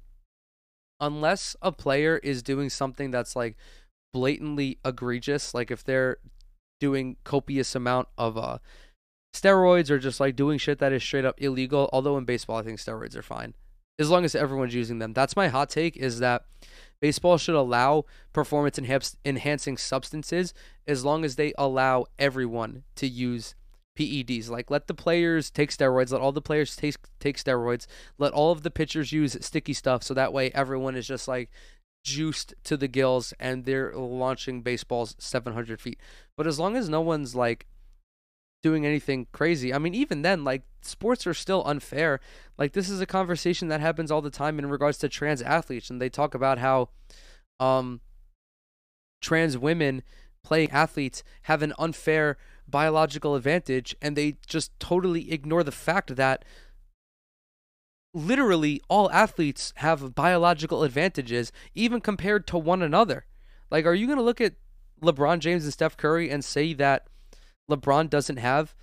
unless 1.00 1.56
a 1.62 1.72
player 1.72 2.18
is 2.24 2.44
doing 2.44 2.70
something 2.70 3.12
that's 3.12 3.36
like 3.36 3.58
blatantly 4.14 4.78
egregious, 4.86 5.54
like 5.54 5.72
if 5.72 5.84
they're 5.84 6.18
doing 6.80 7.18
copious 7.24 7.76
amount 7.76 8.08
of 8.18 8.38
uh 8.38 8.58
steroids 9.36 9.90
or 9.90 10.00
just 10.00 10.20
like 10.20 10.36
doing 10.36 10.58
shit 10.58 10.80
that 10.80 10.94
is 10.94 11.04
straight 11.04 11.26
up 11.26 11.42
illegal, 11.42 11.90
although 11.92 12.18
in 12.18 12.26
baseball 12.26 12.58
I 12.58 12.64
think 12.64 12.80
steroids 12.80 13.16
are 13.16 13.22
fine 13.22 13.54
as 14.02 14.10
long 14.10 14.26
as 14.26 14.36
everyone's 14.36 14.76
using 14.76 15.00
them. 15.00 15.14
That's 15.14 15.36
my 15.36 15.48
hot 15.48 15.70
take 15.70 15.96
is 15.96 16.20
that 16.20 16.46
baseball 17.00 17.38
should 17.38 17.56
allow 17.56 18.06
performance 18.34 18.80
enhancing 19.24 19.78
substances 19.78 20.54
as 20.88 21.06
long 21.06 21.24
as 21.24 21.36
they 21.36 21.54
allow 21.58 22.06
everyone 22.20 22.84
to 22.96 23.08
use 23.08 23.56
PEDs. 23.98 24.50
Like 24.50 24.72
let 24.72 24.88
the 24.88 24.94
players 24.94 25.50
take 25.50 25.72
steroids, 25.72 26.12
let 26.12 26.22
all 26.22 26.32
the 26.32 26.42
players 26.42 26.76
take 26.76 26.96
take 27.20 27.38
steroids, 27.38 27.86
let 28.18 28.34
all 28.34 28.52
of 28.52 28.64
the 28.64 28.72
pitchers 28.72 29.12
use 29.12 29.38
sticky 29.42 29.74
stuff 29.74 30.04
so 30.04 30.14
that 30.14 30.34
way 30.34 30.52
everyone 30.54 30.96
is 30.96 31.08
just 31.08 31.28
like 31.28 31.52
juiced 32.04 32.56
to 32.64 32.76
the 32.76 32.88
gills 32.88 33.34
and 33.40 33.66
they're 33.66 33.94
launching 33.94 34.62
baseballs 34.62 35.16
700 35.20 35.80
feet. 35.80 36.00
But 36.36 36.48
as 36.48 36.60
long 36.60 36.76
as 36.76 36.90
no 36.90 37.02
one's 37.02 37.36
like 37.36 37.68
doing 38.62 38.86
anything 38.86 39.28
crazy. 39.32 39.74
I 39.74 39.78
mean, 39.78 39.94
even 39.96 40.22
then, 40.22 40.44
like 40.44 40.64
sports 40.82 41.26
are 41.28 41.34
still 41.34 41.64
unfair. 41.66 42.20
Like 42.58 42.74
this 42.74 42.90
is 42.90 43.02
a 43.02 43.06
conversation 43.06 43.68
that 43.70 43.82
happens 43.82 44.12
all 44.12 44.22
the 44.22 44.30
time 44.30 44.60
in 44.60 44.68
regards 44.68 44.98
to 45.00 45.10
trans 45.10 45.42
athletes, 45.42 45.90
and 45.90 46.02
they 46.02 46.10
talk 46.10 46.34
about 46.34 46.58
how 46.58 46.90
um, 47.60 48.02
trans 49.22 49.58
women 49.58 50.04
playing 50.44 50.72
athletes 50.72 51.24
have 51.44 51.62
an 51.62 51.74
unfair 51.78 52.38
biological 52.68 53.36
advantage, 53.36 53.96
and 54.02 54.16
they 54.16 54.38
just 54.48 54.78
totally 54.80 55.32
ignore 55.32 55.64
the 55.64 55.72
fact 55.72 56.16
that 56.16 56.46
literally 58.14 58.82
all 58.90 59.10
athletes 59.12 59.74
have 59.78 60.16
biological 60.16 60.84
advantages, 60.84 61.52
even 61.76 62.02
compared 62.02 62.48
to 62.48 62.58
one 62.58 62.82
another. 62.82 63.26
Like, 63.70 63.86
are 63.86 63.94
you 63.94 64.06
going 64.06 64.18
to 64.18 64.24
look 64.24 64.42
at 64.42 64.56
LeBron 65.02 65.40
James 65.40 65.64
and 65.64 65.74
Steph 65.74 65.98
Curry 65.98 66.30
and 66.30 66.44
say 66.44 66.74
that 66.74 67.08
LeBron 67.72 68.10
doesn't 68.10 68.38
have 68.38 68.76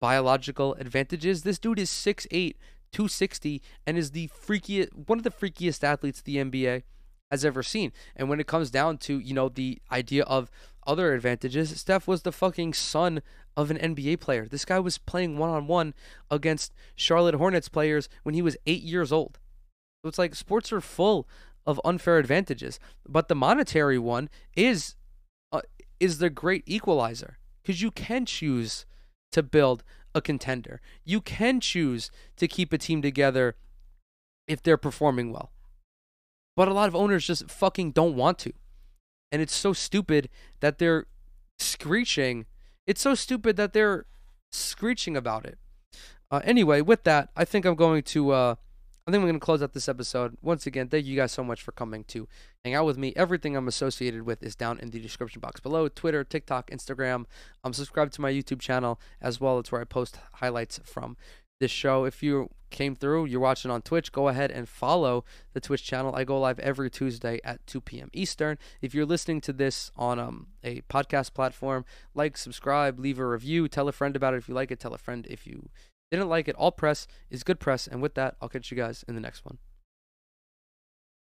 biological 0.00 0.74
advantages. 0.74 1.42
This 1.42 1.58
dude 1.58 1.78
is 1.78 1.90
6'8, 1.90 2.54
260, 2.92 3.62
and 3.86 3.98
is 3.98 4.10
the 4.10 4.28
freakiest 4.28 5.08
one 5.08 5.18
of 5.18 5.24
the 5.24 5.30
freakiest 5.30 5.84
athletes 5.84 6.22
the 6.22 6.36
NBA 6.36 6.82
has 7.30 7.44
ever 7.44 7.62
seen. 7.62 7.92
And 8.16 8.28
when 8.28 8.40
it 8.40 8.46
comes 8.46 8.70
down 8.70 8.98
to, 8.98 9.18
you 9.18 9.34
know, 9.34 9.48
the 9.48 9.80
idea 9.92 10.24
of 10.24 10.50
other 10.86 11.14
advantages, 11.14 11.78
Steph 11.78 12.08
was 12.08 12.22
the 12.22 12.32
fucking 12.32 12.74
son 12.74 13.22
of 13.56 13.70
an 13.70 13.76
NBA 13.78 14.20
player. 14.20 14.48
This 14.48 14.64
guy 14.64 14.80
was 14.80 14.98
playing 14.98 15.38
one 15.38 15.50
on 15.50 15.66
one 15.66 15.94
against 16.30 16.72
Charlotte 16.96 17.34
Hornets 17.34 17.68
players 17.68 18.08
when 18.22 18.34
he 18.34 18.42
was 18.42 18.56
eight 18.66 18.82
years 18.82 19.12
old. 19.12 19.38
So 20.02 20.08
it's 20.08 20.18
like 20.18 20.34
sports 20.34 20.72
are 20.72 20.80
full 20.80 21.28
of 21.66 21.80
unfair 21.84 22.18
advantages, 22.18 22.80
but 23.06 23.28
the 23.28 23.34
monetary 23.34 23.98
one 23.98 24.30
is 24.56 24.96
uh, 25.52 25.60
is 26.00 26.18
the 26.18 26.30
great 26.30 26.64
equalizer 26.66 27.38
because 27.62 27.82
you 27.82 27.90
can 27.90 28.26
choose 28.26 28.86
to 29.32 29.42
build 29.42 29.84
a 30.14 30.20
contender. 30.20 30.80
You 31.04 31.20
can 31.20 31.60
choose 31.60 32.10
to 32.36 32.48
keep 32.48 32.72
a 32.72 32.78
team 32.78 33.02
together 33.02 33.56
if 34.48 34.62
they're 34.62 34.76
performing 34.76 35.32
well. 35.32 35.52
But 36.56 36.68
a 36.68 36.74
lot 36.74 36.88
of 36.88 36.96
owners 36.96 37.26
just 37.26 37.50
fucking 37.50 37.92
don't 37.92 38.16
want 38.16 38.38
to. 38.40 38.52
And 39.32 39.40
it's 39.40 39.54
so 39.54 39.72
stupid 39.72 40.28
that 40.60 40.78
they're 40.78 41.06
screeching. 41.58 42.46
It's 42.86 43.00
so 43.00 43.14
stupid 43.14 43.56
that 43.56 43.72
they're 43.72 44.06
screeching 44.50 45.16
about 45.16 45.46
it. 45.46 45.58
Uh, 46.30 46.40
anyway, 46.44 46.80
with 46.80 47.04
that, 47.04 47.30
I 47.36 47.44
think 47.44 47.64
I'm 47.64 47.76
going 47.76 48.02
to 48.02 48.30
uh, 48.30 48.54
I 49.06 49.10
think 49.10 49.22
we're 49.22 49.28
going 49.28 49.40
to 49.40 49.44
close 49.44 49.62
out 49.62 49.72
this 49.72 49.88
episode. 49.88 50.36
Once 50.42 50.66
again, 50.66 50.88
thank 50.88 51.06
you 51.06 51.16
guys 51.16 51.32
so 51.32 51.42
much 51.42 51.62
for 51.62 51.72
coming 51.72 52.04
to 52.04 52.28
hang 52.64 52.74
out 52.74 52.84
with 52.84 52.98
me. 52.98 53.12
Everything 53.16 53.56
I'm 53.56 53.66
associated 53.66 54.22
with 54.22 54.42
is 54.42 54.54
down 54.54 54.78
in 54.78 54.90
the 54.90 55.00
description 55.00 55.40
box 55.40 55.58
below 55.60 55.88
Twitter, 55.88 56.22
TikTok, 56.22 56.70
Instagram. 56.70 57.24
I'm 57.64 57.72
subscribed 57.72 58.12
to 58.14 58.20
my 58.20 58.30
YouTube 58.30 58.60
channel 58.60 59.00
as 59.20 59.40
well. 59.40 59.58
It's 59.58 59.72
where 59.72 59.80
I 59.80 59.84
post 59.84 60.18
highlights 60.34 60.80
from 60.84 61.16
this 61.60 61.70
show. 61.70 62.04
If 62.04 62.22
you 62.22 62.50
came 62.70 62.94
through, 62.94 63.26
you're 63.26 63.40
watching 63.40 63.70
on 63.70 63.82
Twitch, 63.82 64.12
go 64.12 64.28
ahead 64.28 64.50
and 64.50 64.68
follow 64.68 65.24
the 65.52 65.60
Twitch 65.60 65.84
channel. 65.84 66.14
I 66.14 66.24
go 66.24 66.40
live 66.40 66.58
every 66.60 66.90
Tuesday 66.90 67.40
at 67.44 67.66
2 67.66 67.80
p.m. 67.80 68.10
Eastern. 68.12 68.58
If 68.80 68.94
you're 68.94 69.06
listening 69.06 69.40
to 69.42 69.52
this 69.52 69.90
on 69.96 70.18
um, 70.18 70.48
a 70.64 70.82
podcast 70.82 71.34
platform, 71.34 71.84
like, 72.14 72.36
subscribe, 72.36 72.98
leave 72.98 73.18
a 73.18 73.26
review, 73.26 73.68
tell 73.68 73.88
a 73.88 73.92
friend 73.92 74.16
about 74.16 74.34
it 74.34 74.38
if 74.38 74.48
you 74.48 74.54
like 74.54 74.70
it, 74.70 74.80
tell 74.80 74.94
a 74.94 74.98
friend 74.98 75.26
if 75.28 75.46
you 75.46 75.68
didn't 76.10 76.28
like 76.28 76.48
it, 76.48 76.56
all 76.56 76.72
press 76.72 77.06
is 77.30 77.42
good 77.42 77.60
press. 77.60 77.86
And 77.86 78.02
with 78.02 78.14
that, 78.14 78.36
I'll 78.40 78.48
catch 78.48 78.70
you 78.70 78.76
guys 78.76 79.04
in 79.06 79.14
the 79.14 79.20
next 79.20 79.44
one. 79.44 79.58